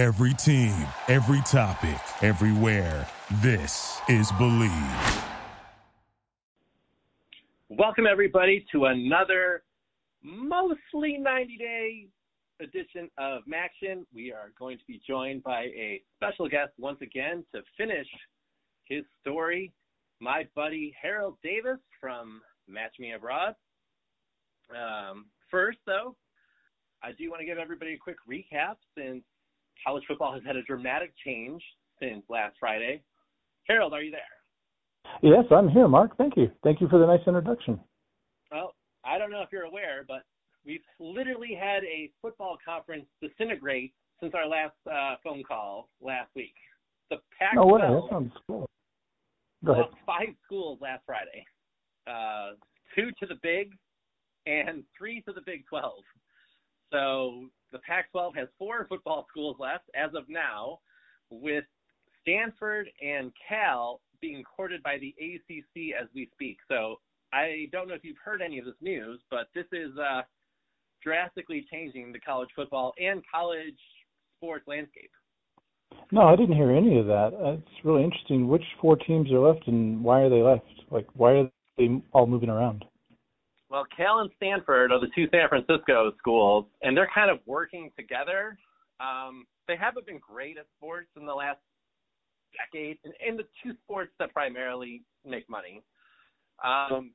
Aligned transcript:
Every 0.00 0.32
team, 0.32 0.74
every 1.08 1.42
topic, 1.42 2.00
everywhere. 2.22 3.06
This 3.42 4.00
is 4.08 4.32
Believe. 4.38 5.24
Welcome, 7.68 8.06
everybody, 8.06 8.64
to 8.72 8.86
another 8.86 9.62
mostly 10.22 11.18
90 11.18 11.56
day 11.58 12.06
edition 12.62 13.10
of 13.18 13.42
Maction. 13.44 14.06
We 14.14 14.32
are 14.32 14.52
going 14.58 14.78
to 14.78 14.84
be 14.88 15.02
joined 15.06 15.42
by 15.42 15.64
a 15.64 16.00
special 16.16 16.48
guest 16.48 16.72
once 16.78 17.02
again 17.02 17.44
to 17.54 17.60
finish 17.76 18.08
his 18.84 19.04
story. 19.20 19.70
My 20.18 20.48
buddy 20.56 20.96
Harold 20.98 21.36
Davis 21.44 21.78
from 22.00 22.40
Match 22.66 22.94
Me 22.98 23.12
Abroad. 23.12 23.54
Um, 24.70 25.26
first, 25.50 25.80
though, 25.84 26.16
I 27.02 27.12
do 27.12 27.28
want 27.28 27.40
to 27.40 27.46
give 27.46 27.58
everybody 27.58 27.92
a 27.92 27.98
quick 27.98 28.16
recap 28.26 28.76
since 28.96 29.24
college 29.86 30.04
football 30.06 30.32
has 30.32 30.42
had 30.46 30.56
a 30.56 30.62
dramatic 30.62 31.12
change 31.24 31.62
since 32.00 32.22
last 32.28 32.56
Friday. 32.58 33.02
Harold, 33.66 33.92
are 33.92 34.02
you 34.02 34.10
there? 34.10 34.20
Yes, 35.22 35.44
I'm 35.50 35.68
here, 35.68 35.88
Mark. 35.88 36.16
Thank 36.16 36.36
you. 36.36 36.50
Thank 36.62 36.80
you 36.80 36.88
for 36.88 36.98
the 36.98 37.06
nice 37.06 37.20
introduction. 37.26 37.80
Well, 38.50 38.74
I 39.04 39.18
don't 39.18 39.30
know 39.30 39.42
if 39.42 39.48
you're 39.52 39.64
aware, 39.64 40.04
but 40.06 40.22
we've 40.64 40.80
literally 40.98 41.56
had 41.58 41.84
a 41.84 42.10
football 42.20 42.58
conference 42.64 43.06
disintegrate 43.22 43.92
since 44.20 44.34
our 44.34 44.46
last 44.46 44.74
uh, 44.90 45.16
phone 45.24 45.42
call 45.42 45.88
last 46.00 46.30
week. 46.36 46.54
The 47.10 47.16
Pac-12 47.38 47.56
no 47.56 47.66
way, 47.66 47.80
that 47.80 48.02
sounds 48.10 48.32
cool. 48.46 48.66
Go 49.64 49.72
ahead. 49.72 49.84
five 50.06 50.28
schools 50.44 50.78
last 50.80 51.02
Friday, 51.06 51.44
uh, 52.06 52.52
two 52.94 53.10
to 53.20 53.26
the 53.26 53.38
Big 53.42 53.72
and 54.46 54.84
three 54.96 55.20
to 55.22 55.32
the 55.32 55.42
Big 55.44 55.64
12. 55.68 55.92
So 56.92 57.46
the 57.72 57.78
Pac-12 57.80 58.36
has 58.36 58.48
four 58.58 58.86
football 58.88 59.26
schools 59.30 59.56
left 59.58 59.84
as 59.94 60.10
of 60.14 60.24
now, 60.28 60.80
with 61.30 61.64
Stanford 62.22 62.88
and 63.02 63.32
Cal 63.48 64.00
being 64.20 64.42
courted 64.44 64.82
by 64.82 64.98
the 64.98 65.14
ACC 65.18 65.94
as 66.00 66.08
we 66.14 66.28
speak. 66.32 66.58
So 66.68 66.96
I 67.32 67.68
don't 67.72 67.88
know 67.88 67.94
if 67.94 68.04
you've 68.04 68.18
heard 68.22 68.42
any 68.42 68.58
of 68.58 68.64
this 68.64 68.74
news, 68.80 69.20
but 69.30 69.48
this 69.54 69.66
is 69.72 69.96
uh, 69.96 70.22
drastically 71.02 71.66
changing 71.70 72.12
the 72.12 72.20
college 72.20 72.50
football 72.54 72.92
and 73.00 73.22
college 73.32 73.78
sports 74.36 74.64
landscape. 74.66 75.10
No, 76.12 76.22
I 76.22 76.36
didn't 76.36 76.56
hear 76.56 76.70
any 76.70 76.98
of 76.98 77.06
that. 77.06 77.32
Uh, 77.34 77.52
It's 77.52 77.84
really 77.84 78.04
interesting. 78.04 78.48
Which 78.48 78.64
four 78.80 78.96
teams 78.96 79.30
are 79.32 79.38
left, 79.38 79.66
and 79.66 80.02
why 80.02 80.22
are 80.22 80.28
they 80.28 80.42
left? 80.42 80.66
Like, 80.90 81.06
why 81.14 81.32
are 81.32 81.50
they 81.78 82.02
all 82.12 82.26
moving 82.26 82.50
around? 82.50 82.84
Well, 83.70 83.86
Cal 83.96 84.18
and 84.18 84.30
Stanford 84.36 84.90
are 84.90 84.98
the 85.00 85.06
two 85.14 85.28
San 85.30 85.48
Francisco 85.48 86.12
schools, 86.18 86.66
and 86.82 86.96
they're 86.96 87.10
kind 87.14 87.30
of 87.30 87.38
working 87.46 87.90
together. 87.96 88.58
Um, 88.98 89.46
they 89.68 89.76
haven't 89.76 90.06
been 90.06 90.18
great 90.18 90.58
at 90.58 90.66
sports 90.76 91.08
in 91.16 91.24
the 91.24 91.32
last 91.32 91.60
decade, 92.58 92.98
in, 93.04 93.12
in 93.26 93.36
the 93.36 93.44
two 93.62 93.72
sports 93.84 94.10
that 94.18 94.32
primarily 94.32 95.02
make 95.24 95.48
money. 95.48 95.82
Um, 96.64 97.12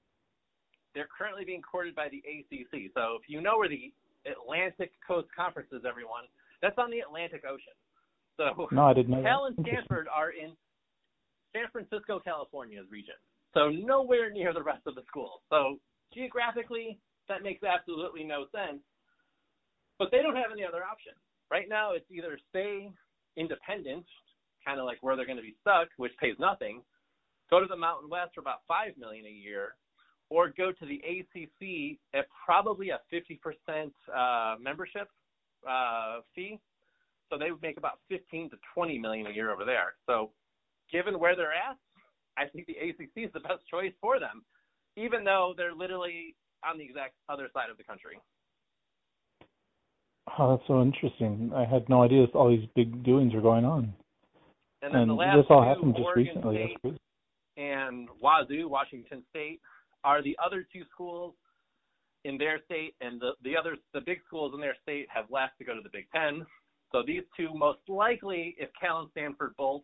they're 0.96 1.10
currently 1.16 1.44
being 1.44 1.62
courted 1.62 1.94
by 1.94 2.08
the 2.10 2.24
ACC. 2.24 2.90
So 2.96 3.20
if 3.22 3.28
you 3.28 3.42
know 3.42 3.58
where 3.58 3.68
the 3.68 3.92
Atlantic 4.26 4.94
Coast 5.06 5.28
Conference 5.36 5.68
is, 5.74 5.84
everyone, 5.88 6.24
that's 6.62 6.78
on 6.78 6.90
the 6.90 7.00
Atlantic 7.00 7.44
Ocean. 7.46 7.76
So 8.38 8.68
No, 8.72 8.86
I 8.86 8.94
didn't 8.94 9.12
know 9.12 9.22
Cal 9.22 9.44
that. 9.44 9.58
and 9.58 9.68
Stanford 9.68 10.08
are 10.08 10.32
in 10.32 10.56
San 11.54 11.66
Francisco, 11.72 12.20
California's 12.24 12.88
region. 12.90 13.16
So 13.54 13.70
nowhere 13.70 14.32
near 14.32 14.54
the 14.54 14.64
rest 14.64 14.88
of 14.88 14.96
the 14.96 15.04
schools. 15.08 15.42
So 15.50 15.80
geographically, 16.14 17.00
that 17.30 17.44
makes 17.44 17.64
absolutely 17.64 18.24
no 18.24 18.46
sense. 18.52 18.82
But 19.98 20.10
they 20.12 20.22
don't 20.22 20.36
have 20.36 20.52
any 20.52 20.64
other 20.64 20.84
option. 20.84 21.14
Right 21.50 21.70
now, 21.70 21.94
it's 21.94 22.10
either 22.12 22.38
stay 22.50 22.92
independent, 23.38 24.06
kind 24.66 24.80
of 24.80 24.86
like 24.86 24.98
where 25.02 25.16
they're 25.16 25.26
going 25.26 25.38
to 25.38 25.44
be 25.44 25.56
stuck, 25.62 25.88
which 25.98 26.12
pays 26.20 26.36
nothing, 26.40 26.82
go 27.50 27.60
to 27.60 27.68
the 27.68 27.78
Mountain 27.78 28.10
West 28.10 28.32
for 28.34 28.42
about 28.42 28.60
five 28.68 28.98
million 28.98 29.26
a 29.26 29.30
year, 29.30 29.76
or 30.30 30.50
go 30.58 30.72
to 30.72 30.86
the 30.86 31.02
ACC 31.06 32.00
at 32.14 32.26
probably 32.46 32.90
a 32.90 33.00
50% 33.14 33.92
uh, 34.14 34.56
membership 34.60 35.08
uh, 35.70 36.20
fee. 36.34 36.60
So 37.30 37.38
they 37.38 37.52
would 37.52 37.62
make 37.62 37.78
about 37.78 38.00
15 38.10 38.52
to 38.52 38.58
20 38.74 39.00
million 39.00 39.28
a 39.28 39.32
year 39.32 39.52
over 39.52 39.66
there. 39.66 39.94
So, 40.06 40.32
given 40.92 41.20
where 41.20 41.36
they're 41.36 41.54
at, 41.54 41.78
I 42.38 42.48
think 42.50 42.68
the 42.68 42.74
ACC 42.74 43.28
is 43.28 43.34
the 43.34 43.40
best 43.40 43.62
choice 43.70 43.94
for 44.02 44.20
them, 44.20 44.44
even 44.96 45.24
though 45.24 45.54
they're 45.58 45.74
literally 45.74 46.36
on 46.64 46.78
the 46.78 46.84
exact 46.84 47.14
other 47.30 47.50
side 47.54 47.70
of 47.70 47.78
the 47.78 47.84
country. 47.84 48.20
Oh, 50.38 50.56
that's 50.56 50.68
so 50.68 50.82
interesting. 50.82 51.52
I 51.56 51.66
had 51.66 51.88
no 51.88 52.04
idea 52.04 52.26
all 52.34 52.50
these 52.50 52.68
big 52.76 53.04
doings 53.04 53.34
are 53.34 53.42
going 53.42 53.66
on. 53.66 53.94
And 54.82 54.94
then 54.94 55.08
the 55.08 55.14
last 55.14 55.38
this 55.38 55.46
all 55.50 55.64
happened 55.64 55.96
just 55.96 56.06
Oregon 56.06 56.26
recently. 56.36 56.78
State 56.80 56.98
and 57.58 58.08
Wazoo, 58.22 58.68
Washington 58.68 59.24
State, 59.30 59.62
are 60.04 60.22
the 60.22 60.38
other 60.44 60.68
two 60.72 60.84
schools 60.92 61.34
in 62.24 62.38
their 62.38 62.60
state, 62.66 62.96
and 63.02 63.22
the 63.22 63.32
the 63.44 63.56
other 63.56 63.78
the 63.94 64.02
big 64.02 64.20
schools 64.28 64.54
in 64.54 64.60
their 64.60 64.76
state 64.84 65.08
have 65.14 65.26
left 65.30 65.58
to 65.60 65.64
go 65.64 65.76
to 65.76 65.82
the 65.82 65.90
Big 65.92 66.08
Ten. 66.14 66.46
So 66.92 67.04
these 67.06 67.24
two 67.38 67.54
most 67.54 67.80
likely, 67.88 68.56
if 68.58 68.70
Cal 68.80 69.00
and 69.00 69.10
Stanford 69.12 69.54
both 69.58 69.82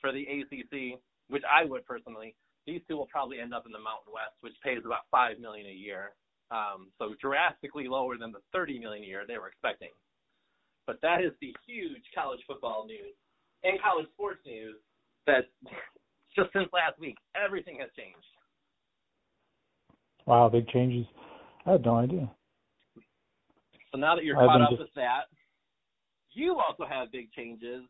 for 0.00 0.12
the 0.12 0.22
ACC, 0.22 1.00
which 1.28 1.42
I 1.50 1.64
would 1.64 1.84
personally, 1.86 2.34
these 2.68 2.82
two 2.86 2.96
will 2.96 3.06
probably 3.06 3.40
end 3.40 3.54
up 3.54 3.64
in 3.64 3.72
the 3.72 3.80
Mountain 3.80 4.12
West, 4.12 4.36
which 4.42 4.52
pays 4.62 4.84
about 4.84 5.08
five 5.10 5.40
million 5.40 5.66
a 5.66 5.72
year. 5.72 6.12
Um, 6.50 6.88
so 6.98 7.14
drastically 7.20 7.88
lower 7.88 8.16
than 8.18 8.30
the 8.32 8.40
30 8.52 8.78
million 8.78 9.04
a 9.04 9.06
year 9.06 9.24
they 9.26 9.38
were 9.38 9.48
expecting. 9.48 9.88
But 10.86 11.00
that 11.02 11.22
is 11.24 11.32
the 11.40 11.54
huge 11.66 12.04
college 12.14 12.40
football 12.46 12.86
news 12.86 13.16
and 13.64 13.80
college 13.80 14.06
sports 14.12 14.40
news 14.44 14.76
that 15.26 15.48
just 16.36 16.52
since 16.52 16.68
last 16.72 17.00
week 17.00 17.16
everything 17.34 17.78
has 17.80 17.88
changed. 17.96 18.28
Wow, 20.26 20.48
big 20.50 20.68
changes. 20.68 21.06
I 21.64 21.72
had 21.72 21.84
no 21.84 21.96
idea. 21.96 22.30
So 23.92 23.98
now 23.98 24.14
that 24.14 24.24
you're 24.24 24.38
I've 24.38 24.46
caught 24.46 24.60
up 24.60 24.70
just- 24.70 24.80
with 24.82 24.94
that, 24.96 25.32
you 26.32 26.60
also 26.60 26.84
have 26.88 27.10
big 27.10 27.32
changes 27.32 27.82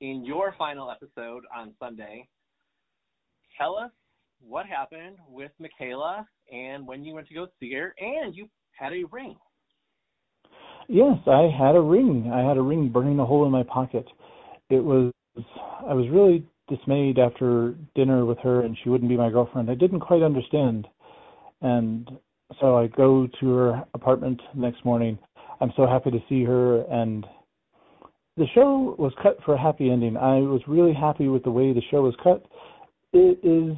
in 0.00 0.24
your 0.24 0.54
final 0.58 0.90
episode 0.90 1.44
on 1.54 1.72
Sunday. 1.80 2.28
Tell 3.58 3.76
us 3.76 3.90
what 4.48 4.66
happened 4.66 5.16
with 5.28 5.50
Michaela 5.58 6.26
and 6.52 6.86
when 6.86 7.04
you 7.04 7.14
went 7.14 7.28
to 7.28 7.34
go 7.34 7.46
see 7.58 7.72
her, 7.74 7.94
and 7.98 8.34
you 8.34 8.48
had 8.78 8.92
a 8.92 9.04
ring. 9.10 9.36
Yes, 10.88 11.16
I 11.26 11.50
had 11.58 11.74
a 11.74 11.80
ring. 11.80 12.30
I 12.32 12.46
had 12.46 12.56
a 12.56 12.62
ring 12.62 12.88
burning 12.88 13.18
a 13.18 13.26
hole 13.26 13.44
in 13.44 13.50
my 13.50 13.64
pocket. 13.64 14.06
It 14.70 14.82
was 14.82 15.12
I 15.88 15.92
was 15.92 16.08
really 16.10 16.46
dismayed 16.68 17.18
after 17.18 17.74
dinner 17.94 18.24
with 18.24 18.38
her 18.38 18.62
and 18.62 18.76
she 18.82 18.88
wouldn't 18.88 19.10
be 19.10 19.16
my 19.16 19.30
girlfriend. 19.30 19.70
I 19.70 19.74
didn't 19.74 20.00
quite 20.00 20.22
understand. 20.22 20.86
And 21.60 22.10
so 22.60 22.76
I 22.76 22.86
go 22.86 23.28
to 23.40 23.48
her 23.54 23.84
apartment 23.94 24.40
next 24.54 24.84
morning. 24.84 25.18
I'm 25.60 25.72
so 25.76 25.86
happy 25.86 26.10
to 26.10 26.22
see 26.28 26.44
her 26.44 26.82
and 26.82 27.26
the 28.36 28.46
show 28.54 28.94
was 28.98 29.12
cut 29.22 29.38
for 29.44 29.54
a 29.54 29.60
happy 29.60 29.90
ending. 29.90 30.16
I 30.16 30.38
was 30.40 30.60
really 30.66 30.92
happy 30.92 31.28
with 31.28 31.42
the 31.42 31.50
way 31.50 31.72
the 31.72 31.82
show 31.90 32.02
was 32.02 32.14
cut. 32.22 32.44
It 33.12 33.38
is 33.42 33.76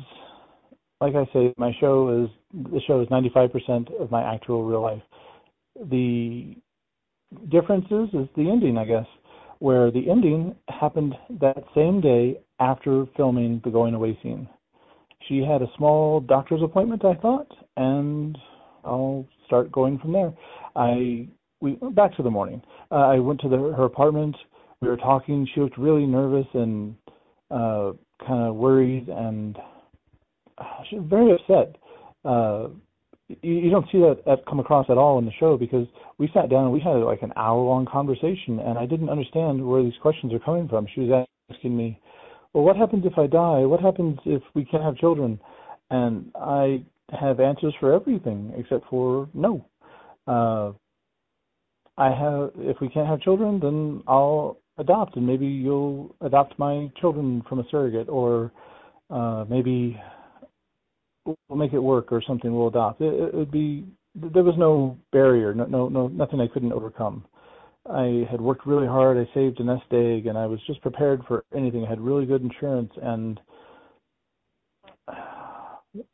like 1.00 1.14
I 1.14 1.24
say, 1.32 1.54
my 1.56 1.72
show 1.80 2.24
is 2.24 2.30
the 2.72 2.80
show 2.86 3.00
is 3.00 3.08
95% 3.08 4.00
of 4.00 4.10
my 4.10 4.22
actual 4.22 4.64
real 4.64 4.82
life. 4.82 5.02
The 5.90 6.56
differences 7.50 8.08
is 8.12 8.28
the 8.36 8.50
ending, 8.50 8.78
I 8.78 8.84
guess, 8.84 9.06
where 9.58 9.90
the 9.90 10.10
ending 10.10 10.54
happened 10.68 11.14
that 11.40 11.62
same 11.74 12.00
day 12.00 12.40
after 12.60 13.06
filming 13.16 13.60
the 13.64 13.70
going 13.70 13.94
away 13.94 14.18
scene. 14.22 14.48
She 15.28 15.38
had 15.38 15.62
a 15.62 15.70
small 15.76 16.20
doctor's 16.20 16.62
appointment, 16.62 17.04
I 17.04 17.14
thought, 17.14 17.52
and 17.76 18.36
I'll 18.84 19.26
start 19.46 19.70
going 19.70 19.98
from 19.98 20.12
there. 20.12 20.32
I 20.74 21.28
we 21.60 21.76
went 21.80 21.96
back 21.96 22.16
to 22.16 22.22
the 22.22 22.30
morning. 22.30 22.62
Uh, 22.90 23.06
I 23.06 23.18
went 23.18 23.40
to 23.40 23.48
the, 23.48 23.56
her 23.56 23.84
apartment. 23.84 24.36
We 24.80 24.88
were 24.88 24.96
talking. 24.96 25.46
She 25.54 25.60
looked 25.60 25.76
really 25.76 26.06
nervous 26.06 26.46
and 26.54 26.94
uh, 27.50 27.92
kind 28.24 28.48
of 28.48 28.54
worried, 28.54 29.08
and 29.08 29.58
she 30.88 30.96
was 30.96 31.06
very 31.08 31.32
upset. 31.32 31.76
Uh, 32.24 32.68
you, 33.28 33.54
you 33.54 33.70
don't 33.70 33.86
see 33.92 33.98
that, 33.98 34.22
that 34.26 34.46
come 34.46 34.60
across 34.60 34.86
at 34.88 34.98
all 34.98 35.18
in 35.18 35.24
the 35.24 35.32
show 35.38 35.56
because 35.56 35.86
we 36.18 36.30
sat 36.32 36.48
down 36.50 36.64
and 36.64 36.72
we 36.72 36.80
had 36.80 36.94
like 36.94 37.22
an 37.22 37.32
hour 37.36 37.62
long 37.62 37.86
conversation 37.86 38.58
and 38.60 38.78
I 38.78 38.86
didn't 38.86 39.10
understand 39.10 39.64
where 39.66 39.82
these 39.82 39.98
questions 40.00 40.32
are 40.32 40.38
coming 40.38 40.68
from. 40.68 40.86
She 40.94 41.02
was 41.02 41.26
asking 41.50 41.76
me, 41.76 42.00
Well 42.52 42.64
what 42.64 42.76
happens 42.76 43.04
if 43.04 43.18
I 43.18 43.26
die? 43.26 43.60
What 43.60 43.80
happens 43.80 44.18
if 44.24 44.42
we 44.54 44.64
can't 44.64 44.82
have 44.82 44.96
children? 44.96 45.38
And 45.90 46.30
I 46.34 46.84
have 47.18 47.40
answers 47.40 47.74
for 47.80 47.92
everything 47.92 48.52
except 48.56 48.88
for 48.88 49.28
no. 49.34 49.64
Uh 50.26 50.72
I 51.96 52.10
have 52.10 52.52
if 52.56 52.80
we 52.80 52.88
can't 52.88 53.08
have 53.08 53.20
children 53.20 53.60
then 53.60 54.02
I'll 54.06 54.58
adopt 54.78 55.16
and 55.16 55.26
maybe 55.26 55.46
you'll 55.46 56.14
adopt 56.20 56.58
my 56.58 56.90
children 57.00 57.42
from 57.48 57.58
a 57.58 57.64
surrogate 57.70 58.08
or 58.08 58.52
uh 59.10 59.44
maybe 59.48 60.00
we'll 61.48 61.58
make 61.58 61.72
it 61.72 61.78
work 61.78 62.12
or 62.12 62.22
something 62.26 62.54
we'll 62.54 62.68
adopt 62.68 63.00
it, 63.00 63.12
it 63.12 63.34
would 63.34 63.50
be 63.50 63.84
there 64.14 64.44
was 64.44 64.54
no 64.58 64.96
barrier 65.12 65.54
no 65.54 65.64
no 65.66 65.88
no 65.88 66.08
nothing 66.08 66.40
i 66.40 66.46
couldn't 66.46 66.72
overcome 66.72 67.24
I 67.90 68.26
had 68.30 68.40
worked 68.40 68.66
really 68.66 68.86
hard. 68.86 69.16
I 69.16 69.32
saved 69.34 69.60
a 69.60 69.64
nest 69.64 69.84
egg, 69.92 70.26
and 70.26 70.36
I 70.36 70.46
was 70.46 70.60
just 70.66 70.82
prepared 70.82 71.22
for 71.26 71.44
anything. 71.56 71.84
I 71.84 71.88
had 71.88 72.00
really 72.00 72.26
good 72.26 72.42
insurance, 72.42 72.92
and 73.00 73.40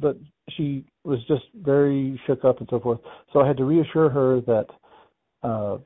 but 0.00 0.16
she 0.50 0.84
was 1.04 1.18
just 1.26 1.44
very 1.54 2.20
shook 2.26 2.44
up 2.44 2.60
and 2.60 2.68
so 2.70 2.78
forth. 2.80 3.00
So 3.32 3.40
I 3.40 3.46
had 3.46 3.56
to 3.56 3.64
reassure 3.64 4.08
her 4.08 4.40
that 4.42 4.66
uh, 5.42 5.78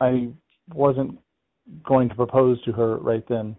I 0.00 0.28
wasn't 0.72 1.18
going 1.84 2.08
to 2.08 2.14
propose 2.14 2.62
to 2.64 2.72
her 2.72 2.96
right 2.96 3.24
then. 3.28 3.56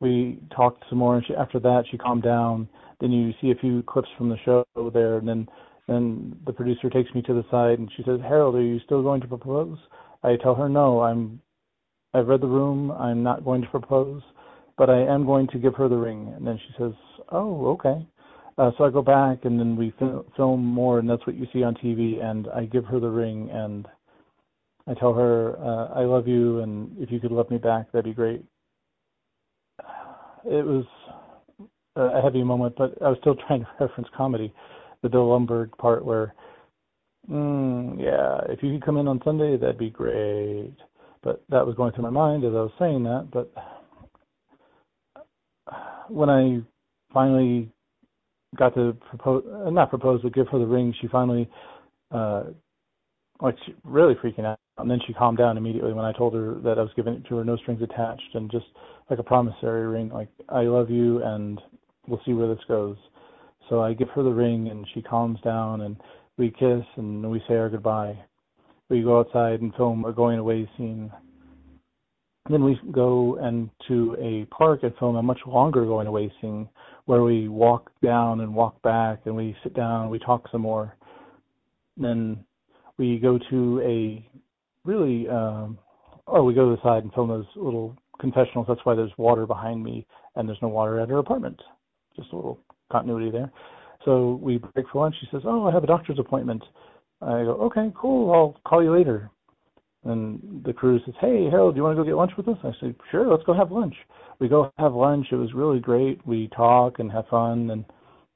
We 0.00 0.40
talked 0.54 0.84
some 0.88 0.98
more, 0.98 1.16
and 1.16 1.26
she, 1.26 1.34
after 1.34 1.60
that, 1.60 1.84
she 1.90 1.96
calmed 1.96 2.24
down. 2.24 2.68
Then 3.04 3.12
you 3.12 3.34
see 3.38 3.50
a 3.50 3.54
few 3.54 3.82
clips 3.82 4.08
from 4.16 4.30
the 4.30 4.38
show 4.46 4.64
there, 4.94 5.18
and 5.18 5.28
then 5.28 5.46
then 5.86 6.40
the 6.46 6.54
producer 6.54 6.88
takes 6.88 7.14
me 7.14 7.20
to 7.20 7.34
the 7.34 7.44
side 7.50 7.78
and 7.78 7.92
she 7.94 8.02
says, 8.02 8.18
"Harold, 8.22 8.54
are 8.54 8.62
you 8.62 8.80
still 8.80 9.02
going 9.02 9.20
to 9.20 9.28
propose?" 9.28 9.76
I 10.22 10.36
tell 10.36 10.54
her, 10.54 10.70
"No, 10.70 11.02
I'm. 11.02 11.38
I've 12.14 12.28
read 12.28 12.40
the 12.40 12.46
room. 12.46 12.90
I'm 12.92 13.22
not 13.22 13.44
going 13.44 13.60
to 13.60 13.68
propose, 13.68 14.22
but 14.78 14.88
I 14.88 15.00
am 15.00 15.26
going 15.26 15.48
to 15.48 15.58
give 15.58 15.74
her 15.74 15.86
the 15.86 15.98
ring." 15.98 16.32
And 16.34 16.46
then 16.46 16.56
she 16.56 16.72
says, 16.78 16.94
"Oh, 17.30 17.66
okay." 17.72 18.06
Uh, 18.56 18.70
so 18.78 18.84
I 18.84 18.90
go 18.90 19.02
back 19.02 19.44
and 19.44 19.60
then 19.60 19.76
we 19.76 19.90
fil- 19.98 20.24
film 20.34 20.64
more, 20.64 20.98
and 20.98 21.10
that's 21.10 21.26
what 21.26 21.36
you 21.36 21.46
see 21.52 21.62
on 21.62 21.74
TV. 21.74 22.24
And 22.24 22.48
I 22.56 22.64
give 22.64 22.86
her 22.86 23.00
the 23.00 23.10
ring, 23.10 23.50
and 23.50 23.86
I 24.86 24.94
tell 24.94 25.12
her, 25.12 25.58
uh, 25.58 25.88
"I 25.92 26.04
love 26.06 26.26
you, 26.26 26.60
and 26.60 26.96
if 26.98 27.12
you 27.12 27.20
could 27.20 27.32
love 27.32 27.50
me 27.50 27.58
back, 27.58 27.92
that'd 27.92 28.06
be 28.06 28.14
great." 28.14 28.42
It 30.46 30.64
was 30.64 30.84
a 31.96 32.20
heavy 32.22 32.42
moment, 32.42 32.74
but 32.76 33.00
I 33.02 33.08
was 33.08 33.18
still 33.20 33.34
trying 33.46 33.60
to 33.60 33.68
reference 33.80 34.08
comedy, 34.16 34.52
the 35.02 35.08
Bill 35.08 35.28
Lumbergh 35.28 35.76
part 35.78 36.04
where, 36.04 36.34
mm, 37.30 38.00
yeah, 38.00 38.40
if 38.52 38.62
you 38.62 38.72
could 38.72 38.84
come 38.84 38.96
in 38.96 39.08
on 39.08 39.20
Sunday, 39.24 39.56
that'd 39.56 39.78
be 39.78 39.90
great. 39.90 40.74
But 41.22 41.42
that 41.48 41.66
was 41.66 41.74
going 41.76 41.92
through 41.92 42.04
my 42.04 42.10
mind 42.10 42.44
as 42.44 42.50
I 42.50 42.62
was 42.62 42.72
saying 42.78 43.04
that. 43.04 43.28
But 43.32 43.52
when 46.08 46.28
I 46.28 46.60
finally 47.12 47.70
got 48.56 48.74
to 48.74 48.96
propose, 49.08 49.44
not 49.72 49.90
propose, 49.90 50.20
but 50.22 50.34
give 50.34 50.48
her 50.48 50.58
the 50.58 50.66
ring. 50.66 50.94
She 51.00 51.08
finally, 51.08 51.48
uh, 52.10 52.44
like, 53.40 53.56
she 53.64 53.74
really 53.84 54.14
freaking 54.14 54.44
out. 54.44 54.58
And 54.76 54.90
then 54.90 54.98
she 55.06 55.12
calmed 55.12 55.38
down 55.38 55.56
immediately 55.56 55.92
when 55.92 56.04
I 56.04 56.12
told 56.12 56.34
her 56.34 56.56
that 56.64 56.78
I 56.78 56.82
was 56.82 56.90
giving 56.96 57.14
it 57.14 57.24
to 57.28 57.36
her, 57.36 57.44
no 57.44 57.56
strings 57.56 57.80
attached, 57.80 58.34
and 58.34 58.50
just 58.50 58.66
like 59.08 59.20
a 59.20 59.22
promissory 59.22 59.86
ring, 59.86 60.08
like 60.08 60.28
I 60.48 60.62
love 60.62 60.90
you, 60.90 61.22
and 61.22 61.60
we'll 62.06 62.20
see 62.24 62.32
where 62.32 62.52
this 62.52 62.64
goes. 62.68 62.96
So 63.68 63.82
I 63.82 63.94
give 63.94 64.08
her 64.10 64.22
the 64.22 64.30
ring, 64.30 64.68
and 64.68 64.86
she 64.94 65.02
calms 65.02 65.40
down, 65.42 65.82
and 65.82 65.96
we 66.36 66.50
kiss, 66.50 66.84
and 66.96 67.30
we 67.30 67.42
say 67.48 67.54
our 67.54 67.70
goodbye. 67.70 68.18
We 68.90 69.02
go 69.02 69.20
outside 69.20 69.60
and 69.60 69.74
film 69.74 70.04
a 70.04 70.12
going 70.12 70.38
away 70.38 70.68
scene. 70.76 71.10
Then 72.50 72.62
we 72.62 72.78
go 72.92 73.38
and 73.40 73.70
to 73.88 74.16
a 74.20 74.44
park 74.54 74.82
and 74.82 74.94
film 74.98 75.16
a 75.16 75.22
much 75.22 75.40
longer 75.46 75.86
going 75.86 76.06
away 76.06 76.30
scene 76.40 76.68
where 77.06 77.22
we 77.22 77.48
walk 77.48 77.90
down 78.02 78.40
and 78.40 78.54
walk 78.54 78.80
back 78.82 79.20
and 79.24 79.34
we 79.34 79.56
sit 79.62 79.74
down, 79.74 80.02
and 80.02 80.10
we 80.10 80.18
talk 80.18 80.46
some 80.52 80.60
more. 80.60 80.94
Then 81.96 82.44
we 82.98 83.18
go 83.18 83.38
to 83.50 83.80
a 83.82 84.28
really, 84.84 85.28
um, 85.28 85.78
oh, 86.26 86.44
we 86.44 86.54
go 86.54 86.68
to 86.68 86.76
the 86.76 86.82
side 86.82 87.02
and 87.02 87.12
film 87.14 87.28
those 87.28 87.46
little 87.56 87.96
confessionals. 88.20 88.66
That's 88.68 88.84
why 88.84 88.94
there's 88.94 89.12
water 89.16 89.46
behind 89.46 89.82
me 89.82 90.06
and 90.36 90.48
there's 90.48 90.58
no 90.62 90.68
water 90.68 91.00
at 91.00 91.08
her 91.08 91.18
apartment. 91.18 91.60
Just 92.16 92.32
a 92.32 92.36
little 92.36 92.58
continuity 92.90 93.30
there. 93.30 93.50
So 94.04 94.38
we 94.42 94.58
break 94.58 94.86
for 94.92 95.02
lunch. 95.02 95.16
She 95.20 95.28
says, 95.30 95.42
"Oh, 95.44 95.66
I 95.66 95.72
have 95.72 95.84
a 95.84 95.88
doctor's 95.88 96.18
appointment." 96.18 96.62
I 97.22 97.44
go, 97.44 97.52
"Okay, 97.62 97.90
cool. 97.94 98.32
I'll 98.32 98.56
call 98.64 98.82
you 98.82 98.92
later." 98.92 99.30
And 100.04 100.62
the 100.64 100.72
crew 100.72 101.00
says, 101.00 101.14
"Hey, 101.18 101.48
Harold, 101.48 101.74
do 101.74 101.78
you 101.78 101.84
want 101.84 101.96
to 101.96 102.02
go 102.02 102.06
get 102.06 102.16
lunch 102.16 102.36
with 102.36 102.48
us?" 102.48 102.58
I 102.62 102.72
say, 102.80 102.94
"Sure, 103.10 103.26
let's 103.26 103.44
go 103.44 103.54
have 103.54 103.72
lunch." 103.72 103.96
We 104.38 104.48
go 104.48 104.70
have 104.78 104.94
lunch. 104.94 105.28
It 105.32 105.36
was 105.36 105.54
really 105.54 105.80
great. 105.80 106.24
We 106.26 106.48
talk 106.48 106.98
and 106.98 107.10
have 107.10 107.26
fun. 107.28 107.70
And 107.70 107.84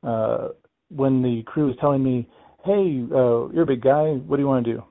uh, 0.03 0.49
when 0.89 1.23
the 1.23 1.43
crew 1.43 1.71
is 1.71 1.77
telling 1.79 2.03
me, 2.03 2.27
"Hey, 2.65 3.05
uh, 3.13 3.49
you're 3.49 3.63
a 3.65 3.67
big 3.67 3.83
guy. 3.83 4.15
What 4.15 4.37
do 4.37 4.43
you 4.43 4.49
want 4.49 4.65
to 4.65 4.73
do?" 4.73 4.83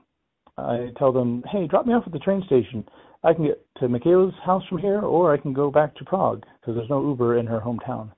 I 0.57 0.91
tell 0.97 1.11
them, 1.11 1.43
"Hey, 1.47 1.65
drop 1.67 1.87
me 1.87 1.93
off 1.93 2.05
at 2.05 2.13
the 2.13 2.19
train 2.19 2.43
station. 2.43 2.87
I 3.23 3.33
can 3.33 3.45
get 3.45 3.65
to 3.79 3.89
Michaela's 3.89 4.35
house 4.45 4.63
from 4.67 4.77
here, 4.77 5.01
or 5.01 5.33
I 5.33 5.37
can 5.37 5.53
go 5.53 5.71
back 5.71 5.95
to 5.95 6.05
Prague 6.05 6.45
because 6.61 6.75
there's 6.75 6.89
no 6.89 7.01
Uber 7.01 7.37
in 7.39 7.47
her 7.47 7.59
hometown." 7.59 8.11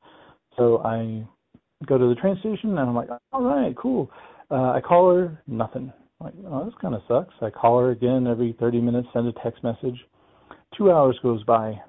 So 0.60 0.82
I 0.84 1.26
go 1.88 1.98
to 1.98 2.10
the 2.10 2.16
train 2.16 2.38
station 2.42 2.72
and 2.72 2.80
I'm 2.80 2.94
like, 2.94 3.10
"All 3.32 3.44
right, 3.44 3.76
cool." 3.78 4.12
Uh, 4.52 4.72
I 4.72 4.82
call 4.82 5.16
her, 5.16 5.42
nothing. 5.48 5.92
I'm 6.20 6.26
like, 6.26 6.34
oh, 6.48 6.66
this 6.66 6.74
kind 6.82 6.94
of 6.94 7.02
sucks. 7.08 7.34
I 7.42 7.50
call 7.50 7.80
her 7.80 7.92
again 7.92 8.28
every 8.28 8.56
30 8.60 8.82
minutes, 8.82 9.08
send 9.14 9.28
a 9.28 9.32
text 9.44 9.64
message. 9.64 9.98
Two 10.76 10.92
hours 10.92 11.18
goes 11.24 11.44
by. 11.44 11.80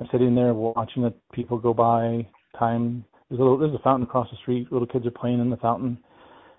I'm 0.00 0.08
sitting 0.12 0.34
there 0.34 0.52
watching 0.52 1.02
the 1.02 1.14
people 1.32 1.56
go 1.56 1.72
by. 1.72 2.26
Time 2.58 3.04
there's 3.28 3.40
a 3.40 3.42
little, 3.42 3.58
there's 3.58 3.74
a 3.74 3.78
fountain 3.78 4.06
across 4.06 4.28
the 4.30 4.36
street. 4.36 4.70
Little 4.70 4.86
kids 4.86 5.06
are 5.06 5.10
playing 5.10 5.40
in 5.40 5.50
the 5.50 5.56
fountain, 5.56 5.98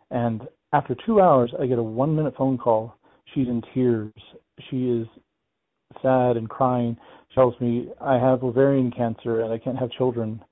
and 0.10 0.48
after 0.74 0.96
two 1.06 1.22
hours, 1.22 1.54
I 1.60 1.68
get 1.68 1.78
a 1.78 1.84
one 1.84 2.16
minute 2.16 2.34
phone 2.36 2.58
call. 2.58 2.96
She's 3.34 3.48
in 3.48 3.62
tears. 3.74 4.12
She 4.70 4.90
is 4.90 5.08
sad 6.02 6.38
and 6.38 6.50
crying. 6.50 6.98
She 7.30 7.36
tells 7.36 7.60
me 7.62 7.90
I 8.02 8.16
have 8.16 8.44
ovarian 8.44 8.92
cancer 8.92 9.42
and 9.42 9.54
I 9.54 9.58
can't 9.58 9.78
have 9.78 9.92
children, 9.92 10.44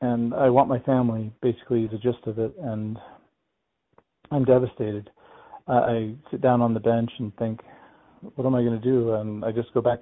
and 0.00 0.34
I 0.34 0.48
want 0.50 0.68
my 0.68 0.78
family. 0.80 1.32
Basically, 1.42 1.84
is 1.84 1.90
the 1.90 1.98
gist 1.98 2.26
of 2.26 2.38
it, 2.38 2.54
and 2.60 2.98
I'm 4.30 4.44
devastated. 4.44 5.10
I 5.66 6.14
sit 6.30 6.40
down 6.40 6.62
on 6.62 6.72
the 6.72 6.80
bench 6.80 7.10
and 7.18 7.34
think, 7.36 7.60
what 8.20 8.46
am 8.46 8.54
I 8.54 8.62
going 8.62 8.80
to 8.80 8.84
do? 8.84 9.14
And 9.14 9.44
I 9.44 9.52
just 9.52 9.72
go 9.74 9.82
back 9.82 10.00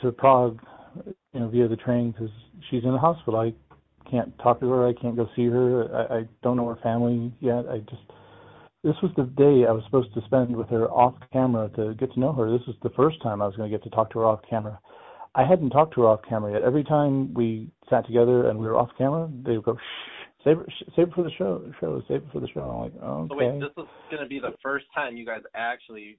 to 0.00 0.12
Prague, 0.12 0.58
you 1.34 1.40
know, 1.40 1.48
via 1.48 1.68
the 1.68 1.76
train 1.76 2.12
because 2.12 2.30
she's 2.70 2.84
in 2.84 2.92
the 2.92 2.98
hospital. 2.98 3.38
I 3.38 3.52
can't 4.10 4.36
talk 4.38 4.60
to 4.60 4.70
her. 4.70 4.88
I 4.88 4.94
can't 4.94 5.16
go 5.16 5.28
see 5.36 5.46
her. 5.46 5.94
I, 5.94 6.18
I 6.18 6.28
don't 6.42 6.56
know 6.56 6.68
her 6.68 6.78
family 6.82 7.32
yet. 7.40 7.66
I 7.68 7.78
just 7.78 8.02
this 8.82 8.96
was 9.02 9.12
the 9.16 9.24
day 9.24 9.66
I 9.68 9.72
was 9.72 9.84
supposed 9.84 10.14
to 10.14 10.22
spend 10.24 10.56
with 10.56 10.68
her 10.70 10.90
off 10.90 11.14
camera 11.32 11.68
to 11.76 11.94
get 11.94 12.12
to 12.14 12.20
know 12.20 12.32
her. 12.32 12.50
This 12.50 12.66
was 12.66 12.76
the 12.82 12.90
first 12.90 13.20
time 13.22 13.42
I 13.42 13.46
was 13.46 13.56
going 13.56 13.70
to 13.70 13.76
get 13.76 13.84
to 13.84 13.90
talk 13.90 14.10
to 14.12 14.20
her 14.20 14.24
off 14.24 14.40
camera. 14.48 14.80
I 15.34 15.44
hadn't 15.44 15.70
talked 15.70 15.94
to 15.94 16.02
her 16.02 16.08
off 16.08 16.20
camera 16.28 16.52
yet. 16.52 16.62
Every 16.62 16.84
time 16.84 17.32
we 17.34 17.70
sat 17.88 18.06
together 18.06 18.48
and 18.48 18.58
we 18.58 18.66
were 18.66 18.76
off 18.76 18.90
camera, 18.98 19.30
they 19.44 19.52
would 19.52 19.64
go, 19.64 19.74
shh, 19.74 20.10
Save 20.44 20.60
it, 20.60 20.66
save 20.96 21.08
it 21.08 21.14
for 21.14 21.22
the 21.22 21.30
show. 21.36 21.62
Show 21.80 22.02
save 22.08 22.18
it 22.18 22.28
for 22.32 22.40
the 22.40 22.48
show. 22.48 22.60
I'm 22.60 22.80
like, 22.80 22.92
oh, 23.02 23.06
okay. 23.06 23.28
So 23.28 23.36
wait, 23.36 23.60
this 23.60 23.84
is 23.84 23.90
going 24.10 24.22
to 24.22 24.28
be 24.28 24.40
the 24.40 24.54
first 24.62 24.86
time 24.94 25.16
you 25.16 25.26
guys 25.26 25.42
actually 25.54 26.18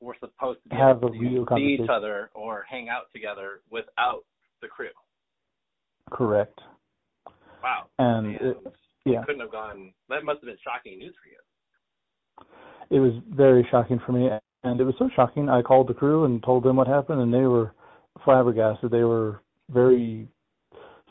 were 0.00 0.16
supposed 0.18 0.58
to 0.70 0.76
have 0.76 1.02
a 1.04 1.10
real 1.10 1.46
see 1.54 1.78
each 1.80 1.88
other 1.88 2.30
or 2.34 2.64
hang 2.68 2.88
out 2.88 3.12
together 3.12 3.60
without 3.70 4.24
the 4.60 4.66
crew. 4.66 4.88
Correct. 6.10 6.58
Wow. 7.62 7.86
And 7.98 8.34
it, 8.36 8.56
yeah, 9.04 9.22
couldn't 9.24 9.40
have 9.40 9.52
gone. 9.52 9.92
That 10.08 10.24
must 10.24 10.40
have 10.40 10.46
been 10.46 10.56
shocking 10.64 10.98
news 10.98 11.14
for 11.22 11.28
you. 11.28 12.96
It 12.96 12.98
was 12.98 13.12
very 13.30 13.66
shocking 13.70 14.00
for 14.04 14.12
me, 14.12 14.30
and 14.64 14.80
it 14.80 14.84
was 14.84 14.94
so 14.98 15.08
shocking. 15.14 15.48
I 15.48 15.62
called 15.62 15.88
the 15.88 15.94
crew 15.94 16.24
and 16.24 16.42
told 16.42 16.64
them 16.64 16.76
what 16.76 16.88
happened, 16.88 17.20
and 17.20 17.32
they 17.32 17.42
were 17.42 17.72
flabbergasted. 18.24 18.90
They 18.90 19.04
were 19.04 19.42
very 19.70 20.28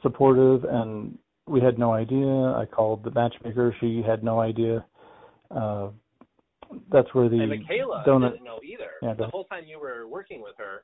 supportive 0.01 0.63
and 0.63 1.17
we 1.47 1.61
had 1.61 1.79
no 1.79 1.93
idea. 1.93 2.25
I 2.25 2.65
called 2.69 3.03
the 3.03 3.11
matchmaker; 3.11 3.75
she 3.79 4.03
had 4.05 4.23
no 4.23 4.39
idea. 4.39 4.85
Uh, 5.49 5.89
that's 6.91 7.13
where 7.13 7.27
the 7.27 7.39
and 7.39 7.49
Michaela 7.49 8.03
donut, 8.07 8.33
didn't 8.33 8.45
know 8.45 8.59
either. 8.63 8.91
Yeah, 9.01 9.15
the 9.15 9.27
whole 9.27 9.45
time 9.45 9.63
you 9.65 9.79
were 9.79 10.07
working 10.07 10.41
with 10.41 10.53
her 10.57 10.83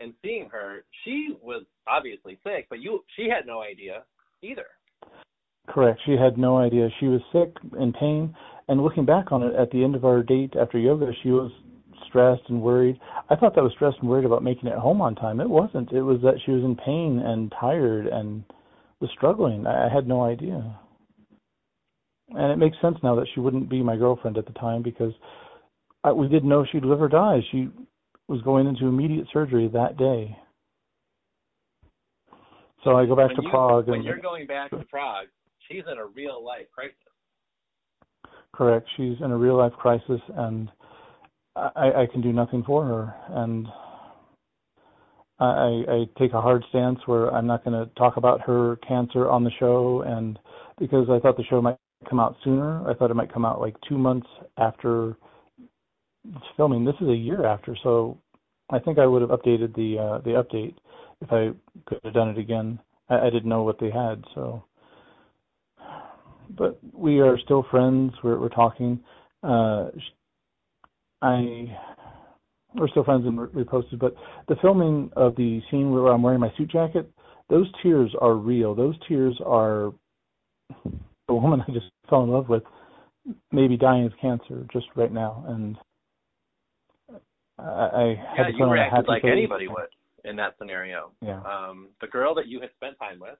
and 0.00 0.14
seeing 0.22 0.48
her, 0.50 0.84
she 1.04 1.36
was 1.42 1.64
obviously 1.86 2.38
sick, 2.42 2.66
but 2.70 2.80
you 2.80 3.04
she 3.16 3.28
had 3.28 3.46
no 3.46 3.60
idea 3.60 4.04
either. 4.42 4.66
Correct. 5.68 6.00
She 6.06 6.12
had 6.12 6.38
no 6.38 6.56
idea. 6.56 6.88
She 6.98 7.06
was 7.06 7.20
sick, 7.30 7.54
in 7.78 7.92
pain, 7.92 8.34
and 8.68 8.82
looking 8.82 9.04
back 9.04 9.32
on 9.32 9.42
it, 9.42 9.54
at 9.54 9.70
the 9.70 9.84
end 9.84 9.94
of 9.94 10.04
our 10.06 10.22
date 10.22 10.54
after 10.58 10.78
yoga, 10.78 11.12
she 11.22 11.30
was 11.30 11.50
stressed 12.08 12.42
and 12.48 12.60
worried. 12.60 12.98
I 13.30 13.36
thought 13.36 13.54
that 13.54 13.62
was 13.64 13.72
stressed 13.74 13.98
and 14.00 14.08
worried 14.08 14.24
about 14.24 14.42
making 14.42 14.68
it 14.68 14.78
home 14.78 15.00
on 15.00 15.14
time. 15.14 15.40
It 15.40 15.48
wasn't. 15.48 15.92
It 15.92 16.02
was 16.02 16.20
that 16.22 16.34
she 16.44 16.52
was 16.52 16.64
in 16.64 16.76
pain 16.76 17.22
and 17.24 17.52
tired 17.60 18.06
and 18.06 18.44
was 19.00 19.10
struggling. 19.14 19.66
I 19.66 19.92
had 19.92 20.08
no 20.08 20.22
idea. 20.24 20.78
And 22.30 22.52
it 22.52 22.56
makes 22.56 22.76
sense 22.82 22.96
now 23.02 23.14
that 23.16 23.26
she 23.34 23.40
wouldn't 23.40 23.70
be 23.70 23.82
my 23.82 23.96
girlfriend 23.96 24.36
at 24.36 24.46
the 24.46 24.52
time 24.52 24.82
because 24.82 25.12
I, 26.04 26.12
we 26.12 26.28
didn't 26.28 26.48
know 26.48 26.64
she'd 26.70 26.84
live 26.84 27.00
or 27.00 27.08
die. 27.08 27.40
She 27.50 27.68
was 28.28 28.42
going 28.42 28.66
into 28.66 28.86
immediate 28.86 29.26
surgery 29.32 29.68
that 29.72 29.96
day. 29.96 30.36
So 32.84 32.96
I 32.96 33.06
go 33.06 33.16
back 33.16 33.28
when 33.28 33.36
to 33.36 33.42
you, 33.42 33.50
Prague. 33.50 33.88
When 33.88 33.96
and, 33.96 34.04
you're 34.04 34.20
going 34.20 34.46
back 34.46 34.70
to 34.70 34.84
Prague, 34.90 35.26
she's 35.66 35.82
in 35.90 35.98
a 35.98 36.06
real 36.06 36.44
life 36.44 36.66
crisis. 36.72 36.94
Correct. 38.52 38.86
She's 38.96 39.16
in 39.24 39.30
a 39.30 39.36
real 39.36 39.56
life 39.56 39.72
crisis, 39.72 40.20
and 40.36 40.70
I, 41.76 42.02
I 42.02 42.06
can 42.10 42.20
do 42.20 42.32
nothing 42.32 42.62
for 42.64 42.84
her. 42.84 43.14
And 43.30 43.66
I, 45.40 45.84
I 45.88 46.04
take 46.18 46.32
a 46.32 46.40
hard 46.40 46.64
stance 46.68 46.98
where 47.06 47.32
I'm 47.32 47.46
not 47.46 47.64
going 47.64 47.78
to 47.78 47.92
talk 47.94 48.16
about 48.16 48.40
her 48.42 48.76
cancer 48.86 49.28
on 49.28 49.44
the 49.44 49.50
show, 49.58 50.02
and 50.06 50.38
because 50.78 51.08
I 51.10 51.20
thought 51.20 51.36
the 51.36 51.44
show 51.44 51.62
might 51.62 51.76
come 52.08 52.18
out 52.18 52.36
sooner, 52.42 52.88
I 52.88 52.94
thought 52.94 53.10
it 53.10 53.14
might 53.14 53.32
come 53.32 53.44
out 53.44 53.60
like 53.60 53.76
two 53.88 53.98
months 53.98 54.26
after 54.56 55.16
filming. 56.56 56.84
This 56.84 56.96
is 57.00 57.08
a 57.08 57.14
year 57.14 57.46
after, 57.46 57.76
so 57.82 58.18
I 58.70 58.78
think 58.78 58.98
I 58.98 59.06
would 59.06 59.22
have 59.22 59.30
updated 59.30 59.74
the 59.76 59.98
uh, 59.98 60.18
the 60.18 60.42
update 60.42 60.74
if 61.20 61.32
I 61.32 61.50
could 61.86 62.00
have 62.04 62.14
done 62.14 62.30
it 62.30 62.38
again. 62.38 62.78
I, 63.08 63.26
I 63.26 63.30
didn't 63.30 63.48
know 63.48 63.62
what 63.62 63.78
they 63.78 63.90
had, 63.90 64.24
so. 64.34 64.64
But 66.50 66.80
we 66.92 67.20
are 67.20 67.38
still 67.38 67.64
friends. 67.70 68.12
We're 68.24 68.38
we're 68.40 68.48
talking. 68.48 69.00
Uh, 69.42 69.90
I 71.22 71.76
we're 72.74 72.88
still 72.88 73.04
friends 73.04 73.26
and 73.26 73.38
we 73.54 73.64
posted. 73.64 73.98
But 73.98 74.14
the 74.48 74.56
filming 74.60 75.10
of 75.16 75.34
the 75.36 75.60
scene 75.70 75.90
where 75.90 76.06
I'm 76.12 76.22
wearing 76.22 76.40
my 76.40 76.52
suit 76.56 76.70
jacket, 76.70 77.10
those 77.48 77.66
tears 77.82 78.14
are 78.20 78.34
real. 78.34 78.74
Those 78.74 78.94
tears 79.08 79.38
are 79.44 79.92
the 80.84 81.34
woman 81.34 81.62
I 81.66 81.72
just 81.72 81.86
fell 82.08 82.24
in 82.24 82.30
love 82.30 82.48
with, 82.48 82.62
maybe 83.52 83.76
dying 83.76 84.04
of 84.04 84.12
cancer 84.20 84.66
just 84.72 84.86
right 84.96 85.12
now, 85.12 85.44
and 85.48 85.76
I, 87.58 87.62
I 87.62 88.04
yeah, 88.04 88.36
had 88.36 88.44
to 88.44 88.52
you 88.52 88.58
put 88.58 88.64
on 88.64 88.68
a 88.68 88.72
reacted 88.72 88.96
happy 88.96 89.08
like 89.08 89.22
face. 89.22 89.32
anybody 89.32 89.68
would 89.68 89.88
in 90.24 90.36
that 90.36 90.54
scenario. 90.58 91.12
Yeah. 91.20 91.40
Um, 91.40 91.88
the 92.00 92.06
girl 92.06 92.34
that 92.34 92.46
you 92.48 92.60
had 92.60 92.70
spent 92.76 92.98
time 92.98 93.18
with, 93.20 93.38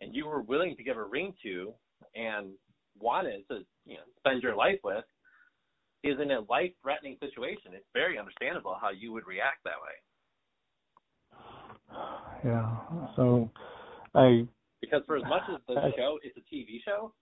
and 0.00 0.14
you 0.14 0.26
were 0.26 0.42
willing 0.42 0.76
to 0.76 0.82
give 0.82 0.96
a 0.96 1.04
ring 1.04 1.34
to, 1.42 1.72
and 2.14 2.50
wanted 2.98 3.46
to, 3.48 3.60
you 3.86 3.94
know, 3.94 4.00
spend 4.18 4.42
your 4.42 4.54
life 4.54 4.78
with, 4.84 5.04
is 6.02 6.18
in 6.20 6.30
a 6.30 6.40
life-threatening 6.48 7.16
situation. 7.20 7.72
It's 7.74 7.84
very 7.92 8.18
understandable 8.18 8.76
how 8.80 8.90
you 8.90 9.12
would 9.12 9.26
react 9.26 9.64
that 9.64 9.80
way. 9.82 9.96
Yeah. 12.44 12.74
So 13.16 13.50
I 14.14 14.46
Because 14.80 15.02
for 15.06 15.16
as 15.18 15.22
much 15.28 15.42
as 15.52 15.60
the 15.68 15.74
I- 15.80 15.92
show 15.96 16.18
is 16.24 16.32
a 16.38 16.54
TV 16.54 16.82
show, 16.84 17.12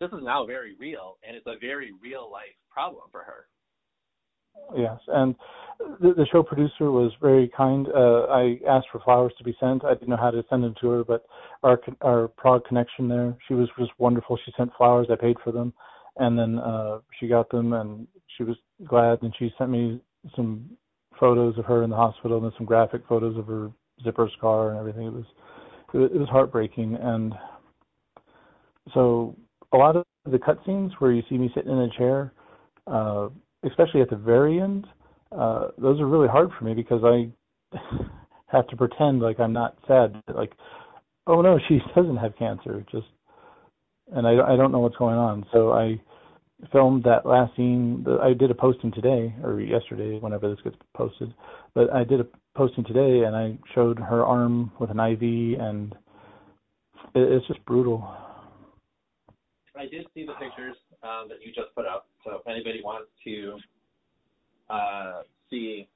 this 0.00 0.10
is 0.12 0.20
now 0.22 0.46
very 0.46 0.74
real, 0.80 1.18
and 1.26 1.36
it's 1.36 1.46
a 1.46 1.58
very 1.60 1.90
real 2.02 2.30
life 2.32 2.56
problem 2.70 3.04
for 3.10 3.20
her. 3.22 3.46
Yes, 4.76 4.98
and 5.08 5.34
the, 6.00 6.12
the 6.14 6.26
show 6.30 6.42
producer 6.42 6.90
was 6.90 7.12
very 7.20 7.48
kind. 7.56 7.86
Uh, 7.88 8.24
I 8.24 8.58
asked 8.68 8.88
for 8.92 9.00
flowers 9.00 9.32
to 9.38 9.44
be 9.44 9.56
sent. 9.58 9.84
I 9.84 9.94
didn't 9.94 10.08
know 10.08 10.16
how 10.16 10.30
to 10.30 10.44
send 10.50 10.64
them 10.64 10.74
to 10.80 10.88
her, 10.90 11.04
but 11.04 11.24
our 11.62 11.80
our 12.02 12.28
Prague 12.28 12.64
connection 12.66 13.08
there, 13.08 13.34
she 13.48 13.54
was 13.54 13.68
just 13.78 13.92
wonderful. 13.98 14.38
She 14.44 14.52
sent 14.56 14.70
flowers. 14.76 15.06
I 15.10 15.16
paid 15.16 15.36
for 15.42 15.52
them, 15.52 15.72
and 16.16 16.38
then 16.38 16.58
uh, 16.58 16.98
she 17.18 17.28
got 17.28 17.50
them, 17.50 17.72
and 17.72 18.06
she 18.42 18.48
was 18.48 18.56
glad. 18.88 19.22
And 19.22 19.34
she 19.38 19.52
sent 19.58 19.70
me 19.70 20.00
some 20.36 20.68
photos 21.18 21.58
of 21.58 21.64
her 21.66 21.82
in 21.82 21.90
the 21.90 21.96
hospital 21.96 22.42
and 22.42 22.52
some 22.56 22.66
graphic 22.66 23.02
photos 23.08 23.36
of 23.36 23.46
her 23.46 23.70
zipper 24.02 24.28
scar 24.36 24.70
and 24.70 24.78
everything. 24.78 25.06
It 25.06 25.12
was 25.12 25.24
it 25.94 26.18
was, 26.18 26.28
heartbreaking, 26.30 26.94
and 26.94 27.34
so 28.94 29.36
a 29.74 29.76
lot 29.76 29.94
of 29.94 30.04
the 30.24 30.38
cutscenes 30.38 30.90
where 30.98 31.12
you 31.12 31.22
see 31.28 31.36
me 31.36 31.50
sitting 31.54 31.70
in 31.70 31.78
a 31.78 31.90
chair. 31.98 32.32
Uh, 32.86 33.28
especially 33.64 34.00
at 34.00 34.08
the 34.08 34.16
very 34.16 34.58
end, 34.58 34.86
uh, 35.38 35.68
those 35.78 36.00
are 36.00 36.06
really 36.06 36.28
hard 36.28 36.48
for 36.58 36.64
me 36.64 36.72
because 36.74 37.02
I 37.04 37.28
have 38.46 38.66
to 38.68 38.76
pretend 38.76 39.20
like 39.20 39.38
I'm 39.38 39.52
not 39.52 39.76
sad. 39.86 40.20
Like, 40.34 40.52
oh 41.26 41.42
no, 41.42 41.58
she 41.68 41.78
doesn't 41.94 42.16
have 42.16 42.36
cancer. 42.38 42.84
Just, 42.90 43.06
and 44.14 44.26
I 44.26 44.32
I 44.32 44.56
don't 44.56 44.72
know 44.72 44.80
what's 44.80 44.96
going 44.96 45.18
on. 45.18 45.44
So 45.52 45.72
I 45.72 46.00
filmed 46.70 47.04
that 47.04 47.26
last 47.26 47.56
scene. 47.56 48.06
I 48.22 48.32
did 48.34 48.50
a 48.50 48.54
posting 48.54 48.92
today 48.92 49.34
or 49.42 49.60
yesterday, 49.60 50.18
whenever 50.18 50.48
this 50.48 50.62
gets 50.62 50.76
posted. 50.94 51.32
But 51.74 51.92
I 51.92 52.04
did 52.04 52.20
a 52.20 52.26
posting 52.54 52.84
today, 52.84 53.24
and 53.26 53.34
I 53.34 53.58
showed 53.74 53.98
her 53.98 54.24
arm 54.24 54.70
with 54.78 54.90
an 54.90 55.00
IV, 55.00 55.58
and 55.60 55.92
it, 57.14 57.32
it's 57.32 57.46
just 57.46 57.64
brutal. 57.64 58.06
I 59.76 59.86
did 59.86 60.06
see 60.14 60.26
the 60.26 60.34
pictures 60.34 60.76
um, 61.02 61.28
that 61.28 61.38
you 61.44 61.52
just 61.52 61.74
put 61.74 61.86
up. 61.86 62.06
So 62.24 62.36
if 62.36 62.46
anybody 62.46 62.80
wants 62.84 63.08
to 63.24 63.56
uh, 64.70 65.22
see 65.50 65.88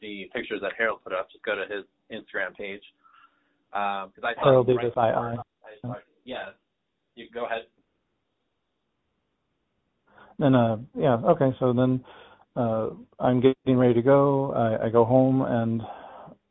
the 0.00 0.28
pictures 0.34 0.60
that 0.62 0.72
Harold 0.76 1.00
put 1.04 1.12
up, 1.12 1.30
just 1.30 1.44
go 1.44 1.54
to 1.54 1.62
his 1.62 1.84
Instagram 2.10 2.56
page. 2.56 2.82
Because 3.70 4.24
I 4.24 4.32
Harold 4.42 4.66
thought 4.66 4.80
Davis 4.80 4.96
right 4.96 5.14
I 5.14 5.78
started- 5.78 6.02
yeah, 6.24 6.50
you 7.14 7.28
go 7.32 7.46
ahead. 7.46 7.66
And 10.40 10.56
uh 10.56 10.76
yeah, 10.96 11.16
okay, 11.16 11.50
so 11.58 11.72
then 11.72 12.04
uh 12.56 12.90
I'm 13.18 13.40
getting 13.40 13.76
ready 13.76 13.94
to 13.94 14.02
go. 14.02 14.52
I, 14.52 14.86
I 14.86 14.88
go 14.90 15.04
home 15.04 15.42
and 15.42 15.82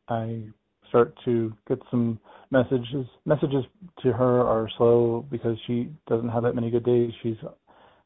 I 0.07 0.43
start 0.87 1.13
to 1.25 1.53
get 1.67 1.79
some 1.91 2.19
messages. 2.51 3.05
Messages 3.25 3.65
to 4.03 4.13
her 4.13 4.41
are 4.41 4.69
slow 4.77 5.25
because 5.29 5.57
she 5.67 5.89
doesn't 6.07 6.29
have 6.29 6.43
that 6.43 6.55
many 6.55 6.69
good 6.69 6.85
days. 6.85 7.11
She's 7.21 7.37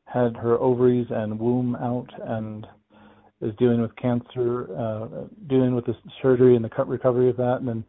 had 0.06 0.36
her 0.38 0.58
ovaries 0.60 1.08
and 1.10 1.40
womb 1.40 1.76
out 1.76 2.10
and 2.28 2.68
is 3.42 3.54
dealing 3.58 3.82
with 3.82 3.96
cancer, 3.98 4.68
uh 4.78 5.26
dealing 5.48 5.76
with 5.76 5.86
the 5.86 5.96
surgery 6.22 6.56
and 6.56 6.64
the 6.64 6.70
cut 6.70 6.88
recovery 6.88 7.30
of 7.30 7.38
that 7.38 7.58
and 7.60 7.68
then 7.68 7.84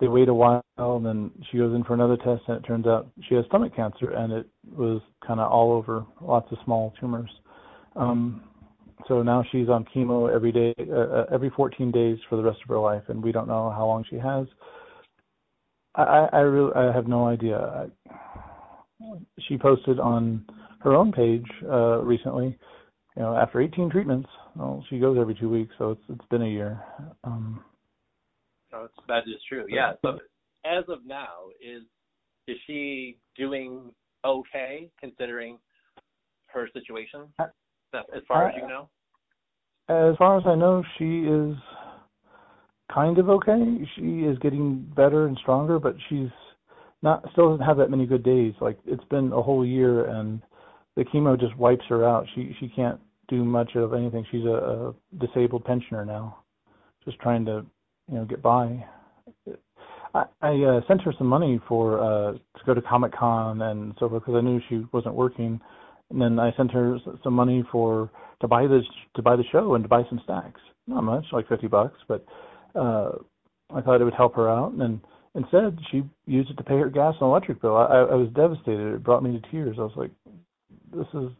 they 0.00 0.08
wait 0.08 0.28
a 0.28 0.34
while 0.34 0.64
and 0.78 1.04
then 1.04 1.30
she 1.50 1.58
goes 1.58 1.74
in 1.74 1.84
for 1.84 1.94
another 1.94 2.16
test 2.16 2.42
and 2.48 2.56
it 2.56 2.66
turns 2.66 2.86
out 2.86 3.08
she 3.28 3.34
has 3.34 3.44
stomach 3.46 3.76
cancer 3.76 4.10
and 4.12 4.32
it 4.32 4.46
was 4.72 5.02
kind 5.24 5.38
of 5.40 5.52
all 5.52 5.72
over 5.72 6.04
lots 6.22 6.50
of 6.50 6.58
small 6.64 6.92
tumors. 6.98 7.30
Um 7.96 8.42
so 9.08 9.22
now 9.22 9.44
she's 9.50 9.68
on 9.68 9.84
chemo 9.94 10.34
every 10.34 10.52
day 10.52 10.74
uh, 10.90 10.94
uh, 10.94 11.26
every 11.32 11.50
14 11.50 11.90
days 11.90 12.18
for 12.28 12.36
the 12.36 12.42
rest 12.42 12.58
of 12.62 12.68
her 12.68 12.78
life 12.78 13.02
and 13.08 13.22
we 13.22 13.32
don't 13.32 13.48
know 13.48 13.70
how 13.70 13.86
long 13.86 14.04
she 14.08 14.16
has. 14.16 14.46
I 15.94 16.28
i 16.32 16.38
really 16.38 16.72
i 16.74 16.92
have 16.92 17.06
no 17.06 17.26
idea. 17.26 17.58
I, 17.58 18.14
she 19.48 19.58
posted 19.58 20.00
on 20.00 20.46
her 20.80 20.94
own 20.94 21.12
page 21.12 21.46
uh 21.70 21.98
recently 22.02 22.58
you 23.16 23.22
know 23.22 23.36
after 23.36 23.60
18 23.60 23.90
treatments. 23.90 24.30
Well 24.56 24.82
she 24.88 24.98
goes 24.98 25.18
every 25.20 25.34
two 25.34 25.50
weeks 25.50 25.74
so 25.76 25.90
it's 25.90 26.04
it's 26.08 26.28
been 26.30 26.42
a 26.42 26.48
year. 26.48 26.80
Um 27.22 27.62
So 28.70 28.88
that 29.08 29.24
is 29.26 29.40
true. 29.48 29.66
Yeah. 29.68 29.92
So 30.02 30.18
as 30.64 30.84
of 30.88 31.04
now, 31.06 31.48
is 31.60 31.82
is 32.46 32.56
she 32.66 33.18
doing 33.36 33.90
okay 34.24 34.90
considering 35.00 35.58
her 36.46 36.68
situation? 36.72 37.22
Uh, 37.38 37.46
as 38.14 38.22
far 38.28 38.48
as 38.48 38.54
you 38.56 38.64
uh, 38.64 38.68
know. 38.68 38.88
As 39.88 40.16
far 40.18 40.38
as 40.38 40.44
I 40.46 40.54
know, 40.54 40.84
she 40.98 41.20
is 41.20 41.56
kind 42.92 43.18
of 43.18 43.28
okay. 43.28 43.86
She 43.96 44.20
is 44.20 44.38
getting 44.38 44.90
better 44.96 45.26
and 45.26 45.36
stronger, 45.42 45.78
but 45.78 45.96
she's 46.08 46.28
not 47.02 47.24
still 47.32 47.50
doesn't 47.50 47.66
have 47.66 47.78
that 47.78 47.90
many 47.90 48.06
good 48.06 48.22
days. 48.22 48.54
Like 48.60 48.78
it's 48.86 49.04
been 49.04 49.32
a 49.32 49.42
whole 49.42 49.64
year 49.64 50.06
and 50.06 50.40
the 50.96 51.04
chemo 51.04 51.38
just 51.38 51.56
wipes 51.56 51.84
her 51.88 52.06
out. 52.06 52.26
She 52.34 52.54
she 52.60 52.68
can't 52.68 53.00
do 53.28 53.44
much 53.44 53.74
of 53.76 53.94
anything. 53.94 54.26
She's 54.30 54.44
a, 54.44 54.48
a 54.48 54.94
disabled 55.24 55.64
pensioner 55.64 56.04
now. 56.04 56.38
Just 57.04 57.18
trying 57.20 57.46
to, 57.46 57.64
you 58.10 58.16
know, 58.16 58.24
get 58.24 58.42
by. 58.42 58.84
I, 60.14 60.24
I 60.42 60.50
uh, 60.62 60.80
sent 60.88 61.02
her 61.02 61.14
some 61.16 61.28
money 61.28 61.60
for 61.68 62.00
uh 62.00 62.32
to 62.32 62.64
go 62.66 62.74
to 62.74 62.82
Comic 62.82 63.12
Con 63.12 63.62
and 63.62 63.94
so 63.98 64.08
forth 64.08 64.24
because 64.24 64.38
I 64.38 64.40
knew 64.40 64.60
she 64.68 64.84
wasn't 64.92 65.14
working, 65.14 65.60
and 66.10 66.20
then 66.20 66.38
I 66.38 66.52
sent 66.56 66.72
her 66.72 66.98
some 67.22 67.34
money 67.34 67.64
for 67.70 68.10
to 68.40 68.48
buy 68.48 68.66
this 68.66 68.84
to 69.14 69.22
buy 69.22 69.36
the 69.36 69.44
show 69.52 69.74
and 69.74 69.84
to 69.84 69.88
buy 69.88 70.02
some 70.08 70.20
snacks. 70.26 70.60
Not 70.86 71.04
much, 71.04 71.24
like 71.32 71.48
fifty 71.48 71.68
bucks, 71.68 71.98
but 72.08 72.24
uh 72.74 73.12
I 73.72 73.80
thought 73.80 74.00
it 74.00 74.04
would 74.04 74.14
help 74.14 74.34
her 74.34 74.50
out. 74.50 74.72
And 74.72 75.00
instead, 75.36 75.78
she 75.92 76.02
used 76.26 76.50
it 76.50 76.56
to 76.56 76.64
pay 76.64 76.78
her 76.78 76.90
gas 76.90 77.14
and 77.20 77.28
electric 77.28 77.62
bill. 77.62 77.76
I, 77.76 77.84
I 77.84 77.98
I 78.00 78.14
was 78.14 78.28
devastated. 78.34 78.94
It 78.94 79.04
brought 79.04 79.22
me 79.22 79.40
to 79.40 79.50
tears. 79.50 79.76
I 79.78 79.82
was 79.82 79.92
like, 79.96 80.10
"This 80.92 81.06
is 81.14 81.30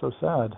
so 0.00 0.12
sad." 0.20 0.54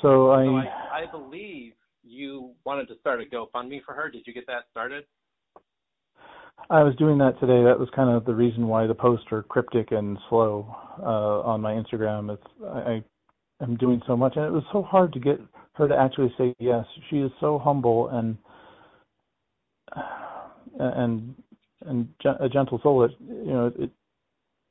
So 0.00 0.30
I, 0.30 0.44
So 0.44 0.56
I, 0.56 1.02
I 1.02 1.10
believe 1.10 1.72
you 2.10 2.52
wanted 2.64 2.88
to 2.88 2.94
start 3.00 3.20
a 3.20 3.24
GoFundMe 3.24 3.82
for 3.84 3.94
her. 3.94 4.10
Did 4.10 4.26
you 4.26 4.34
get 4.34 4.46
that 4.46 4.64
started? 4.70 5.04
I 6.68 6.82
was 6.82 6.94
doing 6.96 7.18
that 7.18 7.40
today. 7.40 7.62
That 7.64 7.78
was 7.78 7.88
kind 7.94 8.14
of 8.14 8.24
the 8.24 8.34
reason 8.34 8.68
why 8.68 8.86
the 8.86 8.94
posts 8.94 9.26
are 9.32 9.42
cryptic 9.44 9.92
and 9.92 10.18
slow 10.28 10.74
uh, 11.00 11.40
on 11.48 11.60
my 11.60 11.72
Instagram. 11.72 12.32
It's 12.34 12.42
I, 12.64 13.02
I 13.60 13.64
am 13.64 13.76
doing 13.76 14.02
so 14.06 14.16
much, 14.16 14.34
and 14.36 14.44
it 14.44 14.52
was 14.52 14.64
so 14.72 14.82
hard 14.82 15.12
to 15.14 15.20
get 15.20 15.40
her 15.74 15.88
to 15.88 15.96
actually 15.96 16.32
say 16.36 16.54
yes. 16.58 16.84
She 17.08 17.18
is 17.18 17.30
so 17.40 17.58
humble 17.58 18.08
and 18.08 18.36
and 20.78 21.34
and 21.86 22.08
a 22.40 22.48
gentle 22.48 22.78
soul. 22.82 23.04
It 23.04 23.12
you 23.20 23.52
know 23.52 23.72
it 23.78 23.90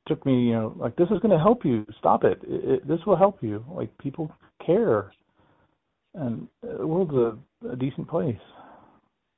took 0.06 0.24
me 0.24 0.44
you 0.44 0.52
know 0.52 0.74
like 0.76 0.96
this 0.96 1.08
is 1.10 1.18
going 1.20 1.36
to 1.36 1.42
help 1.42 1.64
you. 1.64 1.84
Stop 1.98 2.24
it. 2.24 2.38
it, 2.44 2.70
it 2.70 2.88
this 2.88 3.00
will 3.06 3.16
help 3.16 3.42
you. 3.42 3.64
Like 3.68 3.96
people 3.98 4.32
care, 4.64 5.12
and 6.14 6.48
the 6.62 6.86
world's 6.86 7.14
a, 7.14 7.68
a 7.68 7.76
decent 7.76 8.08
place. 8.08 8.36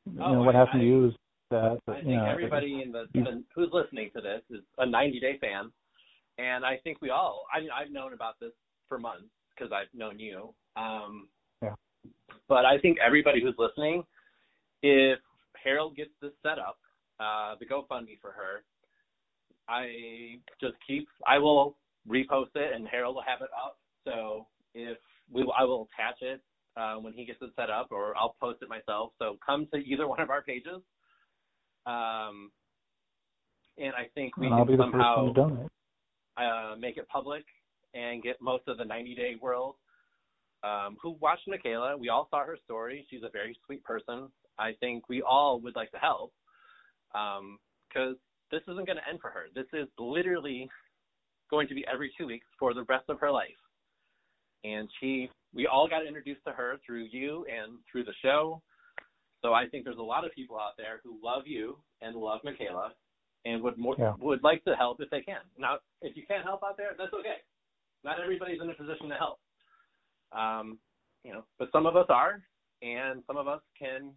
You 0.06 0.20
Oh, 0.22 0.32
know 0.34 0.42
what 0.42 0.54
I- 0.56 0.58
happened 0.60 0.82
I- 0.82 0.84
to 0.84 0.88
you 0.90 1.06
is 1.08 1.14
that. 1.50 1.72
I 1.72 1.78
But, 1.86 1.96
think 1.96 2.06
know, 2.08 2.24
everybody 2.24 2.82
in 2.82 2.92
the, 2.92 3.06
the 3.14 3.44
who's 3.54 3.70
listening 3.72 4.10
to 4.16 4.20
this 4.20 4.42
is 4.50 4.64
a 4.78 4.86
90 4.86 5.20
Day 5.20 5.38
fan, 5.38 5.70
and 6.38 6.64
I 6.64 6.78
think 6.78 7.00
we 7.00 7.10
all. 7.10 7.44
I 7.54 7.60
mean, 7.60 7.70
I've 7.70 7.90
known 7.92 8.12
about 8.14 8.40
this 8.40 8.52
for 8.88 8.98
months 8.98 9.28
because 9.54 9.72
I've 9.72 9.92
known 9.94 10.18
you. 10.18 10.54
Um, 10.76 11.28
Yeah. 11.62 11.74
But 12.48 12.64
I 12.64 12.78
think 12.78 12.98
everybody 12.98 13.40
who's 13.42 13.54
listening, 13.58 14.04
if 14.82 15.18
Harold 15.62 15.94
gets 15.96 16.10
this 16.20 16.32
set 16.42 16.58
up, 16.58 16.78
uh, 17.20 17.54
the 17.60 17.66
GoFundMe 17.66 18.18
for 18.20 18.32
her, 18.32 18.64
I 19.68 20.38
just 20.60 20.74
keep. 20.86 21.06
I 21.26 21.38
will 21.38 21.76
repost 22.08 22.56
it, 22.56 22.74
and 22.74 22.88
Harold 22.88 23.14
will 23.14 23.22
have 23.22 23.42
it 23.42 23.50
up. 23.64 23.78
So 24.04 24.46
if 24.74 24.98
we, 25.30 25.42
I 25.56 25.62
will 25.64 25.88
attach 25.94 26.20
it 26.22 26.40
uh, 26.76 26.94
when 26.94 27.12
he 27.12 27.24
gets 27.24 27.40
it 27.42 27.50
set 27.56 27.70
up, 27.70 27.88
or 27.90 28.16
I'll 28.16 28.36
post 28.40 28.62
it 28.62 28.68
myself. 28.68 29.12
So 29.18 29.36
come 29.44 29.66
to 29.72 29.78
either 29.78 30.06
one 30.14 30.20
of 30.20 30.30
our 30.30 30.42
pages. 30.42 30.80
Um, 31.86 32.50
and 33.78 33.92
I 33.94 34.08
think 34.14 34.36
we 34.36 34.46
and 34.46 34.54
I'll 34.54 34.64
can 34.64 34.76
be 34.76 34.76
the 34.76 34.84
first 34.84 34.92
somehow 34.92 35.24
one 35.24 35.34
to 35.34 35.40
donate. 35.40 35.70
uh, 36.36 36.76
make 36.78 36.96
it 36.96 37.08
public 37.08 37.44
and 37.94 38.22
get 38.22 38.40
most 38.40 38.64
of 38.68 38.78
the 38.78 38.84
90 38.84 39.14
Day 39.14 39.36
world 39.40 39.74
um, 40.62 40.96
who 41.02 41.16
watched 41.20 41.48
Michaela. 41.48 41.96
We 41.96 42.08
all 42.08 42.28
saw 42.30 42.44
her 42.44 42.56
story. 42.64 43.06
She's 43.10 43.22
a 43.22 43.30
very 43.30 43.56
sweet 43.66 43.82
person. 43.84 44.28
I 44.58 44.72
think 44.80 45.08
we 45.08 45.22
all 45.22 45.60
would 45.60 45.76
like 45.76 45.90
to 45.92 45.98
help 45.98 46.32
because 47.12 47.40
um, 47.40 48.16
this 48.50 48.62
isn't 48.62 48.86
going 48.86 48.98
to 48.98 49.08
end 49.08 49.20
for 49.20 49.30
her. 49.30 49.46
This 49.54 49.66
is 49.72 49.88
literally 49.98 50.68
going 51.50 51.68
to 51.68 51.74
be 51.74 51.84
every 51.92 52.12
two 52.16 52.26
weeks 52.26 52.46
for 52.58 52.74
the 52.74 52.84
rest 52.84 53.04
of 53.08 53.18
her 53.20 53.30
life. 53.30 53.48
And 54.64 54.88
she, 55.00 55.28
we 55.54 55.66
all 55.66 55.88
got 55.88 56.06
introduced 56.06 56.44
to 56.46 56.52
her 56.52 56.78
through 56.86 57.08
you 57.10 57.44
and 57.50 57.78
through 57.90 58.04
the 58.04 58.14
show. 58.22 58.62
So 59.42 59.52
I 59.52 59.66
think 59.66 59.84
there's 59.84 59.98
a 59.98 60.02
lot 60.02 60.24
of 60.24 60.32
people 60.32 60.56
out 60.56 60.74
there 60.76 61.00
who 61.02 61.18
love 61.22 61.42
you 61.46 61.78
and 62.00 62.14
love 62.14 62.40
Michaela 62.44 62.92
and 63.44 63.60
would 63.62 63.76
more, 63.76 63.96
Yeah. 63.98 64.14
would 64.20 64.44
like 64.44 64.64
to 64.64 64.76
help 64.76 65.00
if 65.00 65.10
they 65.10 65.20
can. 65.20 65.40
Now, 65.58 65.78
if 66.00 66.16
you 66.16 66.22
can't 66.26 66.44
help 66.44 66.62
out 66.64 66.76
there, 66.76 66.94
that's 66.96 67.12
okay. 67.12 67.42
Not 68.04 68.20
everybody's 68.20 68.60
in 68.60 68.70
a 68.70 68.74
position 68.74 69.08
to 69.08 69.16
help. 69.16 69.40
Um, 70.32 70.78
you 71.24 71.32
know, 71.32 71.44
but 71.58 71.68
some 71.72 71.86
of 71.86 71.96
us 71.96 72.06
are, 72.08 72.42
and 72.82 73.22
some 73.26 73.36
of 73.36 73.48
us 73.48 73.60
can 73.78 74.12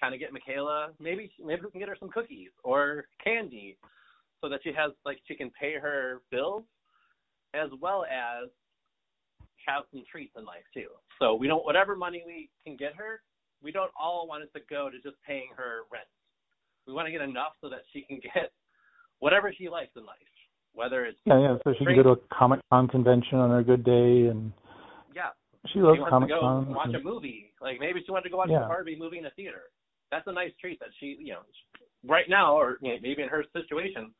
kind 0.00 0.14
of 0.14 0.20
get 0.20 0.32
Michaela. 0.32 0.90
Maybe 0.98 1.30
maybe 1.44 1.62
we 1.64 1.70
can 1.70 1.80
get 1.80 1.88
her 1.88 1.96
some 1.98 2.08
cookies 2.08 2.50
or 2.64 3.06
candy, 3.22 3.78
so 4.40 4.48
that 4.48 4.60
she 4.62 4.72
has 4.72 4.92
like 5.04 5.18
she 5.28 5.34
can 5.34 5.50
pay 5.50 5.74
her 5.74 6.22
bills, 6.30 6.64
as 7.54 7.68
well 7.80 8.04
as 8.04 8.48
have 9.66 9.84
some 9.92 10.02
treats 10.10 10.32
in 10.36 10.44
life 10.44 10.64
too. 10.72 10.88
So 11.18 11.34
we 11.34 11.46
don't 11.46 11.64
whatever 11.64 11.96
money 11.96 12.22
we 12.26 12.48
can 12.64 12.76
get 12.76 12.94
her, 12.94 13.20
we 13.62 13.72
don't 13.72 13.90
all 14.00 14.26
want 14.28 14.44
it 14.44 14.52
to 14.54 14.60
go 14.70 14.90
to 14.90 14.96
just 15.00 15.16
paying 15.26 15.48
her 15.56 15.82
rent. 15.90 16.06
We 16.86 16.92
want 16.92 17.06
to 17.06 17.12
get 17.12 17.20
enough 17.20 17.52
so 17.60 17.68
that 17.68 17.80
she 17.92 18.02
can 18.02 18.20
get 18.34 18.52
whatever 19.18 19.52
she 19.56 19.68
likes 19.68 19.90
in 19.96 20.04
life, 20.04 20.16
whether 20.72 21.04
it's 21.04 21.18
Yeah, 21.24 21.40
yeah. 21.40 21.56
So 21.64 21.74
she 21.78 21.84
can 21.84 21.96
go 21.96 22.02
to 22.02 22.10
a 22.10 22.34
Comic 22.34 22.60
Con 22.72 22.88
convention 22.88 23.38
on 23.38 23.50
her 23.50 23.62
good 23.62 23.84
day, 23.84 24.28
and 24.30 24.52
yeah, 25.14 25.30
she 25.72 25.80
loves 25.80 25.98
Comic 26.08 26.30
Con. 26.30 26.74
watch 26.74 26.94
a 26.94 27.02
movie. 27.02 27.52
Like 27.60 27.80
maybe 27.80 28.00
she 28.04 28.10
wanted 28.12 28.24
to 28.24 28.30
go 28.30 28.38
watch 28.38 28.50
Yeah. 28.50 28.64
a 28.64 28.68
Barbie 28.68 28.96
movie 28.98 29.18
in 29.18 29.26
a 29.26 29.30
theater. 29.30 29.70
That's 30.10 30.26
a 30.28 30.32
nice 30.32 30.52
treat 30.60 30.78
that 30.80 30.90
she, 31.00 31.16
you 31.18 31.32
know, 31.32 31.40
right 32.06 32.26
now 32.28 32.54
or 32.56 32.78
you 32.80 32.92
know, 32.92 32.98
maybe 33.02 33.22
in 33.22 33.28
her 33.28 33.44
situation 33.52 34.12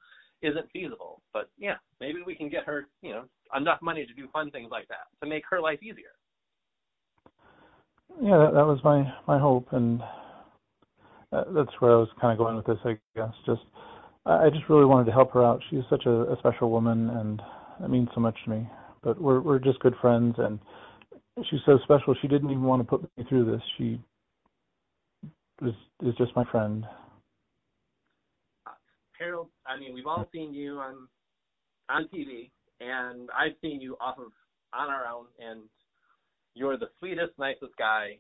isn't 0.42 0.70
feasible. 0.72 1.22
But 1.32 1.50
yeah, 1.58 1.76
maybe 2.00 2.18
we 2.26 2.34
can 2.34 2.48
get 2.48 2.64
her, 2.64 2.88
you 3.02 3.12
know, 3.12 3.24
enough 3.56 3.80
money 3.82 4.06
to 4.06 4.14
do 4.14 4.28
fun 4.32 4.50
things 4.50 4.68
like 4.70 4.88
that 4.88 5.06
to 5.22 5.28
make 5.28 5.44
her 5.50 5.60
life 5.60 5.82
easier. 5.82 6.14
Yeah, 8.22 8.38
that, 8.38 8.54
that 8.54 8.66
was 8.66 8.78
my 8.82 9.12
my 9.26 9.38
hope, 9.38 9.68
and 9.72 10.00
uh, 11.32 11.44
that's 11.54 11.70
where 11.80 11.92
I 11.92 11.96
was 11.96 12.08
kind 12.20 12.32
of 12.32 12.38
going 12.38 12.56
with 12.56 12.66
this. 12.66 12.78
I 12.84 12.98
guess 13.14 13.32
just 13.44 13.62
I 14.24 14.48
just 14.50 14.68
really 14.68 14.84
wanted 14.86 15.04
to 15.06 15.12
help 15.12 15.32
her 15.32 15.44
out. 15.44 15.62
She's 15.70 15.84
such 15.90 16.06
a, 16.06 16.32
a 16.32 16.36
special 16.38 16.70
woman, 16.70 17.10
and 17.10 17.42
it 17.84 17.90
means 17.90 18.08
so 18.14 18.20
much 18.20 18.36
to 18.44 18.50
me. 18.50 18.68
But 19.02 19.20
we're 19.20 19.40
we're 19.40 19.58
just 19.58 19.80
good 19.80 19.94
friends, 20.00 20.34
and 20.38 20.58
she's 21.50 21.60
so 21.66 21.78
special. 21.84 22.14
She 22.20 22.28
didn't 22.28 22.50
even 22.50 22.62
want 22.62 22.80
to 22.80 22.88
put 22.88 23.02
me 23.16 23.24
through 23.28 23.44
this. 23.44 23.62
She 23.76 24.00
was 25.60 25.74
is 26.02 26.14
just 26.16 26.34
my 26.34 26.44
friend. 26.50 26.86
Harold, 29.18 29.48
I 29.66 29.78
mean, 29.78 29.94
we've 29.94 30.06
all 30.06 30.26
seen 30.32 30.52
you 30.52 30.78
on 30.78 31.08
on 31.88 32.08
TV, 32.12 32.50
and 32.80 33.28
I've 33.38 33.54
seen 33.62 33.80
you 33.80 33.96
off 34.00 34.18
of 34.18 34.32
on 34.74 34.88
our 34.90 35.06
own, 35.06 35.26
and 35.40 35.60
you're 36.54 36.76
the 36.76 36.88
sweetest, 36.98 37.32
nicest 37.38 37.76
guy 37.78 38.18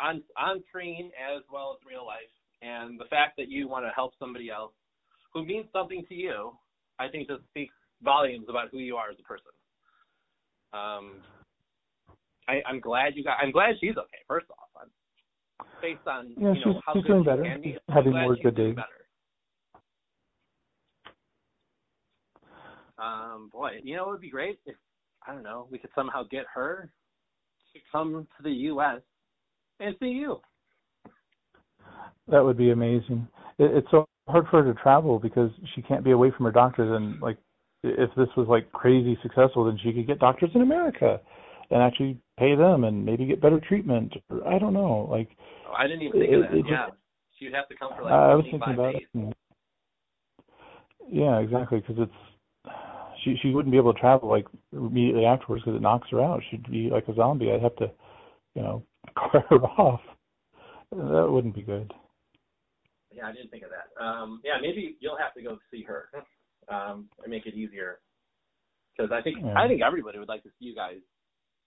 on 0.00 0.22
on 0.36 0.62
screen 0.68 1.10
as 1.18 1.42
well 1.52 1.76
as 1.78 1.86
real 1.86 2.04
life. 2.06 2.32
And 2.60 2.98
the 2.98 3.04
fact 3.06 3.36
that 3.38 3.48
you 3.48 3.68
want 3.68 3.84
to 3.86 3.90
help 3.94 4.12
somebody 4.18 4.50
else 4.50 4.72
who 5.32 5.44
means 5.44 5.66
something 5.72 6.04
to 6.08 6.14
you, 6.14 6.52
I 6.98 7.08
think 7.08 7.28
just 7.28 7.44
speaks 7.50 7.74
volumes 8.02 8.46
about 8.48 8.68
who 8.70 8.78
you 8.78 8.96
are 8.96 9.10
as 9.10 9.16
a 9.18 9.22
person. 9.22 9.52
Um, 10.72 11.22
I, 12.48 12.60
I'm 12.66 12.80
glad 12.80 13.14
you 13.16 13.22
got. 13.24 13.38
I'm 13.42 13.52
glad 13.52 13.74
she's 13.80 13.96
okay. 13.96 14.18
First 14.26 14.46
off, 14.50 14.68
I'm, 14.82 15.66
based 15.80 16.06
on 16.06 16.30
Yeah, 16.30 16.36
you 16.36 16.44
know 16.46 16.54
she's- 16.72 16.82
how 16.84 16.92
she's 16.94 17.02
good 17.04 17.08
doing 17.08 17.24
better. 17.24 17.42
can 17.42 17.60
be, 17.62 17.72
She's 17.72 17.78
I'm 17.88 17.94
having 17.94 18.12
more 18.12 18.36
good 18.36 18.56
days. 18.56 18.74
Better. 18.74 18.97
Um, 22.98 23.50
boy, 23.52 23.80
you 23.82 23.96
know, 23.96 24.08
it 24.08 24.12
would 24.12 24.20
be 24.20 24.30
great 24.30 24.58
if 24.66 24.76
I 25.26 25.32
don't 25.32 25.42
know, 25.42 25.66
we 25.70 25.78
could 25.78 25.90
somehow 25.94 26.24
get 26.30 26.44
her 26.54 26.90
to 27.74 27.80
come 27.92 28.26
to 28.36 28.42
the 28.42 28.50
U.S. 28.50 29.00
and 29.80 29.94
see 30.00 30.06
you. 30.06 30.40
That 32.28 32.44
would 32.44 32.56
be 32.56 32.70
amazing. 32.70 33.28
It, 33.58 33.70
it's 33.76 33.90
so 33.90 34.06
hard 34.28 34.46
for 34.50 34.62
her 34.62 34.72
to 34.72 34.80
travel 34.80 35.18
because 35.18 35.50
she 35.74 35.82
can't 35.82 36.04
be 36.04 36.12
away 36.12 36.32
from 36.36 36.46
her 36.46 36.52
doctors. 36.52 36.90
And 36.94 37.20
like, 37.20 37.38
if 37.82 38.10
this 38.16 38.28
was 38.36 38.46
like 38.48 38.70
crazy 38.72 39.18
successful, 39.22 39.64
then 39.64 39.78
she 39.82 39.92
could 39.92 40.06
get 40.06 40.18
doctors 40.18 40.50
in 40.54 40.62
America 40.62 41.20
and 41.70 41.82
actually 41.82 42.18
pay 42.38 42.54
them 42.54 42.84
and 42.84 43.04
maybe 43.04 43.26
get 43.26 43.40
better 43.40 43.60
treatment. 43.60 44.14
Or, 44.30 44.46
I 44.46 44.58
don't 44.58 44.74
know. 44.74 45.06
Like, 45.10 45.28
Oh, 45.68 45.74
I 45.76 45.86
didn't 45.86 46.02
even 46.02 46.20
think 46.20 46.32
of 46.32 46.40
that. 46.42 46.56
it 46.56 46.64
yeah, 46.68 46.86
she'd 47.38 47.52
have 47.52 47.68
to 47.68 47.76
come 47.76 47.90
for 47.96 48.04
like 48.04 48.12
I 48.12 48.34
was 48.34 48.44
thinking 48.50 48.72
about 48.72 48.92
days. 48.94 49.02
it. 49.14 49.36
yeah, 51.10 51.38
exactly. 51.38 51.80
Because 51.80 51.96
it's 51.98 52.12
she 53.24 53.36
she 53.42 53.50
wouldn't 53.50 53.72
be 53.72 53.78
able 53.78 53.92
to 53.92 54.00
travel 54.00 54.28
like 54.28 54.46
immediately 54.72 55.24
afterwards 55.24 55.64
because 55.64 55.76
it 55.76 55.82
knocks 55.82 56.08
her 56.10 56.20
out. 56.22 56.42
She'd 56.50 56.70
be 56.70 56.90
like 56.90 57.08
a 57.08 57.14
zombie. 57.14 57.50
I'd 57.50 57.62
have 57.62 57.76
to, 57.76 57.90
you 58.54 58.62
know, 58.62 58.82
cart 59.18 59.44
her 59.50 59.56
off. 59.56 60.00
That 60.92 61.28
wouldn't 61.30 61.54
be 61.54 61.62
good. 61.62 61.92
Yeah, 63.14 63.26
I 63.26 63.32
didn't 63.32 63.50
think 63.50 63.64
of 63.64 63.70
that. 63.70 64.02
Um, 64.02 64.40
yeah, 64.44 64.54
maybe 64.60 64.96
you'll 65.00 65.18
have 65.18 65.34
to 65.34 65.42
go 65.42 65.58
see 65.70 65.82
her 65.82 66.08
um, 66.68 67.08
and 67.22 67.30
make 67.30 67.46
it 67.46 67.54
easier. 67.54 67.98
Because 68.96 69.12
I 69.12 69.22
think 69.22 69.38
Yeah. 69.42 69.54
I 69.56 69.68
think 69.68 69.82
everybody 69.82 70.18
would 70.18 70.28
like 70.28 70.42
to 70.44 70.50
see 70.58 70.66
you 70.66 70.74
guys, 70.74 70.98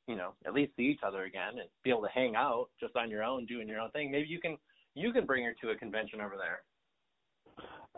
you 0.07 0.15
know, 0.15 0.33
at 0.45 0.53
least 0.53 0.73
see 0.75 0.83
each 0.83 1.01
other 1.05 1.23
again 1.23 1.59
and 1.59 1.69
be 1.83 1.89
able 1.89 2.03
to 2.03 2.09
hang 2.13 2.35
out 2.35 2.69
just 2.79 2.95
on 2.95 3.09
your 3.09 3.23
own, 3.23 3.45
doing 3.45 3.67
your 3.67 3.79
own 3.79 3.91
thing. 3.91 4.11
Maybe 4.11 4.27
you 4.27 4.39
can 4.39 4.57
you 4.95 5.11
can 5.13 5.25
bring 5.25 5.43
her 5.45 5.55
to 5.61 5.69
a 5.71 5.75
convention 5.75 6.21
over 6.21 6.35
there. 6.37 6.61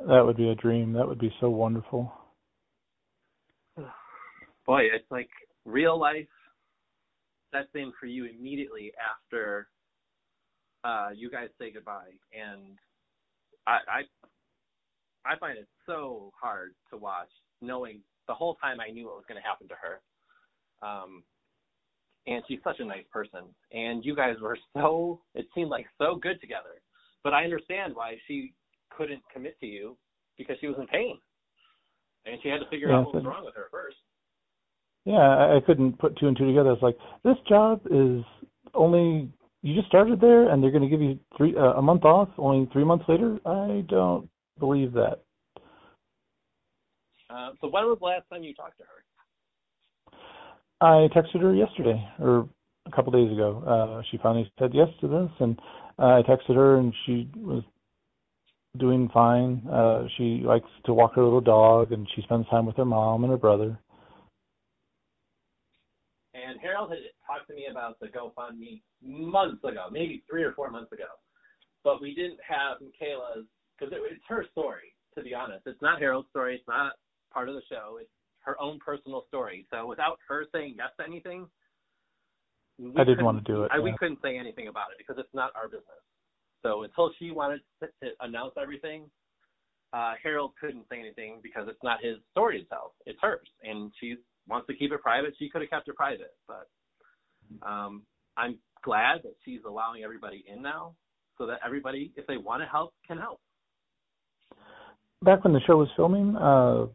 That 0.08 0.26
would 0.26 0.38
be 0.38 0.50
a 0.50 0.56
dream. 0.56 0.94
That 0.94 1.08
would 1.08 1.20
be 1.20 1.34
so 1.40 1.50
wonderful. 1.50 2.12
Boy, 4.66 4.84
it's 4.94 5.10
like 5.12 5.30
real 5.66 6.00
life 6.00 6.28
sets 7.54 7.70
in 7.76 7.92
for 8.00 8.06
you 8.08 8.26
immediately 8.26 8.92
after 8.98 9.68
uh 10.84 11.10
you 11.16 11.30
guys 11.30 11.48
say 11.60 11.72
goodbye 11.72 12.12
and 12.34 12.78
I 13.68 13.78
I 13.88 15.34
I 15.34 15.38
find 15.38 15.58
it 15.58 15.68
so 15.86 16.32
hard 16.40 16.74
to 16.92 16.98
watch 16.98 17.30
knowing 17.62 18.02
the 18.28 18.34
whole 18.34 18.56
time 18.56 18.80
I 18.80 18.92
knew 18.92 19.06
what 19.06 19.16
was 19.16 19.26
going 19.28 19.42
to 19.42 19.48
happen 19.48 19.68
to 19.68 19.76
her. 19.76 20.02
Um 20.88 21.24
and 22.26 22.44
she's 22.48 22.60
such 22.64 22.80
a 22.80 22.86
nice 22.86 23.06
person 23.12 23.42
and 23.72 24.04
you 24.04 24.16
guys 24.16 24.36
were 24.42 24.58
so 24.74 25.22
it 25.36 25.46
seemed 25.54 25.70
like 25.70 25.86
so 25.98 26.16
good 26.16 26.42
together. 26.42 26.82
But 27.24 27.34
I 27.34 27.44
understand 27.44 27.96
why 27.96 28.16
she 28.28 28.54
couldn't 28.90 29.22
commit 29.32 29.58
to 29.60 29.66
you 29.66 29.96
because 30.38 30.58
she 30.60 30.68
was 30.68 30.76
in 30.80 30.88
pain. 30.88 31.18
And 32.26 32.40
she 32.42 32.50
had 32.50 32.60
to 32.60 32.70
figure 32.70 32.90
Yeah, 32.90 32.98
out 33.00 33.06
what 33.06 33.16
was 33.16 33.26
wrong 33.26 33.46
with 33.46 33.56
her 33.56 33.68
first. 33.72 33.98
Yeah, 35.06 35.16
I, 35.18 35.58
I 35.58 35.60
couldn't 35.66 36.00
put 36.00 36.18
two 36.18 36.28
and 36.28 36.38
two 36.38 36.48
together. 36.48 36.72
It's 36.72 36.82
like 36.82 36.98
this 37.24 37.38
job 37.48 37.82
is 37.92 38.24
only 38.74 39.30
you 39.62 39.76
just 39.76 39.88
started 39.88 40.20
there, 40.20 40.50
and 40.50 40.62
they're 40.62 40.72
going 40.72 40.84
to 40.84 40.90
give 40.90 41.02
you 41.02 41.20
three 41.38 41.56
uh, 41.56 41.74
a 41.74 41.82
month 41.82 42.04
off. 42.04 42.30
Only 42.38 42.70
three 42.72 42.84
months 42.84 43.06
later, 43.08 43.40
I 43.46 43.84
don't 43.88 44.30
believe 44.60 44.94
that. 44.94 45.20
Uh, 47.30 47.52
so 47.62 47.68
when 47.68 47.86
was 47.86 47.98
the 48.00 48.06
last 48.06 48.30
time 48.30 48.44
you 48.44 48.54
talked 48.54 48.78
to 48.78 48.84
her? 48.84 49.04
I 50.82 51.08
texted 51.16 51.42
her 51.42 51.56
yesterday 51.56 52.06
or 52.20 52.48
a 52.86 52.92
couple 52.92 53.12
days 53.14 53.32
ago. 53.32 53.64
Uh, 53.66 54.04
she 54.12 54.18
finally 54.18 54.52
said 54.60 54.72
yes 54.74 54.90
to 55.02 55.08
this, 55.08 55.30
and 55.40 55.58
uh, 55.98 56.20
I 56.20 56.22
texted 56.24 56.56
her, 56.56 56.78
and 56.78 56.94
she 57.06 57.30
was 57.38 57.64
doing 58.78 59.10
fine. 59.14 59.66
Uh, 59.72 60.04
she 60.18 60.42
likes 60.44 60.68
to 60.86 60.94
walk 60.94 61.16
her 61.16 61.24
little 61.24 61.42
dog, 61.42 61.92
and 61.94 62.08
she 62.16 62.22
spends 62.24 62.48
time 62.50 62.66
with 62.66 62.76
her 62.76 62.86
mom 62.86 63.24
and 63.24 63.32
her 63.32 63.38
brother. 63.38 63.80
And 66.54 66.62
Harold 66.62 66.92
had 66.92 67.00
talked 67.26 67.48
to 67.50 67.56
me 67.56 67.66
about 67.70 68.00
the 68.00 68.08
GoFundMe 68.08 68.82
months 69.02 69.64
ago, 69.64 69.88
maybe 69.92 70.24
three 70.30 70.44
or 70.44 70.54
four 70.54 70.70
months 70.70 70.92
ago. 70.92 71.10
But 71.84 72.00
we 72.00 72.14
didn't 72.14 72.38
have 72.48 72.78
Michaela's 72.80 73.46
because 73.74 73.92
it, 73.92 74.00
it's 74.12 74.22
her 74.30 74.46
story. 74.52 74.94
To 75.16 75.24
be 75.24 75.34
honest, 75.34 75.66
it's 75.66 75.82
not 75.82 76.00
Harold's 76.00 76.30
story. 76.30 76.56
It's 76.56 76.68
not 76.68 76.94
part 77.34 77.50
of 77.50 77.56
the 77.56 77.62
show. 77.70 77.98
It's 78.00 78.10
her 78.42 78.60
own 78.62 78.78
personal 78.86 79.26
story. 79.28 79.66
So 79.72 79.88
without 79.88 80.20
her 80.28 80.46
saying 80.54 80.76
yes 80.78 80.90
to 81.00 81.06
anything, 81.06 81.48
I 82.98 83.04
didn't 83.04 83.26
want 83.26 83.44
to 83.44 83.52
do 83.52 83.64
it. 83.64 83.72
I, 83.74 83.80
we 83.80 83.96
couldn't 83.98 84.20
say 84.22 84.38
anything 84.38 84.68
about 84.68 84.88
it 84.92 84.98
because 85.00 85.16
it's 85.20 85.34
not 85.34 85.52
our 85.56 85.68
business. 85.68 86.04
So 86.62 86.84
until 86.84 87.12
she 87.18 87.32
wanted 87.32 87.62
to, 87.82 87.88
to 88.04 88.12
announce 88.22 88.54
everything, 88.62 89.10
uh, 89.92 90.14
Harold 90.22 90.54
couldn't 90.60 90.86
say 90.90 91.00
anything 91.00 91.40
because 91.42 91.68
it's 91.68 91.84
not 91.84 92.04
his 92.04 92.18
story 92.32 92.62
to 92.62 92.66
tell. 92.66 92.94
It's 93.06 93.20
hers, 93.22 93.48
and 93.64 93.92
she 94.00 94.18
wants 94.48 94.68
to 94.68 94.76
keep 94.76 94.92
it 94.92 95.02
private. 95.02 95.34
She 95.40 95.50
could 95.50 95.62
have 95.62 95.70
kept 95.70 95.88
it 95.88 95.96
private, 95.96 96.34
but 96.48 96.68
um, 97.66 98.04
I'm 98.38 98.58
glad 98.84 99.22
that 99.24 99.36
she's 99.46 99.62
allowing 99.68 100.04
everybody 100.04 100.44
in 100.52 100.62
now, 100.62 100.96
so 101.38 101.46
that 101.48 101.60
everybody, 101.66 102.12
if 102.16 102.28
they 102.28 102.38
want 102.38 102.62
to 102.62 102.68
help, 102.68 102.94
can 103.08 103.18
help. 103.18 103.40
Back 105.24 105.44
when 105.44 105.54
the 105.54 105.62
show 105.62 105.78
was 105.78 105.88
filming, 105.96 106.36
uh, 106.36 106.88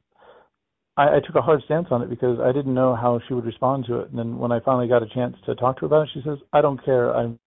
I, 0.98 1.16
I 1.16 1.20
took 1.24 1.36
a 1.36 1.40
hard 1.40 1.62
stance 1.64 1.86
on 1.90 2.02
it 2.02 2.10
because 2.10 2.38
I 2.40 2.52
didn't 2.52 2.74
know 2.74 2.94
how 2.94 3.20
she 3.26 3.34
would 3.34 3.46
respond 3.46 3.86
to 3.86 4.00
it. 4.00 4.10
And 4.10 4.18
then 4.18 4.38
when 4.38 4.52
I 4.52 4.60
finally 4.60 4.88
got 4.88 5.02
a 5.02 5.08
chance 5.08 5.36
to 5.46 5.54
talk 5.54 5.76
to 5.76 5.80
her 5.82 5.86
about 5.86 6.02
it, 6.02 6.10
she 6.12 6.22
says, 6.24 6.38
"I 6.52 6.60
don't 6.60 6.84
care. 6.84 7.14
I'm 7.14 7.38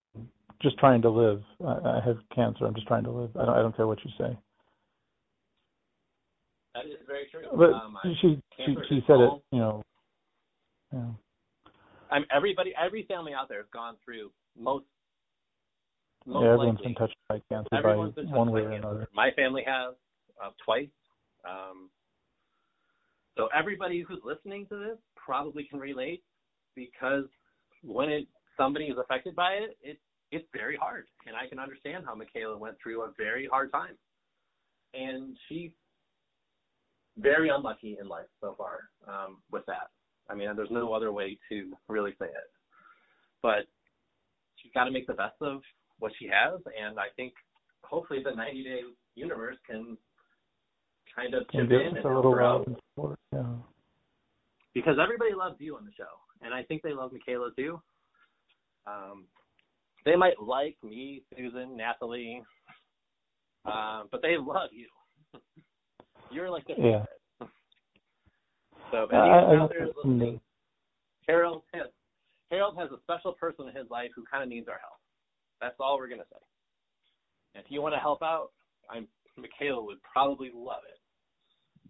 just 0.61 0.77
trying 0.79 1.01
to 1.03 1.09
live. 1.09 1.41
I, 1.63 1.71
I 1.97 2.01
have 2.05 2.17
cancer. 2.33 2.65
I'm 2.65 2.73
just 2.73 2.87
trying 2.87 3.03
to 3.03 3.11
live. 3.11 3.29
I 3.35 3.45
don't. 3.45 3.55
I 3.55 3.61
don't 3.61 3.75
care 3.75 3.87
what 3.87 3.99
you 4.03 4.11
say." 4.17 4.37
That 6.73 6.85
is 6.85 6.93
very 7.05 7.27
true. 7.29 7.41
But 7.55 7.73
um, 7.73 7.97
she 8.21 8.41
she 8.65 8.75
she 8.89 9.03
said 9.05 9.19
it. 9.19 9.31
You 9.51 9.59
know. 9.59 9.83
Yeah. 10.93 10.99
I'm 12.11 12.25
everybody. 12.35 12.73
Every 12.81 13.03
family 13.03 13.33
out 13.33 13.49
there 13.49 13.59
has 13.59 13.67
gone 13.73 13.95
through 14.03 14.31
most. 14.59 14.85
most 16.25 16.43
yeah, 16.43 16.53
everyone's 16.53 16.77
likely, 16.77 16.87
been 16.87 16.95
touched 16.95 17.15
by 17.29 17.41
cancer 17.49 17.75
everyone's 17.75 18.15
by 18.15 18.23
one 18.23 18.51
way 18.51 18.61
or 18.61 18.71
cancer. 18.71 18.87
another. 18.87 19.07
My 19.13 19.31
family 19.31 19.63
has 19.65 19.95
uh, 20.43 20.49
twice. 20.63 20.89
Um, 21.45 21.89
so 23.37 23.47
everybody 23.57 24.03
who's 24.07 24.19
listening 24.23 24.65
to 24.67 24.75
this 24.77 24.97
probably 25.15 25.63
can 25.63 25.79
relate 25.79 26.23
because 26.75 27.25
when 27.83 28.09
it 28.09 28.27
somebody 28.57 28.85
is 28.85 28.97
affected 28.97 29.35
by 29.35 29.53
it, 29.53 29.77
it 29.81 29.99
it's 30.31 30.47
very 30.53 30.77
hard, 30.77 31.07
and 31.27 31.35
I 31.35 31.47
can 31.47 31.59
understand 31.59 32.05
how 32.05 32.15
Michaela 32.15 32.57
went 32.57 32.77
through 32.81 33.01
a 33.01 33.11
very 33.17 33.47
hard 33.47 33.71
time, 33.71 33.97
and 34.93 35.35
she's 35.47 35.71
very 37.17 37.49
unlucky 37.49 37.97
in 37.99 38.07
life 38.07 38.27
so 38.39 38.55
far 38.57 38.79
um, 39.07 39.37
with 39.51 39.65
that. 39.65 39.89
I 40.31 40.35
mean, 40.35 40.49
there's 40.55 40.71
no 40.71 40.93
other 40.93 41.11
way 41.11 41.37
to 41.49 41.71
really 41.89 42.11
say 42.19 42.25
it, 42.25 42.49
but 43.41 43.65
she's 44.57 44.71
got 44.73 44.85
to 44.85 44.91
make 44.91 45.07
the 45.07 45.13
best 45.13 45.35
of 45.41 45.61
what 45.99 46.11
she 46.17 46.27
has, 46.27 46.59
and 46.81 46.99
I 46.99 47.07
think 47.15 47.33
hopefully 47.83 48.21
the 48.23 48.35
90 48.35 48.63
Day 48.63 48.79
Universe 49.15 49.57
can 49.69 49.97
kind 51.15 51.33
of 51.33 51.43
chip 51.51 51.69
in 51.69 51.97
and 51.97 51.97
a 51.97 52.01
help 52.01 52.23
her 52.23 52.41
out 52.41 52.65
support. 52.95 53.19
Yeah. 53.33 53.43
because 54.73 54.97
everybody 55.01 55.31
loves 55.35 55.57
you 55.59 55.75
on 55.75 55.85
the 55.85 55.91
show, 55.97 56.05
and 56.41 56.53
I 56.53 56.63
think 56.63 56.81
they 56.81 56.93
love 56.93 57.11
Michaela 57.11 57.49
too. 57.57 57.81
Um, 58.87 59.25
they 60.05 60.15
might 60.15 60.41
like 60.41 60.77
me, 60.83 61.23
Susan, 61.35 61.75
Nathalie, 61.77 62.41
um, 63.65 64.07
but 64.11 64.21
they 64.21 64.37
love 64.39 64.69
you. 64.71 64.87
You're 66.31 66.49
like 66.49 66.65
the 66.65 66.73
Yeah. 66.77 66.83
favorite. 67.03 67.20
So 68.91 69.03
if 69.03 69.13
I- 69.13 69.55
out 69.55 69.69
there 69.69 69.87
listening, 69.87 70.41
Harold 71.27 71.63
has 71.73 71.87
Harold 72.49 72.77
has 72.77 72.91
a 72.91 72.99
special 72.99 73.31
person 73.33 73.67
in 73.69 73.75
his 73.75 73.89
life 73.89 74.11
who 74.13 74.25
kind 74.25 74.43
of 74.43 74.49
needs 74.49 74.67
our 74.67 74.77
help. 74.79 74.99
That's 75.61 75.79
all 75.79 75.97
we're 75.97 76.09
gonna 76.09 76.27
say. 76.29 76.39
And 77.55 77.63
if 77.63 77.71
you 77.71 77.81
want 77.81 77.93
to 77.95 77.99
help 77.99 78.21
out, 78.21 78.51
I'm 78.89 79.07
Michaela 79.37 79.81
would 79.81 80.01
probably 80.03 80.51
love 80.53 80.83
it. 80.83 80.99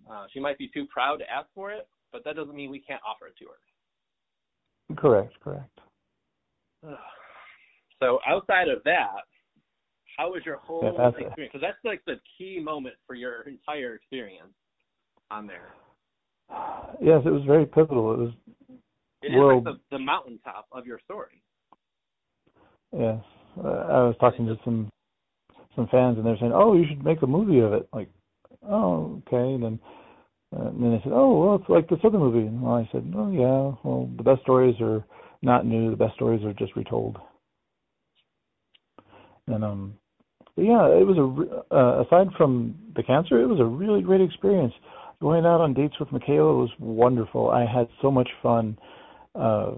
Uh, 0.09 0.27
she 0.31 0.39
might 0.39 0.57
be 0.57 0.67
too 0.67 0.85
proud 0.87 1.17
to 1.17 1.29
ask 1.29 1.49
for 1.53 1.71
it, 1.71 1.87
but 2.11 2.23
that 2.23 2.35
doesn't 2.35 2.55
mean 2.55 2.69
we 2.69 2.79
can't 2.79 3.01
offer 3.05 3.27
it 3.27 3.35
to 3.37 3.45
her. 3.47 4.95
Correct. 4.95 5.39
Correct. 5.39 5.79
So 7.99 8.19
outside 8.25 8.67
of 8.67 8.83
that, 8.83 9.21
how 10.17 10.31
was 10.31 10.43
your 10.43 10.57
whole 10.57 10.95
Yeah, 10.97 11.09
experience? 11.09 11.35
Because 11.53 11.61
that's 11.61 11.77
like 11.83 12.03
the 12.05 12.19
key 12.35 12.59
moment 12.59 12.95
for 13.05 13.13
your 13.13 13.43
entire 13.43 13.93
experience 13.93 14.55
on 15.29 15.45
there. 15.45 15.75
Yes, 17.01 17.21
it 17.25 17.29
was 17.31 17.43
very 17.45 17.65
pivotal. 17.65 18.13
It 18.13 18.17
was 18.17 18.31
It 19.23 19.37
Well- 19.37 19.55
like 19.55 19.63
the, 19.63 19.79
the 19.91 19.99
mountaintop 19.99 20.65
of 20.71 20.85
your 20.85 20.99
story. 20.99 21.41
Yes, 22.91 23.23
uh, 23.63 23.67
I 23.67 24.03
was 24.03 24.15
talking 24.19 24.45
to 24.47 24.57
some 24.65 24.89
some 25.75 25.87
fans, 25.87 26.17
and 26.17 26.25
they're 26.25 26.37
saying, 26.37 26.51
"Oh, 26.53 26.73
you 26.73 26.85
should 26.87 27.03
make 27.03 27.21
a 27.21 27.27
movie 27.27 27.59
of 27.59 27.71
it." 27.73 27.87
Like, 27.93 28.09
oh, 28.67 29.21
okay. 29.27 29.53
And 29.53 29.63
then 29.63 29.79
uh, 30.53 30.67
and 30.67 30.83
then 30.83 30.91
they 30.91 31.01
said, 31.03 31.13
"Oh, 31.13 31.39
well, 31.39 31.55
it's 31.55 31.69
like 31.69 31.87
this 31.87 31.99
other 32.03 32.19
movie." 32.19 32.45
And 32.45 32.61
well, 32.61 32.75
I 32.75 32.89
said, 32.91 33.13
"Oh, 33.15 33.31
yeah. 33.31 33.77
Well, 33.83 34.09
the 34.17 34.23
best 34.23 34.41
stories 34.41 34.75
are 34.81 35.05
not 35.41 35.65
new. 35.65 35.89
The 35.89 35.95
best 35.95 36.15
stories 36.15 36.43
are 36.43 36.53
just 36.53 36.75
retold." 36.75 37.17
And 39.47 39.63
um, 39.63 39.93
but 40.55 40.65
yeah, 40.65 40.85
it 40.87 41.05
was 41.07 41.17
a 41.17 41.23
re- 41.23 41.61
uh, 41.71 42.03
aside 42.03 42.27
from 42.37 42.75
the 42.95 43.03
cancer, 43.03 43.41
it 43.41 43.47
was 43.47 43.59
a 43.59 43.65
really 43.65 44.01
great 44.01 44.21
experience. 44.21 44.73
Going 45.21 45.45
out 45.45 45.61
on 45.61 45.75
dates 45.75 45.99
with 45.99 46.11
Michaela 46.11 46.55
was 46.55 46.71
wonderful. 46.79 47.51
I 47.51 47.63
had 47.65 47.87
so 48.01 48.09
much 48.09 48.29
fun. 48.41 48.77
Uh, 49.35 49.73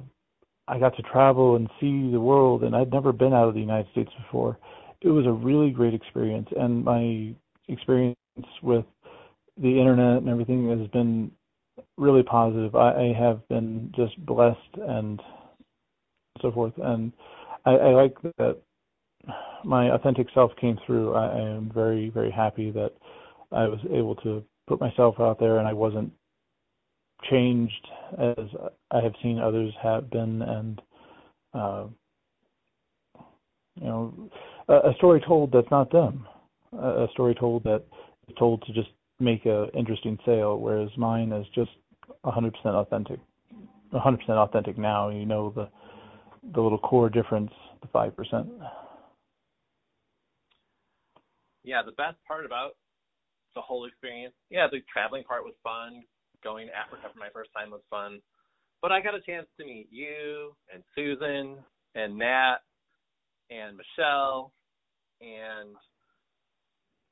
I 0.70 0.80
got 0.80 0.96
to 0.96 1.04
travel 1.04 1.58
and 1.58 1.70
see 1.82 2.10
the 2.12 2.20
world, 2.20 2.64
and 2.64 2.74
I'd 2.74 2.94
never 2.94 3.12
been 3.12 3.34
out 3.34 3.50
of 3.50 3.54
the 3.54 3.60
United 3.60 3.92
States 3.92 4.12
before. 4.26 4.58
It 5.02 5.10
was 5.10 5.26
a 5.26 5.32
really 5.32 5.72
great 5.72 5.94
experience, 5.94 6.48
and 6.58 6.86
my 6.86 7.34
experience 7.68 8.16
with 8.62 8.86
the 9.58 9.78
internet 9.80 10.18
and 10.18 10.30
everything 10.30 10.70
has 10.70 10.88
been 10.90 11.30
really 11.98 12.24
positive. 12.24 12.74
I, 12.76 13.10
I 13.10 13.14
have 13.20 13.46
been 13.50 13.92
just 13.96 14.18
blessed 14.26 14.60
and 14.78 15.22
so 16.42 16.54
forth, 16.54 16.74
and 16.78 17.12
I, 17.66 17.72
I 17.72 17.90
like 17.90 18.16
that 18.38 18.58
my 19.66 19.94
authentic 19.94 20.28
self 20.34 20.52
came 20.56 20.80
through. 20.86 21.14
I, 21.16 21.26
I 21.26 21.50
am 21.50 21.70
very, 21.74 22.10
very 22.10 22.32
happy 22.32 22.72
that 22.72 22.94
I 23.52 23.68
was 23.68 23.80
able 23.92 24.16
to 24.18 24.44
put 24.68 24.80
myself 24.80 25.16
out 25.20 25.40
there, 25.40 25.58
and 25.58 25.68
I 25.68 25.74
wasn't 25.74 26.12
changed 27.30 27.88
as 28.18 28.48
I 28.92 29.02
have 29.02 29.14
seen 29.22 29.40
others 29.40 29.74
have 29.82 30.10
been, 30.10 30.42
and 30.42 30.82
uh, 31.54 31.86
you 33.76 33.86
know, 33.86 34.30
a, 34.68 34.90
a 34.90 34.94
story 34.98 35.22
told 35.26 35.52
that's 35.52 35.72
not 35.72 35.92
them, 35.92 36.28
a, 36.74 37.04
a 37.04 37.08
story 37.12 37.36
told 37.36 37.64
that 37.64 37.84
is 38.28 38.36
told 38.38 38.64
to 38.66 38.74
just 38.74 38.90
make 39.20 39.46
a 39.46 39.68
interesting 39.74 40.18
sale, 40.26 40.58
whereas 40.60 40.90
mine 40.98 41.32
is 41.32 41.46
just 41.56 41.72
100% 42.26 42.52
authentic, 42.66 43.20
100% 43.94 44.30
authentic 44.30 44.78
now. 44.78 45.10
You 45.10 45.26
know 45.26 45.52
the 45.56 45.70
the 46.54 46.62
little 46.62 46.78
core 46.78 47.10
difference, 47.10 47.52
the 47.82 47.88
five 47.88 48.16
percent. 48.16 48.48
Yeah, 51.64 51.82
the 51.86 51.94
best 51.94 52.18
part 52.28 52.46
about 52.46 52.76
the 53.56 53.62
whole 53.62 53.86
experience, 53.86 54.34
yeah, 54.50 54.68
the 54.72 54.80
traveling 54.92 55.24
part 55.24 55.44
was 55.44 55.54
fun. 55.64 56.04
Going 56.44 56.68
to 56.68 56.76
Africa 56.76 57.08
for 57.14 57.20
my 57.20 57.30
first 57.34 57.50
time 57.56 57.72
was 57.72 57.82
fun. 57.90 58.20
But 58.82 58.92
I 58.92 59.02
got 59.02 59.16
a 59.16 59.22
chance 59.22 59.48
to 59.60 59.66
meet 59.66 59.88
you 59.90 60.56
and 60.74 60.84
Susan 60.94 61.58
and 61.96 62.18
Nat 62.18 62.58
and 63.50 63.78
Michelle 63.78 64.52
and 65.22 65.76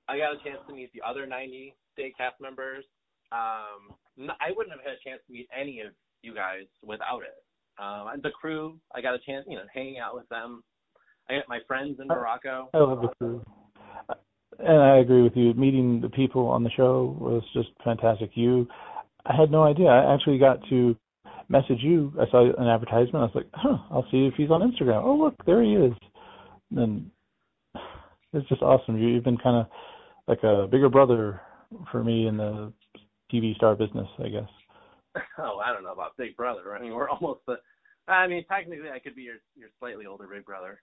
I 0.10 0.18
got 0.18 0.34
a 0.36 0.44
chance 0.44 0.60
to 0.68 0.76
meet 0.76 0.92
the 0.94 1.02
other 1.08 1.26
90 1.26 1.74
day 1.96 2.14
cast 2.18 2.36
members. 2.42 2.84
Um, 3.32 3.96
I 4.42 4.52
wouldn't 4.56 4.76
have 4.76 4.84
had 4.84 4.94
a 4.94 5.10
chance 5.10 5.22
to 5.28 5.34
meet 5.34 5.48
any 5.58 5.80
of 5.80 5.94
you 6.22 6.36
guys 6.36 6.66
without 6.84 7.22
it. 7.22 7.40
Um, 7.82 8.08
and 8.14 8.22
the 8.22 8.32
crew, 8.32 8.78
I 8.94 9.02
got 9.02 9.16
a 9.16 9.20
chance, 9.26 9.46
you 9.48 9.56
know, 9.56 9.64
hanging 9.74 10.00
out 10.00 10.14
with 10.14 10.28
them. 10.30 10.64
I 11.30 11.36
got 11.36 11.48
my 11.48 11.60
friends 11.68 12.00
in 12.02 12.08
Morocco. 12.08 12.70
I 12.74 12.78
love 12.78 13.02
the 13.02 13.08
crew. 13.20 13.42
And 14.64 14.82
I 14.82 14.98
agree 14.98 15.22
with 15.24 15.36
you. 15.36 15.54
Meeting 15.54 16.02
the 16.02 16.10
people 16.10 16.48
on 16.48 16.64
the 16.64 16.70
show 16.72 17.18
was 17.20 17.44
just 17.54 17.70
fantastic. 17.84 18.32
You, 18.36 18.68
I 19.26 19.36
had 19.36 19.52
no 19.52 19.64
idea. 19.64 19.88
I 19.88 20.14
actually 20.14 20.38
got 20.38 20.60
to 20.70 20.96
message 21.50 21.80
you. 21.82 22.14
I 22.20 22.30
saw 22.30 22.46
an 22.46 22.68
advertisement. 22.68 23.16
I 23.16 23.24
was 23.24 23.32
like, 23.36 23.50
huh, 23.54 23.78
I'll 23.90 24.08
see 24.12 24.26
if 24.26 24.34
he's 24.36 24.52
on 24.52 24.62
Instagram. 24.62 25.04
Oh, 25.04 25.16
look, 25.16 25.36
there 25.46 25.64
he 25.64 25.74
is. 25.74 25.94
And 26.76 27.10
it's 28.34 28.48
just 28.50 28.62
awesome. 28.62 28.98
You, 28.98 29.10
you've 29.10 29.24
been 29.24 29.38
kind 29.38 29.58
of 29.58 29.68
like 30.28 30.44
a 30.44 30.68
bigger 30.68 30.90
brother 30.90 31.42
for 31.92 32.04
me 32.04 32.28
in 32.28 32.38
the 32.38 32.72
TV 33.34 33.56
star 33.56 33.76
business, 33.76 34.08
I 34.20 34.30
guess. 34.30 34.50
Oh, 35.38 35.60
I 35.64 35.74
don't 35.74 35.84
know 35.84 35.92
about 35.92 36.16
Big 36.18 36.38
Brother. 36.38 36.74
I 36.74 36.82
mean, 36.82 36.94
we're 36.94 37.10
almost 37.10 37.42
the. 37.46 37.56
I 38.08 38.28
mean, 38.28 38.46
technically, 38.50 38.90
I 38.90 39.00
could 39.00 39.14
be 39.14 39.24
your 39.24 39.36
your 39.58 39.68
slightly 39.78 40.06
older 40.06 40.26
Big 40.26 40.46
Brother. 40.46 40.82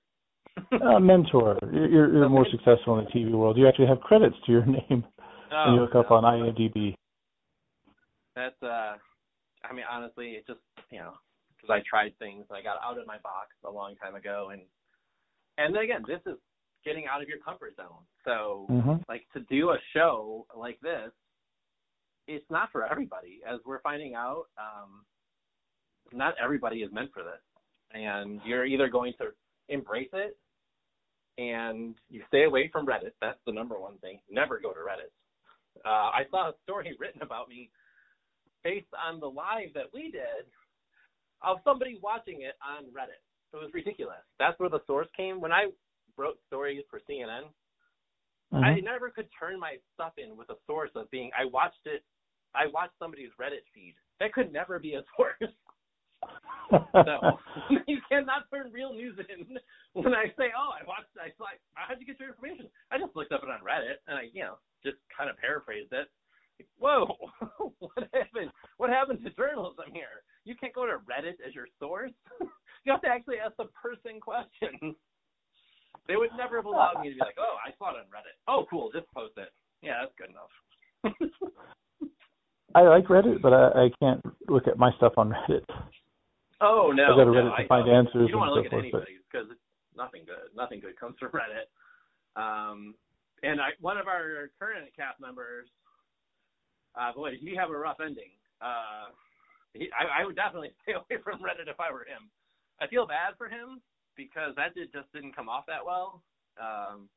A 0.96 1.00
mentor. 1.00 1.58
You're, 1.72 2.12
you're, 2.12 2.28
more 2.28 2.46
successful 2.50 2.98
in 2.98 3.04
the 3.04 3.10
TV 3.10 3.32
world. 3.32 3.56
You 3.56 3.68
actually 3.68 3.86
have 3.86 4.00
credits 4.00 4.36
to 4.46 4.52
your 4.52 4.66
name 4.66 5.04
Oh, 5.50 5.64
when 5.66 5.74
you 5.74 5.80
look 5.80 5.94
up 5.94 6.10
no. 6.10 6.16
on 6.16 6.24
IMDb. 6.24 6.94
That's 8.36 8.62
uh, 8.62 8.96
I 9.64 9.72
mean, 9.72 9.84
honestly, 9.90 10.30
it 10.32 10.46
just 10.46 10.60
you 10.90 10.98
know, 10.98 11.12
because 11.56 11.70
I 11.70 11.82
tried 11.88 12.16
things, 12.18 12.44
I 12.50 12.62
got 12.62 12.76
out 12.84 12.98
of 12.98 13.06
my 13.06 13.18
box 13.18 13.48
a 13.64 13.70
long 13.70 13.96
time 13.96 14.14
ago, 14.14 14.50
and 14.52 14.62
and 15.56 15.74
then 15.74 15.82
again, 15.82 16.04
this 16.06 16.20
is 16.26 16.38
getting 16.84 17.06
out 17.06 17.22
of 17.22 17.28
your 17.28 17.38
comfort 17.38 17.76
zone. 17.76 18.04
So, 18.24 18.66
hmm 18.68 19.02
like 19.08 19.24
to 19.32 19.40
do 19.50 19.70
a 19.70 19.78
show 19.94 20.46
like 20.56 20.78
this, 20.80 21.10
it's 22.26 22.48
not 22.50 22.70
for 22.70 22.86
everybody, 22.86 23.40
as 23.48 23.58
we're 23.64 23.80
finding 23.80 24.14
out. 24.14 24.44
Um, 24.58 25.04
not 26.12 26.34
everybody 26.42 26.78
is 26.78 26.92
meant 26.92 27.10
for 27.12 27.22
this, 27.22 27.42
and 27.92 28.40
you're 28.44 28.64
either 28.64 28.88
going 28.88 29.14
to 29.18 29.28
embrace 29.68 30.08
it 30.12 30.36
and 31.38 31.94
you 32.10 32.22
stay 32.28 32.44
away 32.44 32.68
from 32.72 32.86
Reddit. 32.86 33.12
That's 33.20 33.38
the 33.46 33.52
number 33.52 33.78
one 33.78 33.96
thing. 33.98 34.20
Never 34.30 34.58
go 34.58 34.72
to 34.72 34.80
Reddit. 34.80 35.12
Uh, 35.84 36.10
I 36.10 36.22
saw 36.30 36.50
a 36.50 36.54
story 36.64 36.96
written 37.00 37.22
about 37.22 37.48
me 37.48 37.70
based 38.64 38.92
on 39.06 39.20
the 39.20 39.26
live 39.26 39.72
that 39.74 39.86
we 39.94 40.10
did 40.10 40.44
of 41.42 41.58
somebody 41.64 41.98
watching 42.02 42.42
it 42.42 42.56
on 42.60 42.84
Reddit. 42.86 43.22
it 43.54 43.56
was 43.56 43.70
ridiculous. 43.72 44.18
That's 44.38 44.58
where 44.58 44.68
the 44.68 44.80
source 44.86 45.06
came. 45.16 45.40
When 45.40 45.52
I 45.52 45.66
wrote 46.18 46.38
stories 46.48 46.82
for 46.90 47.00
CNN. 47.08 47.44
I 48.52 48.80
never 48.80 49.10
could 49.10 49.28
turn 49.38 49.60
my 49.60 49.76
stuff 49.94 50.14
in 50.18 50.36
with 50.36 50.50
a 50.50 50.56
source 50.66 50.90
of 50.96 51.10
being. 51.10 51.30
I 51.38 51.44
watched 51.44 51.84
it. 51.84 52.02
I 52.54 52.66
watched 52.72 52.94
somebody's 52.98 53.30
Reddit 53.40 53.62
feed. 53.74 53.94
That 54.20 54.32
could 54.32 54.52
never 54.52 54.78
be 54.78 54.94
a 54.94 55.02
source. 55.16 55.52
So 56.70 57.38
you 57.86 57.98
cannot 58.08 58.50
turn 58.52 58.72
real 58.72 58.92
news 58.92 59.18
in 59.18 59.58
when 59.92 60.14
I 60.14 60.26
say, 60.36 60.52
"Oh, 60.56 60.70
I 60.72 60.84
watched." 60.86 61.12
I 61.16 61.32
like, 61.40 61.60
how'd 61.74 62.00
you 62.00 62.06
get 62.06 62.20
your 62.20 62.30
information? 62.30 62.68
I 62.90 62.98
just 62.98 63.16
looked 63.16 63.32
up 63.32 63.42
it 63.42 63.48
on 63.48 63.60
Reddit 63.60 64.04
and 64.06 64.18
I, 64.18 64.28
you 64.32 64.42
know, 64.42 64.58
just 64.84 64.96
kind 65.08 65.30
of 65.30 65.36
paraphrased 65.38 65.92
it. 65.92 66.08
Like, 66.58 66.68
Whoa, 66.78 67.16
what 67.78 68.08
happened? 68.12 68.50
What 68.76 68.90
happened 68.90 69.24
to 69.24 69.30
journalism 69.30 69.90
here? 69.92 70.24
You 70.44 70.54
can't 70.56 70.74
go 70.74 70.86
to 70.86 71.00
Reddit 71.06 71.40
as 71.46 71.54
your 71.54 71.66
source. 71.78 72.12
you 72.40 72.92
have 72.92 73.02
to 73.02 73.08
actually 73.08 73.38
ask 73.38 73.56
the 73.56 73.70
person 73.74 74.20
questions. 74.20 74.96
They 76.06 76.16
would 76.16 76.30
never 76.36 76.56
have 76.56 76.64
allowed 76.64 77.00
me 77.00 77.10
to 77.10 77.14
be 77.14 77.20
like, 77.20 77.36
"Oh, 77.38 77.56
I 77.64 77.72
saw 77.78 77.90
it 77.96 78.00
on 78.00 78.08
Reddit. 78.12 78.36
Oh, 78.46 78.66
cool, 78.70 78.90
just 78.92 79.06
post 79.14 79.34
it." 79.36 79.50
Yeah, 79.82 80.02
that's 80.02 80.14
good 80.18 80.30
enough. 80.30 80.52
I 82.74 82.82
like 82.82 83.06
Reddit, 83.06 83.40
but 83.40 83.52
I, 83.52 83.86
I 83.86 83.90
can't 84.00 84.20
look 84.48 84.66
at 84.68 84.78
my 84.78 84.90
stuff 84.96 85.14
on 85.16 85.30
Reddit. 85.30 85.64
Oh 86.60 86.90
no, 86.94 87.14
I 87.14 87.16
go 87.16 87.24
to 87.24 87.30
no, 87.30 87.38
Reddit 87.38 87.56
to 87.56 87.62
I 87.62 87.66
find 87.66 87.86
know. 87.86 87.94
answers 87.94 88.26
You 88.26 88.34
don't 88.34 88.40
want 88.40 88.50
to 88.50 88.54
so 88.54 88.56
look 88.56 88.66
at 88.66 88.70
forth, 88.72 88.84
but- 88.92 88.98
anybody's 89.08 89.24
because 89.30 89.48
nothing 89.96 90.22
good, 90.26 90.50
nothing 90.56 90.80
good 90.80 90.98
comes 90.98 91.16
from 91.20 91.30
Reddit. 91.30 91.68
Um, 92.38 92.94
and 93.42 93.60
I, 93.60 93.70
one 93.80 93.98
of 93.98 94.06
our 94.08 94.50
current 94.58 94.90
cast 94.96 95.20
members, 95.20 95.68
uh, 96.98 97.12
boy, 97.12 97.30
did 97.30 97.40
he 97.40 97.54
have 97.54 97.70
a 97.70 97.78
rough 97.78 97.98
ending. 98.04 98.34
Uh, 98.60 99.14
he, 99.74 99.88
I, 99.94 100.22
I 100.22 100.26
would 100.26 100.34
definitely 100.34 100.70
stay 100.82 100.94
away 100.94 101.22
from 101.22 101.38
Reddit 101.38 101.70
if 101.70 101.78
I 101.78 101.92
were 101.92 102.06
him. 102.06 102.30
I 102.80 102.86
feel 102.86 103.06
bad 103.06 103.34
for 103.38 103.48
him 103.48 103.80
because 104.16 104.54
that 104.56 104.74
did, 104.74 104.92
just 104.92 105.12
didn't 105.12 105.34
come 105.36 105.48
off 105.48 105.66
that 105.66 105.84
well. 105.84 106.22
Um, 106.60 107.08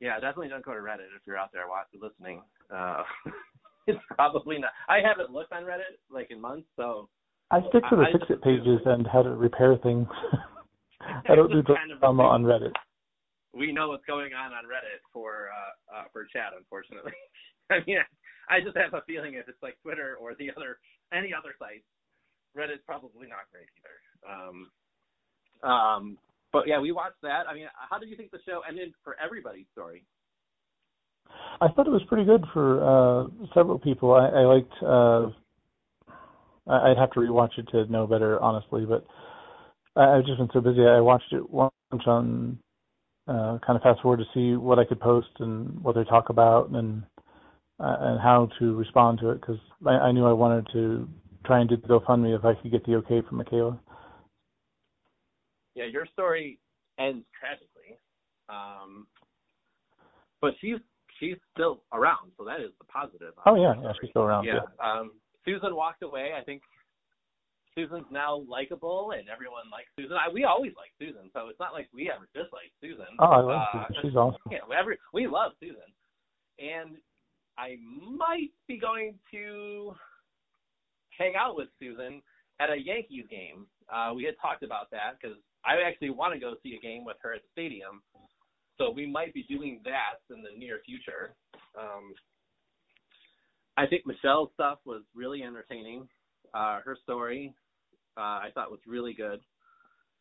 yeah, 0.00 0.14
definitely 0.20 0.48
don't 0.48 0.64
go 0.64 0.72
to 0.72 0.80
Reddit 0.80 1.12
if 1.16 1.22
you're 1.26 1.36
out 1.36 1.52
there 1.52 1.68
watching, 1.68 2.00
listening. 2.00 2.42
Uh, 2.72 3.02
it's 3.86 4.00
probably 4.16 4.58
not. 4.58 4.70
I 4.88 5.00
haven't 5.04 5.30
looked 5.32 5.52
on 5.52 5.64
Reddit 5.64 6.00
like 6.10 6.30
in 6.30 6.40
months, 6.40 6.68
so 6.76 7.08
I 7.54 7.60
stick 7.68 7.82
to 7.90 7.96
the 7.96 8.02
I- 8.02 8.12
fix 8.12 8.26
it 8.30 8.42
pages 8.42 8.80
and 8.84 9.06
how 9.06 9.22
to 9.22 9.30
repair 9.30 9.76
things. 9.82 10.08
I 11.28 11.34
don't 11.34 11.50
do 11.50 11.62
Just 11.62 11.78
kind 11.78 11.92
of 11.92 12.00
drama 12.00 12.24
on 12.24 12.42
Reddit. 12.42 12.72
we 13.52 13.70
know 13.72 13.88
what's 13.90 14.04
going 14.06 14.32
on 14.34 14.52
on 14.52 14.64
Reddit 14.64 14.98
for 15.12 15.48
uh, 15.52 15.98
uh 16.00 16.04
for 16.12 16.24
chat, 16.32 16.50
unfortunately. 16.56 17.12
I 17.70 17.78
mean, 17.86 17.98
I 18.48 18.60
just 18.60 18.76
have 18.76 18.94
a 18.94 19.02
feeling 19.06 19.34
if 19.34 19.48
it's 19.48 19.62
like 19.62 19.76
Twitter 19.82 20.16
or 20.20 20.34
the 20.34 20.50
other 20.56 20.78
any 21.12 21.32
other 21.32 21.54
site, 21.58 21.84
Reddit's 22.56 22.82
probably 22.86 23.28
not 23.28 23.46
great 23.52 23.68
either. 23.78 23.96
Um, 24.26 24.70
um, 25.70 26.18
but 26.52 26.66
yeah, 26.66 26.80
we 26.80 26.90
watched 26.92 27.20
that. 27.22 27.46
I 27.48 27.54
mean, 27.54 27.66
how 27.90 27.98
did 27.98 28.08
you 28.08 28.16
think 28.16 28.30
the 28.30 28.42
show 28.46 28.62
ended 28.68 28.92
for 29.04 29.16
everybody's 29.22 29.66
story? 29.72 30.04
I 31.60 31.68
thought 31.68 31.86
it 31.86 31.90
was 31.90 32.02
pretty 32.08 32.24
good 32.24 32.44
for 32.52 32.82
uh 32.82 33.26
several 33.54 33.78
people. 33.78 34.12
I, 34.14 34.28
I 34.28 34.42
liked 34.42 34.72
uh 34.82 35.30
I'd 36.66 36.98
have 36.98 37.10
to 37.12 37.20
rewatch 37.20 37.58
it 37.58 37.68
to 37.72 37.90
know 37.92 38.06
better 38.06 38.40
honestly, 38.40 38.86
but 38.86 39.06
I, 39.96 40.16
I've 40.16 40.26
just 40.26 40.38
been 40.38 40.48
so 40.52 40.60
busy. 40.60 40.82
I 40.86 41.00
watched 41.00 41.32
it 41.32 41.48
once 41.50 41.72
on 42.06 42.58
uh 43.26 43.58
kind 43.66 43.76
of 43.76 43.82
fast 43.82 44.02
forward 44.02 44.18
to 44.18 44.24
see 44.34 44.56
what 44.56 44.78
I 44.78 44.84
could 44.84 45.00
post 45.00 45.28
and 45.38 45.82
what 45.82 45.94
they 45.94 46.04
talk 46.04 46.28
about 46.28 46.70
and 46.70 47.02
uh, 47.80 47.96
and 48.00 48.20
how 48.20 48.48
to 48.58 48.74
respond 48.76 49.18
to 49.20 49.30
it 49.30 49.40
because 49.40 49.58
I, 49.86 49.90
I 49.90 50.12
knew 50.12 50.26
I 50.26 50.32
wanted 50.32 50.66
to 50.72 51.08
try 51.44 51.60
and 51.60 51.68
do 51.68 51.76
the 51.76 51.86
GoFundMe 51.86 52.36
if 52.36 52.44
I 52.44 52.54
could 52.54 52.70
get 52.70 52.84
the 52.86 52.94
okay 52.96 53.20
from 53.28 53.38
Michaela. 53.38 53.78
Yeah, 55.74 55.86
your 55.86 56.06
story 56.12 56.58
ends 56.98 57.24
tragically, 57.38 57.98
um, 58.48 59.06
but 60.40 60.54
she's 60.60 60.78
she's 61.18 61.36
still 61.52 61.82
around, 61.92 62.30
so 62.38 62.44
that 62.44 62.60
is 62.60 62.70
the 62.78 62.84
positive. 62.84 63.34
Oh 63.44 63.56
yeah, 63.56 63.74
yeah, 63.82 63.92
she's 64.00 64.10
still 64.10 64.22
around. 64.22 64.44
yeah. 64.44 64.60
Um, 64.82 65.12
Susan 65.44 65.74
walked 65.76 66.02
away. 66.02 66.30
I 66.38 66.42
think 66.42 66.62
Susan's 67.76 68.06
now 68.10 68.44
likable, 68.48 69.12
and 69.18 69.28
everyone 69.28 69.64
likes 69.70 69.88
Susan. 69.98 70.16
I, 70.16 70.32
we 70.32 70.44
always 70.44 70.72
like 70.76 70.90
Susan, 70.98 71.30
so 71.32 71.48
it's 71.48 71.58
not 71.58 71.72
like 71.72 71.88
we 71.92 72.10
ever 72.10 72.28
dislike 72.34 72.70
Susan. 72.80 73.06
Oh, 73.18 73.24
I 73.26 73.40
love 73.40 73.62
Uh, 73.74 73.84
Susan. 73.88 74.02
She's 74.02 74.16
awesome. 74.22 74.40
Yeah, 74.50 74.58
every, 74.78 74.98
we 75.12 75.26
love 75.26 75.52
Susan, 75.60 75.90
and 76.58 76.96
I 77.58 77.76
might 78.16 78.50
be 78.68 78.78
going 78.78 79.14
to 79.32 79.94
hang 81.18 81.34
out 81.36 81.56
with 81.56 81.68
Susan 81.78 82.22
at 82.60 82.70
a 82.70 82.76
Yankees 82.76 83.26
game. 83.30 83.66
Uh, 83.92 84.12
we 84.14 84.24
had 84.24 84.34
talked 84.40 84.62
about 84.62 84.90
that 84.90 85.18
because 85.20 85.36
I 85.64 85.82
actually 85.86 86.10
want 86.10 86.32
to 86.34 86.40
go 86.40 86.54
see 86.62 86.74
a 86.78 86.80
game 86.80 87.04
with 87.04 87.16
her 87.22 87.34
at 87.34 87.42
the 87.42 87.48
stadium. 87.52 88.02
So 88.78 88.90
we 88.90 89.06
might 89.06 89.32
be 89.34 89.44
doing 89.48 89.80
that 89.84 90.18
in 90.34 90.42
the 90.42 90.50
near 90.58 90.80
future. 90.84 91.34
Um, 91.78 92.14
I 93.76 93.86
think 93.86 94.06
Michelle's 94.06 94.50
stuff 94.54 94.78
was 94.84 95.02
really 95.14 95.42
entertaining. 95.42 96.08
Uh, 96.52 96.80
her 96.84 96.96
story, 97.02 97.54
uh, 98.16 98.20
I 98.20 98.48
thought 98.54 98.70
was 98.70 98.80
really 98.86 99.12
good. 99.14 99.40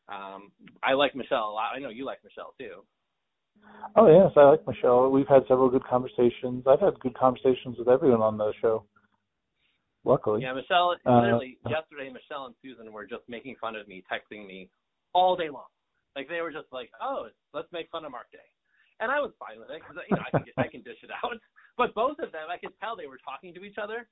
Um, 0.10 0.52
I 0.84 0.94
like 0.94 1.16
Michelle 1.16 1.50
a 1.50 1.54
lot. 1.54 1.72
I 1.76 1.80
know 1.80 1.90
you 1.90 2.06
like 2.06 2.20
Michelle 2.24 2.54
too. 2.60 2.84
Oh 3.96 4.08
yes, 4.08 4.32
I 4.36 4.50
like 4.50 4.68
Michelle. 4.68 5.10
We've 5.10 5.28
had 5.28 5.44
several 5.48 5.70
good 5.70 5.86
conversations. 5.86 6.64
I've 6.68 6.80
had 6.80 7.00
good 7.00 7.16
conversations 7.16 7.78
with 7.78 7.88
everyone 7.88 8.22
on 8.22 8.38
the 8.38 8.52
show. 8.62 8.86
Luckily. 10.04 10.42
Yeah, 10.42 10.54
Michelle. 10.54 10.98
Uh, 11.06 11.22
literally 11.22 11.58
yesterday, 11.70 12.12
Michelle 12.12 12.46
and 12.48 12.56
Susan 12.62 12.92
were 12.92 13.06
just 13.06 13.24
making 13.30 13.56
fun 13.62 13.76
of 13.76 13.88
me, 13.88 14.04
texting 14.12 14.46
me 14.48 14.70
all 15.14 15.38
day 15.38 15.50
long. 15.50 15.70
Like 16.16 16.28
they 16.28 16.42
were 16.42 16.52
just 16.52 16.68
like, 16.74 16.90
"Oh, 17.02 17.28
let's 17.54 17.72
make 17.72 17.90
fun 17.90 18.04
of 18.04 18.12
Mark 18.12 18.30
Day," 18.32 18.50
and 19.00 19.12
I 19.12 19.20
was 19.22 19.32
fine 19.40 19.60
with 19.60 19.70
it 19.70 19.82
because 19.82 20.04
you 20.10 20.18
know 20.18 20.24
I 20.28 20.32
can 20.32 20.44
get, 20.44 20.54
I 20.58 20.68
can 20.68 20.82
dish 20.82 21.00
it 21.04 21.10
out. 21.24 21.40
But 21.78 21.94
both 21.96 22.20
of 22.20 22.32
them, 22.32 22.48
I 22.52 22.58
could 22.58 22.74
tell 22.80 22.96
they 22.96 23.08
were 23.08 23.22
talking 23.24 23.54
to 23.56 23.64
each 23.64 23.78
other 23.82 24.08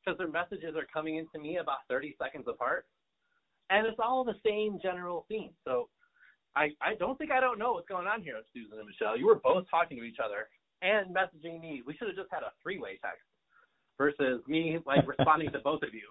because 0.00 0.16
their 0.18 0.30
messages 0.30 0.76
are 0.76 0.86
coming 0.92 1.16
into 1.16 1.38
me 1.38 1.58
about 1.58 1.78
30 1.88 2.16
seconds 2.22 2.44
apart, 2.48 2.86
and 3.68 3.86
it's 3.86 3.98
all 4.02 4.24
the 4.24 4.38
same 4.46 4.78
general 4.82 5.26
theme. 5.28 5.50
So 5.64 5.88
I 6.56 6.70
I 6.80 6.94
don't 6.98 7.18
think 7.18 7.30
I 7.30 7.40
don't 7.40 7.58
know 7.58 7.72
what's 7.72 7.88
going 7.88 8.06
on 8.06 8.22
here 8.22 8.34
Susan 8.54 8.78
and 8.78 8.86
Michelle. 8.86 9.18
You 9.18 9.26
were 9.26 9.40
both 9.42 9.66
talking 9.70 9.98
to 9.98 10.04
each 10.04 10.18
other 10.22 10.48
and 10.82 11.14
messaging 11.14 11.60
me. 11.60 11.82
We 11.86 11.94
should 11.96 12.08
have 12.08 12.16
just 12.16 12.30
had 12.32 12.42
a 12.42 12.52
three-way 12.62 12.98
text 13.02 13.22
versus 13.98 14.40
me 14.48 14.78
like 14.86 15.06
responding 15.06 15.52
to 15.52 15.58
both 15.64 15.82
of 15.82 15.90
you. 15.94 16.08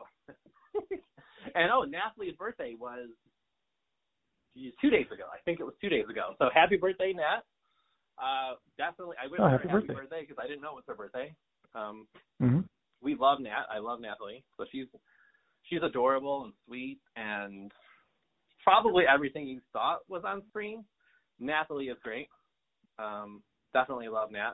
and 1.55 1.71
oh, 1.71 1.83
Natalie's 1.83 2.35
birthday 2.35 2.75
was 2.79 3.09
geez, 4.55 4.73
two 4.79 4.89
days 4.89 5.07
ago. 5.11 5.23
I 5.33 5.39
think 5.43 5.59
it 5.59 5.63
was 5.63 5.75
two 5.81 5.89
days 5.89 6.05
ago. 6.09 6.35
So 6.37 6.49
happy 6.53 6.77
birthday, 6.77 7.13
Nat. 7.13 7.43
Uh, 8.21 8.55
definitely, 8.77 9.15
I 9.23 9.27
wish 9.27 9.39
Oh, 9.39 9.45
her 9.45 9.57
happy 9.57 9.69
happy 9.69 9.87
birthday. 9.87 10.21
because 10.27 10.37
I 10.43 10.47
didn't 10.47 10.61
know 10.61 10.71
it 10.71 10.75
was 10.75 10.83
her 10.87 10.95
birthday. 10.95 11.33
Um, 11.75 12.07
hmm 12.39 12.59
we 13.01 13.15
love 13.15 13.39
Nat. 13.39 13.63
I 13.73 13.79
love 13.79 14.01
Natalie. 14.01 14.43
So 14.57 14.65
she's 14.71 14.87
she's 15.63 15.81
adorable 15.83 16.43
and 16.43 16.53
sweet 16.67 16.99
and 17.15 17.71
probably 18.63 19.05
everything 19.07 19.47
you 19.47 19.61
thought 19.71 19.99
was 20.09 20.23
on 20.25 20.41
screen. 20.49 20.83
Natalie 21.39 21.85
is 21.87 21.97
great. 22.03 22.27
Um, 22.97 23.41
definitely 23.73 24.09
love 24.09 24.31
Nat. 24.31 24.53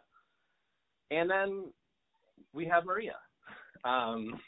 And 1.10 1.28
then 1.30 1.72
we 2.54 2.66
have 2.68 2.86
Maria. 2.86 3.16
Um, 3.84 4.40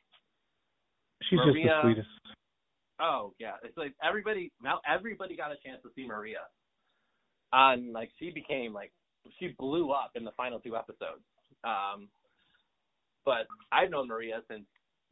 She's 1.29 1.37
Maria- 1.37 1.63
just 1.63 1.81
the 1.81 1.81
sweetest. 1.81 2.07
oh 3.01 3.33
yeah, 3.39 3.53
it's 3.63 3.77
like 3.77 3.93
everybody 4.03 4.51
now 4.61 4.79
everybody 4.87 5.35
got 5.35 5.51
a 5.51 5.55
chance 5.65 5.81
to 5.83 5.89
see 5.95 6.05
Maria. 6.07 6.41
On 7.53 7.91
like 7.93 8.11
she 8.19 8.29
became 8.29 8.73
like 8.73 8.91
she 9.39 9.55
blew 9.59 9.91
up 9.91 10.11
in 10.15 10.23
the 10.23 10.31
final 10.37 10.59
two 10.59 10.75
episodes. 10.75 11.23
Um, 11.63 12.07
but 13.25 13.47
I've 13.71 13.89
known 13.89 14.07
Maria 14.07 14.41
since 14.49 14.65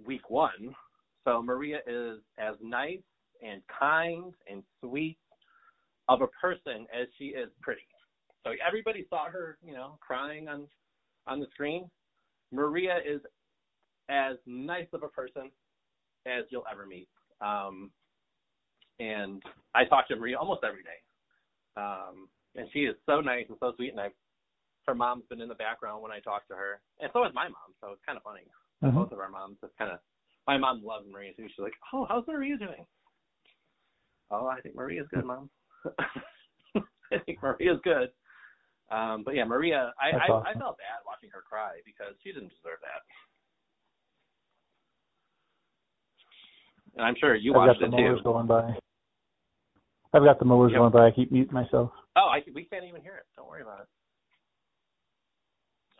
week 0.06 0.30
one, 0.30 0.76
so 1.24 1.42
Maria 1.42 1.80
is 1.88 2.20
as 2.38 2.56
nice 2.62 3.00
and 3.46 3.62
kind 3.80 4.34
and 4.50 4.64
sweet 4.82 5.18
of 6.08 6.22
a 6.22 6.28
person 6.28 6.86
as 6.94 7.08
she 7.18 7.26
is 7.26 7.50
pretty. 7.62 7.82
So 8.46 8.52
everybody 8.66 9.06
saw 9.10 9.26
her, 9.30 9.58
you 9.66 9.74
know, 9.74 9.98
crying 10.00 10.48
on 10.48 10.68
on 11.28 11.40
the 11.40 11.48
screen. 11.52 11.90
Maria 12.52 12.98
is 12.98 13.22
as 14.10 14.38
nice 14.46 14.88
of 14.94 15.04
a 15.04 15.08
person 15.08 15.50
as 16.28 16.44
you'll 16.50 16.66
ever 16.72 16.86
meet. 16.86 17.10
Um, 17.42 17.92
and 19.00 19.42
I 19.74 19.86
talk 19.86 20.08
to 20.08 20.16
Maria 20.16 20.38
almost 20.38 20.64
every 20.64 20.84
day. 20.84 21.02
Um, 21.78 22.30
and 22.56 22.68
she 22.72 22.80
is 22.86 22.96
so 23.06 23.22
nice 23.22 23.46
and 23.50 23.58
so 23.60 23.74
sweet. 23.76 23.92
And 23.92 24.00
I, 24.00 24.10
her 24.88 24.96
mom's 24.96 25.26
been 25.30 25.42
in 25.42 25.50
the 25.50 25.56
background 25.56 26.02
when 26.02 26.12
I 26.12 26.20
talk 26.20 26.48
to 26.48 26.56
her, 26.56 26.82
and 27.00 27.10
so 27.14 27.26
is 27.26 27.34
my 27.34 27.48
mom. 27.48 27.74
So 27.82 27.92
it's 27.92 28.06
kind 28.06 28.18
of 28.18 28.24
funny. 28.24 28.46
Mhm. 28.84 28.94
Both 28.96 29.12
of 29.12 29.20
our 29.20 29.30
moms 29.30 29.58
have 29.62 29.76
kind 29.78 29.92
of. 29.92 30.00
My 30.48 30.58
mom 30.58 30.84
loves 30.84 31.08
Maria 31.10 31.34
too. 31.34 31.48
She's 31.48 31.60
like, 31.60 31.74
"Oh, 31.94 32.06
how's 32.08 32.28
Maria 32.28 32.58
doing?" 32.58 32.86
Oh, 34.32 34.48
I 34.48 34.60
think 34.62 34.76
Maria's 34.76 35.08
good, 35.14 35.26
mom. 35.26 35.50
I 36.76 37.18
think 37.26 37.42
Maria's 37.42 37.80
good. 37.84 38.10
Um, 38.92 39.24
but 39.24 39.36
yeah, 39.36 39.44
Maria, 39.46 39.94
I, 40.00 40.12
That's 40.12 40.24
I, 40.30 40.50
I 40.50 40.54
felt 40.54 40.78
bad 40.78 41.02
watching 41.06 41.30
her 41.34 41.42
cry 41.48 41.82
because 41.86 42.14
she 42.24 42.32
didn't 42.32 42.50
deserve 42.50 42.80
that. 42.82 43.02
And 46.96 47.06
I'm 47.06 47.16
sure 47.20 47.36
you 47.36 47.54
I've 47.56 47.68
got 47.68 47.80
the 47.80 47.86
it 47.86 47.90
mowers 47.92 48.20
too. 48.20 48.24
going 48.24 48.48
by. 48.48 48.76
I've 50.14 50.24
got 50.24 50.40
the 50.40 50.46
mowers 50.46 50.72
Yep. 50.72 50.80
going, 50.80 50.92
by. 50.92 51.08
I 51.08 51.12
keep 51.12 51.32
muting 51.32 51.54
myself. 51.54 51.92
Oh, 52.16 52.28
I 52.32 52.42
we 52.54 52.66
can't 52.66 52.86
even 52.86 53.02
hear 53.02 53.16
it. 53.16 53.26
Don't 53.36 53.48
worry 53.48 53.62
about 53.62 53.82
it. 53.82 53.88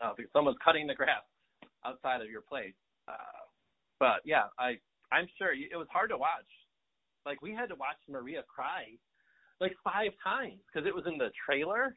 Oh, 0.02 0.12
because 0.16 0.30
someone's 0.32 0.58
cutting 0.64 0.86
the 0.86 0.94
grass 0.94 1.22
outside 1.84 2.20
of 2.20 2.30
your 2.30 2.42
place. 2.42 2.74
Uh, 3.08 3.44
but 4.00 4.20
yeah, 4.24 4.44
I 4.58 4.78
I'm 5.12 5.26
sure 5.38 5.52
it 5.52 5.76
was 5.76 5.88
hard 5.90 6.10
to 6.10 6.18
watch. 6.18 6.48
Like 7.24 7.42
we 7.42 7.52
had 7.52 7.68
to 7.68 7.74
watch 7.74 7.96
Maria 8.08 8.42
cry 8.48 8.96
like 9.60 9.74
five 9.82 10.12
times 10.22 10.60
because 10.66 10.86
it 10.86 10.94
was 10.94 11.04
in 11.06 11.18
the 11.18 11.30
trailer, 11.44 11.94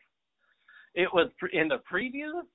it 0.95 1.09
was 1.13 1.29
in 1.51 1.67
the 1.67 1.79
previews, 1.91 2.47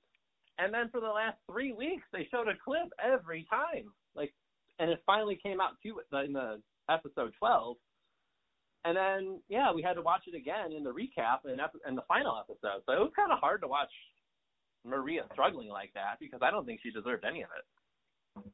and 0.58 0.72
then 0.72 0.88
for 0.90 1.00
the 1.00 1.06
last 1.08 1.38
three 1.50 1.72
weeks 1.72 2.04
they 2.12 2.28
showed 2.30 2.48
a 2.48 2.58
clip 2.64 2.88
every 3.02 3.46
time. 3.50 3.92
Like, 4.14 4.32
and 4.78 4.90
it 4.90 5.02
finally 5.06 5.38
came 5.42 5.60
out 5.60 5.72
too 5.82 6.00
in 6.24 6.32
the 6.32 6.60
episode 6.90 7.32
twelve. 7.38 7.76
And 8.84 8.96
then, 8.96 9.40
yeah, 9.48 9.72
we 9.72 9.82
had 9.82 9.94
to 9.94 10.02
watch 10.02 10.22
it 10.26 10.36
again 10.36 10.72
in 10.72 10.84
the 10.84 10.90
recap 10.90 11.50
and 11.50 11.60
ep- 11.60 11.72
and 11.86 11.96
the 11.96 12.02
final 12.06 12.38
episode. 12.38 12.82
So 12.86 12.92
it 12.92 13.00
was 13.00 13.12
kind 13.16 13.32
of 13.32 13.38
hard 13.38 13.62
to 13.62 13.68
watch 13.68 13.90
Maria 14.84 15.22
struggling 15.32 15.68
like 15.68 15.92
that 15.94 16.18
because 16.20 16.40
I 16.42 16.50
don't 16.50 16.66
think 16.66 16.80
she 16.82 16.90
deserved 16.90 17.24
any 17.24 17.42
of 17.42 17.48
it. 17.56 18.44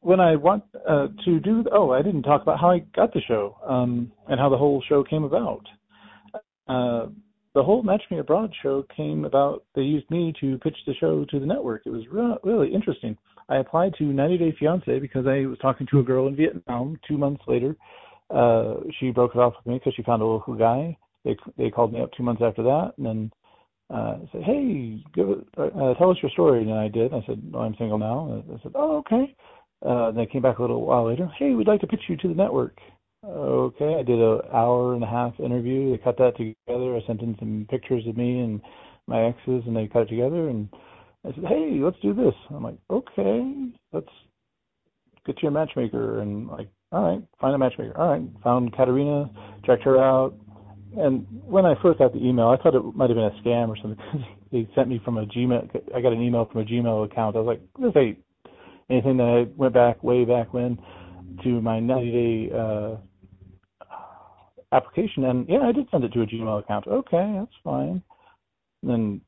When 0.00 0.20
I 0.20 0.36
want 0.36 0.64
uh, 0.88 1.08
to 1.24 1.40
do, 1.40 1.64
oh, 1.72 1.90
I 1.90 2.02
didn't 2.02 2.22
talk 2.22 2.42
about 2.42 2.60
how 2.60 2.70
I 2.70 2.80
got 2.94 3.12
the 3.12 3.22
show 3.26 3.56
um, 3.66 4.12
and 4.28 4.38
how 4.38 4.48
the 4.50 4.56
whole 4.56 4.82
show 4.88 5.02
came 5.02 5.24
about. 5.24 5.66
Uh, 6.68 7.06
the 7.54 7.62
whole 7.62 7.82
Match 7.82 8.02
Me 8.10 8.18
Abroad 8.18 8.52
show 8.62 8.84
came 8.94 9.24
about. 9.24 9.64
They 9.74 9.82
used 9.82 10.10
me 10.10 10.34
to 10.40 10.58
pitch 10.58 10.76
the 10.86 10.94
show 10.94 11.24
to 11.30 11.40
the 11.40 11.46
network. 11.46 11.82
It 11.86 11.90
was 11.90 12.02
re- 12.10 12.36
really 12.42 12.72
interesting. 12.72 13.16
I 13.48 13.56
applied 13.56 13.94
to 13.98 14.04
90 14.04 14.38
Day 14.38 14.56
Fiance 14.58 14.98
because 14.98 15.26
I 15.26 15.46
was 15.46 15.58
talking 15.60 15.86
to 15.90 16.00
a 16.00 16.02
girl 16.02 16.26
in 16.26 16.36
Vietnam. 16.36 16.98
Two 17.06 17.16
months 17.16 17.42
later, 17.46 17.76
uh, 18.30 18.74
she 18.98 19.10
broke 19.10 19.34
it 19.34 19.38
off 19.38 19.54
with 19.56 19.66
me 19.66 19.78
because 19.78 19.94
she 19.94 20.02
found 20.02 20.22
a 20.22 20.26
local 20.26 20.54
guy. 20.54 20.96
They 21.24 21.36
they 21.56 21.70
called 21.70 21.92
me 21.92 22.00
up 22.00 22.10
two 22.16 22.22
months 22.22 22.42
after 22.44 22.62
that, 22.62 22.92
and 22.96 23.06
then 23.06 23.32
uh, 23.90 24.18
said, 24.32 24.42
"Hey, 24.42 25.02
give 25.14 25.30
it, 25.30 25.46
uh, 25.58 25.94
tell 25.94 26.10
us 26.10 26.18
your 26.22 26.30
story." 26.30 26.62
And 26.62 26.72
I 26.72 26.88
did. 26.88 27.12
I 27.12 27.22
said, 27.26 27.42
"No, 27.44 27.60
I'm 27.60 27.74
single 27.76 27.98
now." 27.98 28.32
And 28.32 28.58
I 28.58 28.62
said, 28.62 28.72
"Oh, 28.74 28.98
okay." 28.98 29.34
Uh, 29.84 30.10
they 30.12 30.26
came 30.26 30.42
back 30.42 30.58
a 30.58 30.62
little 30.62 30.84
while 30.84 31.06
later. 31.08 31.26
Hey, 31.38 31.52
we'd 31.52 31.66
like 31.68 31.80
to 31.82 31.86
pitch 31.86 32.04
you 32.08 32.16
to 32.16 32.28
the 32.28 32.34
network. 32.34 32.78
Okay, 33.26 33.96
I 33.98 34.02
did 34.02 34.20
a 34.20 34.40
hour 34.54 34.94
and 34.94 35.02
a 35.02 35.06
half 35.06 35.38
interview. 35.40 35.90
They 35.90 36.02
cut 36.02 36.18
that 36.18 36.36
together. 36.36 36.96
I 36.96 37.06
sent 37.06 37.22
in 37.22 37.36
some 37.38 37.66
pictures 37.70 38.06
of 38.06 38.16
me 38.16 38.40
and 38.40 38.60
my 39.06 39.24
exes, 39.26 39.62
and 39.66 39.76
they 39.76 39.86
cut 39.86 40.02
it 40.02 40.08
together. 40.08 40.48
And 40.48 40.68
I 41.24 41.32
said, 41.34 41.44
"Hey, 41.44 41.78
let's 41.80 42.00
do 42.00 42.14
this." 42.14 42.34
I'm 42.50 42.62
like, 42.62 42.78
"Okay, 42.90 43.72
let's 43.92 44.10
get 45.26 45.42
you 45.42 45.48
a 45.48 45.52
matchmaker." 45.52 46.20
And 46.20 46.48
like, 46.48 46.68
all 46.94 47.02
right, 47.02 47.22
find 47.40 47.54
a 47.54 47.58
matchmaker. 47.58 47.98
All 47.98 48.08
right, 48.08 48.22
found 48.44 48.72
Katerina, 48.72 49.28
checked 49.66 49.82
her 49.82 49.98
out. 49.98 50.34
And 50.96 51.26
when 51.44 51.66
I 51.66 51.74
first 51.82 51.98
got 51.98 52.12
the 52.12 52.24
email, 52.24 52.48
I 52.48 52.56
thought 52.56 52.76
it 52.76 52.94
might 52.94 53.10
have 53.10 53.16
been 53.16 53.24
a 53.24 53.42
scam 53.42 53.68
or 53.68 53.76
something. 53.76 53.98
they 54.52 54.68
sent 54.76 54.88
me 54.88 55.00
from 55.04 55.18
a 55.18 55.26
Gmail. 55.26 55.68
I 55.92 56.00
got 56.00 56.12
an 56.12 56.22
email 56.22 56.48
from 56.50 56.60
a 56.60 56.64
Gmail 56.64 57.10
account. 57.10 57.34
I 57.34 57.40
was 57.40 57.46
like, 57.46 57.60
"This 57.80 58.00
ain't 58.00 58.18
anything 58.88 59.16
that 59.16 59.24
I 59.24 59.52
went 59.56 59.74
back 59.74 60.04
way 60.04 60.24
back 60.24 60.54
when 60.54 60.78
to 61.42 61.60
my 61.60 61.80
90 61.80 62.12
day 62.12 62.56
uh, 62.56 62.96
application." 64.70 65.24
And 65.24 65.48
yeah, 65.48 65.62
I 65.62 65.72
did 65.72 65.88
send 65.90 66.04
it 66.04 66.12
to 66.12 66.22
a 66.22 66.26
Gmail 66.26 66.60
account. 66.60 66.86
Okay, 66.86 67.34
that's 67.40 67.56
fine. 67.64 68.00
And 68.82 68.90
then 68.90 69.20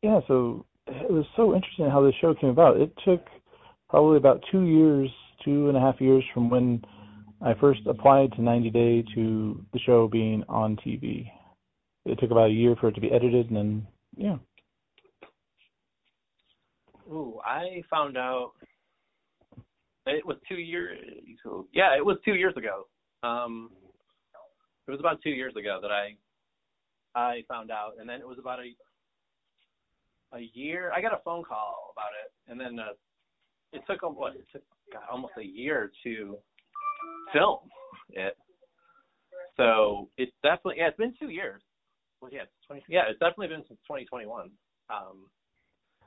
yeah, 0.00 0.20
so 0.26 0.64
it 0.86 1.10
was 1.10 1.26
so 1.36 1.54
interesting 1.54 1.90
how 1.90 2.02
this 2.02 2.14
show 2.18 2.34
came 2.34 2.48
about. 2.48 2.80
It 2.80 2.92
took 3.04 3.26
probably 3.90 4.16
about 4.16 4.42
two 4.50 4.62
years, 4.62 5.10
two 5.44 5.68
and 5.68 5.76
a 5.76 5.80
half 5.80 6.00
years 6.00 6.24
from 6.32 6.48
when 6.48 6.82
I 7.44 7.52
first 7.60 7.80
applied 7.86 8.32
to 8.32 8.42
90 8.42 8.70
Day 8.70 9.04
to 9.14 9.62
the 9.74 9.78
show 9.80 10.08
being 10.08 10.42
on 10.48 10.76
TV. 10.76 11.30
It 12.06 12.18
took 12.18 12.30
about 12.30 12.48
a 12.48 12.52
year 12.52 12.74
for 12.80 12.88
it 12.88 12.94
to 12.94 13.02
be 13.02 13.12
edited, 13.12 13.48
and 13.48 13.56
then 13.56 13.86
yeah. 14.16 14.36
Ooh, 17.10 17.38
I 17.44 17.82
found 17.90 18.16
out 18.16 18.52
it 20.06 20.24
was 20.24 20.38
two 20.48 20.56
years. 20.56 20.98
Yeah, 21.72 21.94
it 21.96 22.04
was 22.04 22.16
two 22.24 22.34
years 22.34 22.54
ago. 22.56 22.86
Um, 23.22 23.70
it 24.86 24.90
was 24.90 25.00
about 25.00 25.20
two 25.22 25.30
years 25.30 25.54
ago 25.54 25.80
that 25.82 25.90
I 25.90 26.16
I 27.14 27.42
found 27.46 27.70
out, 27.70 27.92
and 28.00 28.08
then 28.08 28.20
it 28.20 28.26
was 28.26 28.38
about 28.38 28.60
a 28.60 30.36
a 30.36 30.50
year. 30.54 30.92
I 30.96 31.02
got 31.02 31.12
a 31.12 31.20
phone 31.24 31.44
call 31.44 31.92
about 31.92 32.12
it, 32.24 32.50
and 32.50 32.58
then 32.58 32.78
uh, 32.78 32.92
it 33.74 33.82
took 33.86 34.02
what? 34.02 34.34
It 34.34 34.46
took 34.50 34.62
God, 34.92 35.02
almost 35.10 35.34
a 35.38 35.44
year 35.44 35.92
to 36.04 36.38
film 37.32 37.60
it. 38.10 38.36
So 39.56 40.08
it's 40.16 40.32
definitely 40.42 40.76
yeah, 40.78 40.88
it's 40.88 40.96
been 40.96 41.14
two 41.18 41.30
years. 41.30 41.62
Well, 42.20 42.30
yeah, 42.32 42.42
it's 42.42 42.52
20, 42.66 42.84
yeah, 42.88 43.02
it's 43.08 43.18
definitely 43.18 43.48
been 43.48 43.64
since 43.68 43.80
2021. 43.86 44.50
Um, 44.90 45.28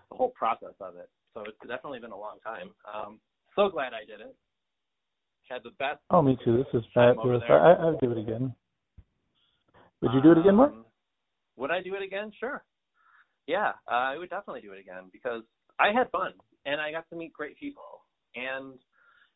the 0.10 0.16
whole 0.16 0.32
process 0.32 0.74
of 0.80 0.96
it. 0.96 1.10
So 1.34 1.42
it's 1.42 1.58
definitely 1.68 2.00
been 2.00 2.12
a 2.12 2.18
long 2.18 2.38
time. 2.44 2.70
Um, 2.92 3.20
so 3.56 3.70
glad 3.70 3.94
I 3.94 4.06
did 4.06 4.22
it. 4.22 4.36
Had 5.50 5.64
the 5.64 5.72
best. 5.80 6.00
Oh, 6.10 6.22
me 6.22 6.38
too. 6.44 6.58
This 6.58 6.82
is 6.82 6.86
fabulous. 6.94 7.42
I, 7.48 7.76
I'd 7.80 8.00
do 8.02 8.12
it 8.12 8.18
again. 8.18 8.54
Would 10.02 10.12
you 10.14 10.22
do 10.22 10.32
it 10.32 10.38
again, 10.40 10.56
Mark? 10.56 10.74
Um, 10.74 10.86
Would 11.56 11.72
I 11.72 11.82
do 11.82 11.96
it 11.96 12.04
again? 12.04 12.32
Sure. 12.40 12.64
Yeah, 13.48 13.70
uh, 13.90 13.96
I 14.12 14.18
would 14.18 14.30
definitely 14.30 14.62
do 14.62 14.74
it 14.74 14.80
again 14.80 15.10
because 15.12 15.44
I 15.80 15.92
had 15.94 16.12
fun 16.12 16.34
and 16.66 16.82
I 16.82 16.92
got 16.92 17.10
to 17.10 17.16
meet 17.16 17.32
great 17.32 17.58
people. 17.58 18.02
And 18.36 18.74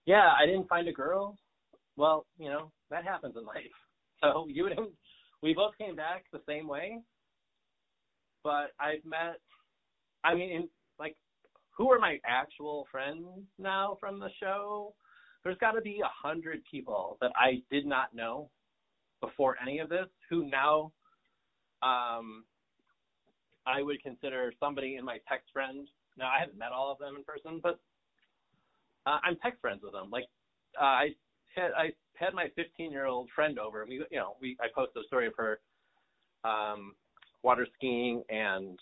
yeah, 0.05 0.31
I 0.37 0.45
didn't 0.45 0.67
find 0.67 0.87
a 0.87 0.91
girl. 0.91 1.37
Well, 2.01 2.25
you 2.39 2.49
know 2.49 2.71
that 2.89 3.05
happens 3.05 3.35
in 3.37 3.45
life. 3.45 3.61
So 4.23 4.45
you 4.47 4.67
and 4.67 4.89
we 5.41 5.55
both 5.55 5.75
came 5.79 5.95
back 5.95 6.25
the 6.31 6.41
same 6.47 6.67
way. 6.67 6.99
But 8.43 8.67
I've 8.79 9.03
met. 9.03 9.39
I 10.23 10.35
mean, 10.35 10.51
in, 10.51 10.69
like, 10.99 11.15
who 11.75 11.89
are 11.91 11.97
my 11.97 12.19
actual 12.23 12.85
friends 12.91 13.25
now 13.57 13.97
from 13.99 14.19
the 14.19 14.29
show? 14.39 14.93
There's 15.43 15.57
got 15.57 15.71
to 15.71 15.81
be 15.81 16.01
a 16.05 16.27
hundred 16.27 16.61
people 16.69 17.17
that 17.19 17.31
I 17.35 17.63
did 17.71 17.87
not 17.87 18.13
know 18.13 18.51
before 19.21 19.57
any 19.59 19.79
of 19.79 19.89
this 19.89 20.05
who 20.29 20.47
now 20.47 20.91
um 21.81 22.43
I 23.65 23.81
would 23.81 24.03
consider 24.03 24.53
somebody 24.59 24.97
in 24.97 25.05
my 25.05 25.17
text 25.27 25.47
friend. 25.51 25.87
Now 26.15 26.27
I 26.27 26.41
haven't 26.41 26.59
met 26.59 26.71
all 26.71 26.91
of 26.91 26.99
them 26.99 27.15
in 27.15 27.23
person, 27.23 27.59
but 27.63 27.79
uh, 29.07 29.17
I'm 29.23 29.35
text 29.37 29.61
friends 29.61 29.81
with 29.81 29.93
them. 29.93 30.11
Like 30.11 30.25
uh, 30.79 30.83
I 30.83 31.09
had 31.55 31.71
I 31.77 31.91
had 32.15 32.33
my 32.33 32.47
15 32.55 32.91
year 32.91 33.05
old 33.05 33.29
friend 33.35 33.59
over. 33.59 33.85
We 33.87 33.95
you 34.11 34.17
know 34.17 34.35
we 34.41 34.57
I 34.61 34.67
posted 34.73 35.03
a 35.03 35.07
story 35.07 35.27
of 35.27 35.33
her 35.37 35.59
um 36.43 36.93
water 37.43 37.67
skiing 37.75 38.23
and 38.29 38.79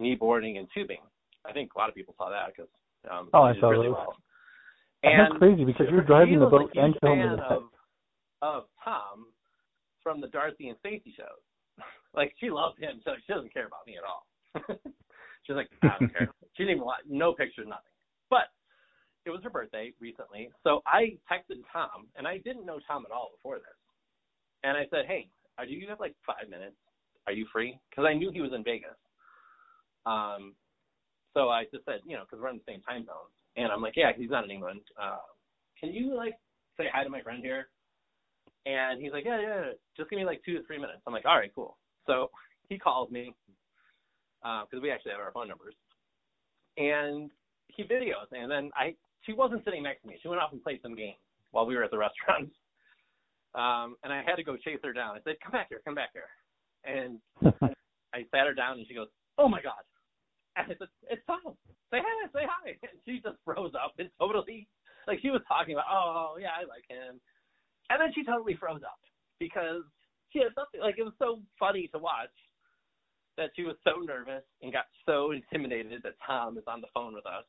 kneeboarding 0.00 0.58
and 0.58 0.68
tubing. 0.74 1.00
I 1.46 1.52
think 1.52 1.70
a 1.74 1.78
lot 1.78 1.88
of 1.88 1.94
people 1.94 2.14
saw 2.18 2.30
that 2.30 2.48
because 2.54 2.70
um, 3.10 3.30
Oh, 3.32 3.42
I 3.42 3.54
saw 3.60 3.70
really 3.70 3.88
those. 3.88 3.96
well. 3.96 4.16
That's 5.02 5.38
crazy 5.38 5.64
because 5.64 5.86
you're 5.90 6.02
driving 6.02 6.38
the 6.40 6.46
boat 6.46 6.70
and 6.74 6.94
filming 7.00 7.32
it. 7.32 7.40
of 7.40 7.62
of 8.42 8.64
Tom 8.84 9.26
from 10.02 10.20
the 10.20 10.28
Darcey 10.28 10.68
and 10.68 10.76
Stacey 10.80 11.14
shows. 11.16 11.40
like 12.14 12.34
she 12.40 12.50
loves 12.50 12.78
him, 12.78 13.00
so 13.04 13.12
she 13.26 13.32
doesn't 13.32 13.52
care 13.52 13.66
about 13.66 13.86
me 13.86 13.96
at 13.96 14.04
all. 14.04 14.26
She's 15.46 15.56
like, 15.56 15.68
I 15.82 15.96
don't 15.98 16.12
care. 16.12 16.28
She 16.56 16.64
didn't 16.64 16.76
even 16.76 16.84
want 16.84 17.04
no 17.08 17.32
pictures, 17.32 17.66
nothing. 17.66 17.89
It 19.26 19.30
was 19.30 19.40
her 19.44 19.50
birthday 19.50 19.92
recently, 20.00 20.50
so 20.64 20.82
I 20.86 21.18
texted 21.30 21.60
Tom, 21.72 22.08
and 22.16 22.26
I 22.26 22.38
didn't 22.38 22.64
know 22.64 22.80
Tom 22.86 23.04
at 23.04 23.12
all 23.12 23.30
before 23.36 23.56
this. 23.56 23.76
And 24.64 24.76
I 24.76 24.84
said, 24.90 25.04
Hey, 25.06 25.28
are 25.58 25.64
you 25.64 25.86
have 25.88 26.00
like 26.00 26.14
five 26.26 26.48
minutes? 26.48 26.76
Are 27.26 27.32
you 27.32 27.46
free? 27.52 27.78
Because 27.90 28.06
I 28.08 28.14
knew 28.14 28.30
he 28.32 28.40
was 28.40 28.52
in 28.54 28.64
Vegas. 28.64 28.96
Um, 30.06 30.54
so 31.34 31.48
I 31.48 31.64
just 31.72 31.84
said, 31.84 32.00
you 32.04 32.16
know, 32.16 32.24
because 32.24 32.42
we're 32.42 32.48
in 32.48 32.56
the 32.56 32.72
same 32.72 32.80
time 32.82 33.04
zones, 33.04 33.32
and 33.56 33.70
I'm 33.70 33.82
like, 33.82 33.94
yeah, 33.96 34.12
he's 34.16 34.30
not 34.30 34.44
in 34.44 34.50
England. 34.50 34.80
Uh, 35.00 35.18
can 35.78 35.92
you 35.92 36.14
like 36.16 36.34
say 36.76 36.86
hi 36.92 37.04
to 37.04 37.10
my 37.10 37.20
friend 37.22 37.42
here? 37.42 37.68
And 38.66 39.00
he's 39.00 39.12
like, 39.12 39.24
yeah, 39.24 39.40
yeah, 39.40 39.62
just 39.96 40.10
give 40.10 40.18
me 40.18 40.24
like 40.24 40.42
two 40.44 40.54
to 40.54 40.64
three 40.66 40.78
minutes. 40.78 41.00
I'm 41.06 41.12
like, 41.12 41.24
all 41.24 41.36
right, 41.36 41.52
cool. 41.54 41.76
So 42.06 42.30
he 42.68 42.78
calls 42.78 43.10
me 43.10 43.34
because 44.42 44.82
we 44.82 44.90
actually 44.90 45.12
have 45.12 45.20
our 45.20 45.32
phone 45.32 45.48
numbers, 45.48 45.74
and 46.76 47.30
he 47.68 47.84
videos. 47.84 48.28
And 48.32 48.50
then 48.50 48.70
I, 48.74 48.94
she 49.22 49.32
wasn't 49.32 49.64
sitting 49.64 49.82
next 49.82 50.02
to 50.02 50.08
me. 50.08 50.18
She 50.20 50.28
went 50.28 50.40
off 50.40 50.52
and 50.52 50.62
played 50.62 50.80
some 50.82 50.94
games 50.94 51.20
while 51.50 51.66
we 51.66 51.76
were 51.76 51.84
at 51.84 51.90
the 51.90 51.98
restaurant. 52.06 52.50
Um, 53.54 53.96
and 54.04 54.12
I 54.12 54.22
had 54.22 54.36
to 54.36 54.44
go 54.44 54.56
chase 54.56 54.78
her 54.84 54.92
down. 54.92 55.16
I 55.16 55.20
said, 55.24 55.36
come 55.42 55.52
back 55.52 55.68
here, 55.68 55.82
come 55.84 55.94
back 55.94 56.10
here. 56.14 56.30
And 56.84 57.18
I 58.14 58.24
sat 58.30 58.46
her 58.46 58.54
down, 58.54 58.78
and 58.78 58.86
she 58.86 58.94
goes, 58.94 59.08
oh 59.38 59.48
my 59.48 59.60
god. 59.60 59.82
And 60.56 60.66
I 60.66 60.74
said, 60.78 60.88
it's 61.10 61.22
Tom. 61.26 61.54
Say 61.90 61.98
hi, 61.98 62.28
say 62.32 62.46
hi. 62.46 62.78
And 62.82 62.98
she 63.04 63.20
just 63.22 63.38
froze 63.44 63.72
up 63.74 63.94
and 63.98 64.08
totally, 64.18 64.68
like 65.06 65.18
she 65.20 65.30
was 65.30 65.42
talking 65.48 65.74
about, 65.74 65.90
oh 65.90 66.38
yeah, 66.40 66.54
I 66.54 66.62
like 66.66 66.86
him. 66.88 67.20
And 67.90 68.00
then 68.00 68.12
she 68.14 68.22
totally 68.24 68.54
froze 68.54 68.82
up 68.86 69.02
because 69.38 69.82
she 70.30 70.38
had 70.38 70.54
something 70.54 70.80
like 70.80 70.94
it 70.98 71.02
was 71.02 71.18
so 71.18 71.42
funny 71.58 71.90
to 71.90 71.98
watch 71.98 72.34
that 73.36 73.50
she 73.56 73.62
was 73.62 73.74
so 73.82 73.98
nervous 73.98 74.44
and 74.62 74.72
got 74.72 74.86
so 75.06 75.32
intimidated 75.32 76.02
that 76.02 76.14
Tom 76.24 76.58
is 76.58 76.64
on 76.66 76.80
the 76.80 76.92
phone 76.94 77.14
with 77.14 77.26
us. 77.26 77.44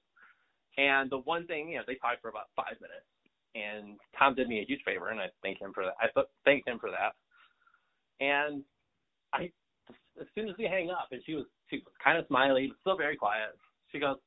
And 0.77 1.09
the 1.09 1.19
one 1.19 1.45
thing, 1.47 1.69
you 1.69 1.77
know, 1.77 1.83
they 1.85 1.95
talked 1.95 2.21
for 2.21 2.29
about 2.29 2.47
five 2.55 2.79
minutes, 2.79 3.07
and 3.55 3.99
Tom 4.17 4.35
did 4.35 4.47
me 4.47 4.59
a 4.59 4.65
huge 4.65 4.81
favor, 4.85 5.09
and 5.09 5.19
I 5.19 5.27
thank 5.43 5.59
him 5.59 5.73
for 5.73 5.83
that. 5.83 5.95
I 5.99 6.07
th- 6.13 6.31
thanked 6.45 6.67
him 6.67 6.79
for 6.79 6.89
that. 6.91 7.13
And 8.23 8.63
I, 9.33 9.51
as 10.19 10.27
soon 10.35 10.47
as 10.47 10.55
we 10.57 10.65
hang 10.65 10.89
up, 10.89 11.07
and 11.11 11.21
she 11.25 11.35
was 11.35 11.45
she 11.69 11.77
was 11.77 11.93
kind 12.03 12.17
of 12.17 12.27
smiley, 12.27 12.67
but 12.67 12.79
still 12.79 12.97
very 12.97 13.17
quiet. 13.17 13.57
She 13.91 13.99
goes, 13.99 14.17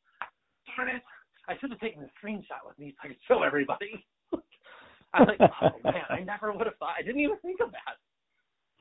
"Darn 0.77 0.89
it! 0.89 1.03
I 1.49 1.57
should 1.59 1.71
have 1.71 1.81
taken 1.81 2.03
a 2.03 2.11
screenshot 2.21 2.65
with 2.67 2.79
me 2.79 2.93
so 2.93 3.01
I 3.05 3.09
could 3.09 3.23
show 3.29 3.43
everybody." 3.43 4.05
I'm 5.15 5.27
like, 5.27 5.41
"Oh 5.41 5.79
man, 5.85 6.05
I 6.11 6.21
never 6.21 6.53
would 6.53 6.67
have 6.67 6.77
thought. 6.77 6.97
I 6.99 7.03
didn't 7.03 7.21
even 7.21 7.39
think 7.39 7.61
of 7.61 7.71
that." 7.73 7.97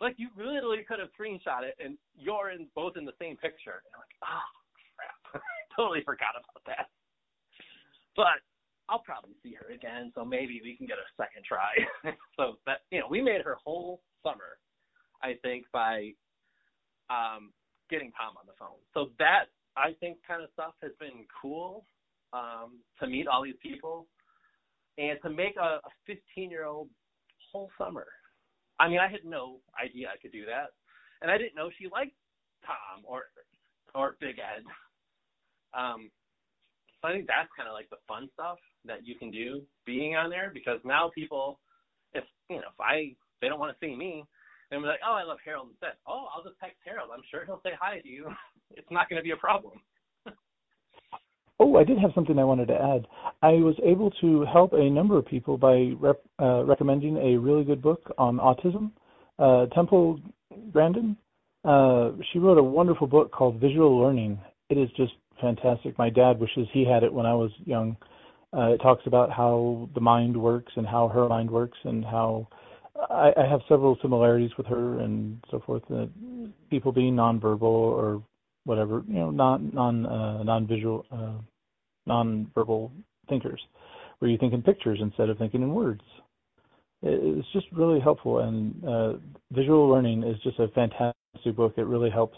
Like 0.02 0.16
you 0.18 0.28
literally 0.36 0.84
could 0.84 1.00
have 1.00 1.10
screenshot 1.16 1.64
it, 1.64 1.76
and 1.80 1.98
you're 2.18 2.52
in 2.52 2.68
both 2.76 2.98
in 2.98 3.06
the 3.06 3.16
same 3.22 3.38
picture. 3.38 3.80
And 3.88 3.94
I'm 3.96 4.02
like, 4.04 4.18
"Oh 4.28 4.50
crap! 5.00 5.44
totally 5.78 6.04
forgot 6.04 6.36
about 6.36 6.64
that." 6.68 6.90
But 8.16 8.42
I'll 8.90 9.00
probably 9.00 9.34
see 9.42 9.54
her 9.54 9.74
again, 9.74 10.12
so 10.14 10.26
maybe 10.26 10.60
we 10.64 10.76
can 10.76 10.86
get 10.86 10.98
a 10.98 11.08
second 11.18 11.46
try. 11.46 11.74
so 12.38 12.58
that 12.66 12.80
you 12.92 13.00
know, 13.00 13.08
we 13.10 13.22
made 13.22 13.42
her 13.42 13.58
whole 13.64 14.02
summer, 14.24 14.60
I 15.22 15.36
think, 15.42 15.66
by 15.72 16.12
um, 17.10 17.52
getting 17.90 18.12
Tom 18.12 18.36
on 18.38 18.46
the 18.46 18.54
phone. 18.60 18.80
So 18.94 19.12
that 19.20 19.46
I 19.78 19.94
think 20.00 20.18
kind 20.28 20.44
of 20.44 20.50
stuff 20.54 20.74
has 20.82 20.92
been 21.00 21.26
cool 21.42 21.86
um, 22.34 22.80
to 23.00 23.08
meet 23.08 23.28
all 23.28 23.44
these 23.44 23.60
people 23.62 24.08
and 24.98 25.18
to 25.24 25.30
make 25.30 25.56
a 25.58 25.80
15 26.06 26.52
year 26.52 26.66
old 26.66 26.90
whole 27.52 27.70
summer. 27.78 28.08
I 28.80 28.90
mean, 28.90 29.00
I 29.00 29.08
had 29.08 29.24
no 29.24 29.60
idea 29.82 30.08
I 30.14 30.18
could 30.22 30.32
do 30.32 30.46
that, 30.46 30.72
and 31.22 31.32
I 31.32 31.38
didn't 31.38 31.56
know 31.56 31.70
she 31.78 31.88
liked 31.88 32.16
Tom 32.66 33.04
or 33.06 33.24
or 33.96 34.18
Big 34.20 34.38
Ed. 34.40 34.64
Um, 35.78 36.10
so 37.04 37.10
I 37.10 37.12
think 37.12 37.28
that's 37.28 37.50
kind 37.56 37.68
of 37.68 37.74
like 37.74 37.90
the 37.90 38.00
fun 38.08 38.30
stuff 38.34 38.58
that 38.86 39.06
you 39.06 39.16
can 39.16 39.30
do 39.30 39.62
being 39.86 40.16
on 40.16 40.30
there 40.30 40.52
because 40.54 40.80
now 40.86 41.12
people, 41.14 41.60
if 42.14 42.24
you 42.50 42.58
know, 42.58 42.72
if 42.72 42.80
I 42.80 43.16
they 43.42 43.50
don't 43.50 43.60
want 43.60 43.76
to 43.78 43.86
see 43.86 43.94
me, 43.94 44.24
then 44.72 44.82
we're 44.82 44.88
like, 44.88 45.02
oh, 45.06 45.14
I 45.14 45.24
love 45.24 45.38
Harold 45.44 45.68
instead. 45.72 45.98
Oh, 46.08 46.28
I'll 46.34 46.44
just 46.44 46.56
text 46.62 46.78
Harold. 46.86 47.10
I'm 47.14 47.24
sure 47.30 47.44
he'll 47.46 47.62
say 47.62 47.72
hi 47.80 48.00
to 48.00 48.08
you. 48.08 48.28
it's 48.72 48.88
not 48.90 49.10
going 49.10 49.20
to 49.20 49.24
be 49.24 49.32
a 49.32 49.36
problem. 49.36 49.82
oh, 51.60 51.76
I 51.76 51.84
did 51.84 52.00
have 52.00 52.12
something 52.16 52.40
I 52.40 52.46
wanted 52.46 52.70
to 52.70 52.76
add. 52.76 53.06
I 53.42 53.52
was 53.60 53.76
able 53.86 54.10
to 54.22 54.46
help 54.46 54.72
a 54.72 54.90
number 54.90 55.18
of 55.18 55.26
people 55.26 55.58
by 55.58 55.92
rep, 56.00 56.22
uh, 56.42 56.64
recommending 56.64 57.18
a 57.18 57.38
really 57.38 57.66
good 57.66 57.82
book 57.82 58.14
on 58.18 58.38
autism. 58.38 58.92
Uh, 59.40 59.66
Temple 59.76 60.22
Grandin, 60.72 61.18
uh, 61.66 62.12
she 62.32 62.40
wrote 62.40 62.58
a 62.58 62.64
wonderful 62.64 63.08
book 63.08 63.32
called 63.34 63.60
Visual 63.60 64.02
Learning. 64.02 64.40
It 64.70 64.78
is 64.78 64.90
just 64.96 65.14
fantastic. 65.42 65.98
My 65.98 66.10
dad 66.10 66.40
wishes 66.40 66.68
he 66.72 66.86
had 66.86 67.04
it 67.04 67.14
when 67.14 67.26
I 67.26 67.34
was 67.34 67.52
young. 67.66 67.98
Uh, 68.56 68.74
it 68.74 68.78
talks 68.78 69.04
about 69.08 69.32
how 69.32 69.90
the 69.96 70.02
mind 70.02 70.38
works 70.38 70.72
and 70.76 70.86
how 70.86 71.08
her 71.08 71.28
mind 71.28 71.50
works 71.50 71.78
and 71.84 72.06
how 72.06 72.48
I, 73.10 73.32
I 73.36 73.48
have 73.50 73.62
several 73.68 73.98
similarities 74.02 74.52
with 74.58 74.68
her 74.68 75.00
and 75.00 75.44
so 75.50 75.62
forth. 75.66 75.84
Uh, 75.92 76.06
people 76.70 76.92
being 76.92 77.16
nonverbal 77.16 77.64
or 77.64 78.22
whatever, 78.66 79.04
you 79.08 79.16
know, 79.16 79.32
non 79.32 79.72
non 79.74 80.06
uh, 80.06 80.44
non 80.44 80.68
visual, 80.68 81.06
uh, 81.12 81.42
non-verbal 82.06 82.92
thinkers, 83.30 83.62
where 84.20 84.30
you 84.30 84.38
think 84.38 84.54
in 84.54 84.62
pictures 84.62 85.00
instead 85.02 85.30
of 85.30 85.38
thinking 85.38 85.62
in 85.62 85.74
words. 85.74 86.02
It's 87.02 87.48
just 87.52 87.66
really 87.74 88.00
helpful, 88.00 88.40
and 88.40 88.86
uh, 88.86 89.14
visual 89.52 89.90
learning 89.90 90.24
is 90.24 90.40
just 90.42 90.60
a 90.60 90.70
fantastic 90.70 91.56
book. 91.56 91.74
It 91.76 91.86
really 91.86 92.10
helps 92.10 92.38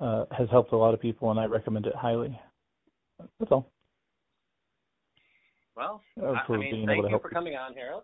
uh, 0.00 0.24
has 0.30 0.48
helped 0.50 0.72
a 0.72 0.76
lot 0.76 0.94
of 0.94 1.00
people, 1.00 1.30
and 1.30 1.40
I 1.40 1.46
recommend 1.46 1.86
it 1.86 1.94
highly. 1.94 2.38
That's 3.38 3.52
all. 3.52 3.70
Well, 5.76 6.02
uh, 6.22 6.34
I 6.48 6.56
mean, 6.56 6.86
thank 6.86 7.10
you 7.10 7.18
for 7.20 7.30
coming 7.30 7.54
on, 7.54 7.74
Harold. 7.74 8.02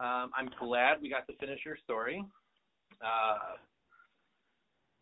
Um, 0.00 0.30
I'm 0.36 0.50
glad 0.60 1.00
we 1.02 1.08
got 1.08 1.26
to 1.28 1.36
finish 1.36 1.60
your 1.64 1.76
story. 1.84 2.24
Uh, 3.00 3.56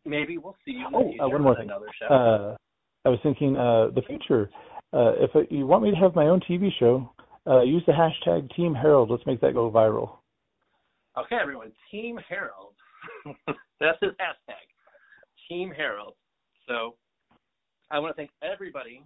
maybe 0.05 0.39
we'll 0.39 0.57
see 0.65 0.73
you. 0.73 0.87
oh, 0.93 1.13
uh, 1.25 1.29
one 1.29 1.43
more 1.43 1.57
thing. 1.57 1.71
Uh, 1.71 2.57
I 3.05 3.09
was 3.09 3.19
thinking 3.23 3.57
uh, 3.57 3.89
the 3.95 4.03
future. 4.07 4.51
Uh, 4.93 5.13
if 5.19 5.31
you 5.51 5.67
want 5.67 5.83
me 5.83 5.91
to 5.91 5.97
have 5.97 6.15
my 6.15 6.27
own 6.27 6.41
TV 6.41 6.71
show, 6.79 7.11
uh, 7.47 7.63
use 7.63 7.83
the 7.87 7.93
hashtag 7.93 8.55
Team 8.55 8.75
Harold. 8.75 9.11
Let's 9.11 9.25
make 9.27 9.41
that 9.41 9.55
go 9.55 9.71
viral. 9.71 10.19
Okay, 11.19 11.37
everyone. 11.41 11.73
Team 11.91 12.19
Harold. 12.29 12.75
That's 13.81 13.99
his 14.01 14.13
hashtag. 14.13 14.67
Team 15.49 15.73
Harold. 15.77 16.15
So 16.69 16.97
I 17.91 17.99
want 17.99 18.15
to 18.15 18.17
thank 18.17 18.31
everybody 18.43 19.03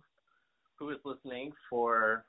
who 0.78 0.90
is 0.90 0.98
listening 1.04 1.52
for 1.68 2.24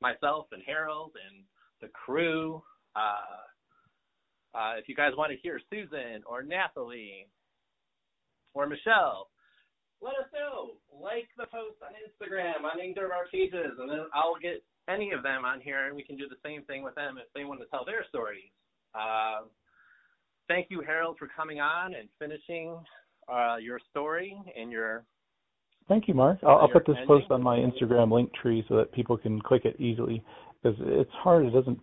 myself 0.00 0.46
and 0.52 0.62
Harold 0.66 1.12
and 1.28 1.44
the 1.80 1.88
crew. 1.88 2.62
Uh, 2.96 4.58
uh, 4.58 4.72
if 4.78 4.88
you 4.88 4.94
guys 4.94 5.12
want 5.16 5.30
to 5.32 5.38
hear 5.38 5.60
Susan 5.70 6.22
or 6.26 6.42
Nathalie 6.42 7.28
or 8.54 8.66
Michelle, 8.66 9.28
let 10.00 10.14
us 10.14 10.28
know. 10.32 10.72
Like 10.92 11.28
the 11.36 11.46
post 11.46 11.78
on 11.82 11.94
Instagram 11.96 12.64
on 12.64 12.80
either 12.80 13.06
of 13.06 13.12
our 13.12 13.26
pages, 13.32 13.78
and 13.78 13.90
then 13.90 14.06
I'll 14.14 14.36
get 14.40 14.62
any 14.88 15.12
of 15.12 15.22
them 15.22 15.44
on 15.44 15.60
here, 15.60 15.86
and 15.86 15.96
we 15.96 16.02
can 16.02 16.16
do 16.16 16.28
the 16.28 16.36
same 16.44 16.62
thing 16.64 16.82
with 16.82 16.94
them 16.94 17.18
if 17.18 17.32
they 17.34 17.44
want 17.44 17.60
to 17.60 17.66
tell 17.66 17.84
their 17.84 18.04
stories. 18.08 18.50
Uh, 18.94 19.46
thank 20.48 20.66
you, 20.70 20.82
Harold, 20.84 21.16
for 21.18 21.28
coming 21.34 21.60
on 21.60 21.94
and 21.94 22.08
finishing 22.18 22.76
uh, 23.30 23.56
your 23.56 23.78
story 23.90 24.36
and 24.58 24.70
your. 24.70 25.04
Thank 25.88 26.08
you, 26.08 26.14
Mark. 26.14 26.38
I'll, 26.42 26.58
I'll 26.58 26.68
put 26.68 26.86
this 26.86 26.96
ending. 27.00 27.08
post 27.08 27.30
on 27.30 27.42
my 27.42 27.56
Instagram 27.56 28.08
Linktree 28.08 28.66
so 28.68 28.76
that 28.76 28.92
people 28.92 29.16
can 29.16 29.40
click 29.40 29.64
it 29.64 29.78
easily 29.80 30.22
because 30.62 30.78
it's 30.80 31.10
hard. 31.12 31.46
It 31.46 31.50
doesn't 31.50 31.80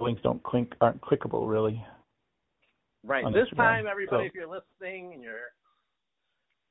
links 0.00 0.22
don't 0.22 0.42
click 0.42 0.72
aren't 0.80 1.00
clickable 1.00 1.50
really. 1.50 1.82
Right. 3.04 3.24
This 3.32 3.48
Instagram. 3.52 3.56
time, 3.56 3.86
everybody, 3.90 4.24
so. 4.24 4.26
if 4.26 4.34
you're 4.34 4.48
listening 4.48 5.14
and 5.14 5.22
you're, 5.22 5.52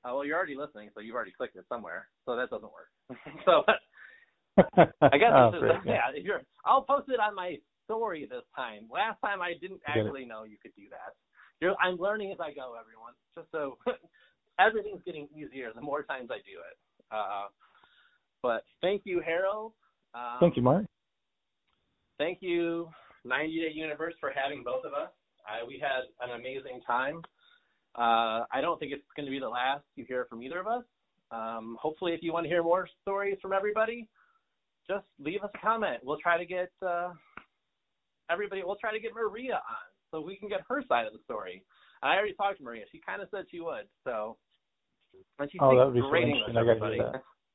uh, 0.06 0.14
well, 0.14 0.26
you're 0.26 0.38
already 0.38 0.56
listening, 0.56 0.90
so 0.94 1.00
you've 1.00 1.16
already 1.16 1.32
clicked 1.32 1.56
it 1.56 1.66
somewhere. 1.70 2.08
So 2.26 2.36
that 2.36 2.50
doesn't 2.50 2.70
work. 2.72 3.18
so 3.46 3.64
I 5.02 5.18
guess 5.18 5.32
oh, 5.34 5.52
great, 5.58 5.76
yeah. 5.86 5.94
yeah. 5.94 6.00
If 6.14 6.26
you're, 6.26 6.42
I'll 6.66 6.84
post 6.84 7.10
it 7.10 7.20
on 7.20 7.36
my 7.36 7.58
story 7.86 8.28
this 8.30 8.44
time. 8.56 8.88
Last 8.92 9.20
time 9.24 9.42
I 9.42 9.54
didn't 9.60 9.82
actually 9.88 10.26
know 10.26 10.44
you 10.44 10.58
could 10.62 10.76
do 10.76 10.84
that. 10.90 11.16
You're, 11.62 11.76
I'm 11.82 11.98
learning 11.98 12.32
as 12.32 12.40
I 12.40 12.54
go, 12.54 12.74
everyone. 12.80 13.14
Just 13.36 13.52
so 13.52 13.78
everything's 14.60 15.02
getting 15.06 15.28
easier 15.36 15.72
the 15.74 15.82
more 15.82 16.04
times 16.04 16.30
I 16.32 16.38
do 16.38 16.60
it. 16.60 16.78
Uh, 17.12 17.48
but 18.42 18.64
thank 18.82 19.04
you, 19.06 19.22
Harold. 19.26 19.74
Um, 20.14 20.38
thank 20.40 20.56
you, 20.56 20.62
Mark. 20.62 20.86
Thank 22.18 22.40
you, 22.42 22.90
90 23.26 23.60
Day 23.60 23.72
Universe, 23.74 24.16
for 24.20 24.32
having 24.34 24.64
both 24.64 24.86
of 24.86 24.94
us. 24.94 25.10
Uh, 25.48 25.66
we 25.66 25.80
had 25.82 26.04
an 26.22 26.40
amazing 26.40 26.82
time. 26.86 27.22
Uh, 27.96 28.46
I 28.52 28.62
don't 28.62 28.80
think 28.80 28.92
it's 28.92 29.04
going 29.16 29.26
to 29.26 29.32
be 29.32 29.40
the 29.40 29.50
last 29.50 29.84
you 29.96 30.06
hear 30.08 30.26
from 30.30 30.44
either 30.44 30.60
of 30.60 30.68
us. 30.68 30.84
Um, 31.32 31.78
hopefully, 31.82 32.14
if 32.14 32.22
you 32.22 32.34
want 32.34 32.46
to 32.46 32.50
hear 32.50 32.64
more 32.64 32.88
stories 33.02 33.38
from 33.42 33.54
everybody, 33.54 34.08
just 34.88 35.06
leave 35.20 35.44
us 35.44 35.50
a 35.54 35.58
comment. 35.60 36.00
We'll 36.04 36.20
try 36.20 36.38
to 36.38 36.46
get 36.46 36.72
uh, 36.86 37.10
everybody. 38.30 38.62
We'll 38.64 38.78
try 38.78 38.94
to 38.94 39.00
get 39.00 39.14
Maria 39.14 39.56
on 39.56 39.87
so 40.12 40.22
we 40.22 40.36
can 40.38 40.50
get 40.50 40.62
her 40.70 40.84
side 40.88 41.06
of 41.06 41.14
the 41.14 41.20
story. 41.24 41.64
I 42.04 42.16
already 42.16 42.34
talked 42.34 42.58
to 42.60 42.64
Maria. 42.64 42.86
She 42.92 43.02
kind 43.06 43.22
of 43.22 43.28
said 43.32 43.46
she 43.50 43.60
would. 43.60 43.88
So, 44.04 44.38
and 45.40 45.52
she 45.52 45.58
oh, 45.60 45.92
speaks 45.92 46.06
great 46.10 46.28
English. 46.28 46.56
Everybody. 46.56 47.00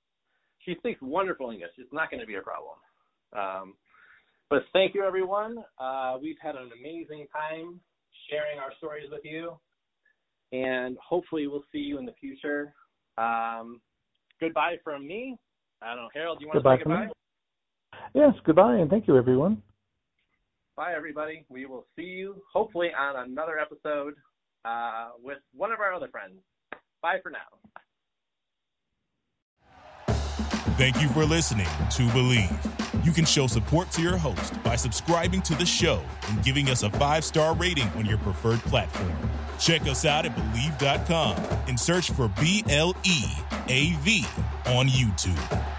she 0.65 0.75
speaks 0.79 1.01
wonderful 1.01 1.51
English. 1.51 1.71
It's 1.79 1.93
not 1.93 2.11
going 2.11 2.21
to 2.21 2.27
be 2.27 2.37
a 2.37 2.43
problem. 2.43 2.77
Um, 3.37 3.75
but 4.51 4.63
thank 4.73 4.95
you, 4.95 5.05
everyone. 5.05 5.59
Uh, 5.79 6.17
we've 6.21 6.37
had 6.43 6.57
an 6.57 6.71
amazing 6.79 7.27
time 7.33 7.81
sharing 8.29 8.59
our 8.59 8.73
stories 8.79 9.09
with 9.11 9.23
you, 9.25 9.59
and 10.53 10.97
hopefully, 10.99 11.47
we'll 11.47 11.65
see 11.73 11.79
you 11.79 11.99
in 11.99 12.05
the 12.05 12.13
future. 12.21 12.75
Um, 13.17 13.81
goodbye 14.41 14.77
from 14.85 15.07
me. 15.07 15.37
I 15.81 15.95
don't 15.95 16.05
know, 16.05 16.09
Harold. 16.15 16.39
Do 16.39 16.45
you 16.45 16.49
want 16.49 16.57
goodbye 16.57 16.77
to 16.77 16.81
say 16.81 16.85
goodbye? 16.85 17.13
Yes, 18.15 18.35
goodbye, 18.45 18.77
and 18.77 18.91
thank 18.91 19.09
you, 19.09 19.17
everyone. 19.17 19.63
Bye, 20.77 20.95
everybody. 20.97 21.45
We 21.49 21.67
will 21.67 21.87
see 21.97 22.05
you 22.05 22.43
hopefully 22.53 22.91
on 22.99 23.29
another 23.29 23.59
episode 23.59 24.15
uh, 24.65 25.11
with 25.23 25.39
one 25.55 25.71
of 25.71 25.81
our 25.81 25.93
other 25.93 26.09
friends. 26.09 26.35
Bye 27.03 27.19
for 27.23 27.31
now. 27.31 27.39
Thank 30.79 31.03
you 31.03 31.09
for 31.09 31.25
listening 31.25 31.67
to 31.67 32.03
Bleav. 32.09 33.05
You 33.05 33.13
can 33.13 33.27
show 33.27 33.47
support 33.47 33.91
to 33.93 34.03
your 34.03 34.17
host 34.17 34.63
by 34.63 34.77
subscribing 34.77 35.43
to 35.43 35.55
the 35.55 35.67
show 35.67 36.01
and 36.29 36.43
giving 36.43 36.71
us 36.71 36.83
a 36.83 36.91
five 36.91 37.25
star 37.25 37.55
rating 37.55 37.89
on 37.97 38.07
your 38.07 38.19
preferred 38.19 38.61
platform. 38.61 39.13
Check 39.59 39.83
us 39.83 40.05
out 40.07 40.25
at 40.25 40.35
Bleav.com 40.35 41.37
and 41.69 41.79
search 41.79 42.11
for 42.11 42.29
B 42.41 42.65
L 42.71 42.97
E 43.05 43.25
A 43.69 43.93
V 43.97 44.25
on 44.67 44.89
YouTube. 44.89 45.72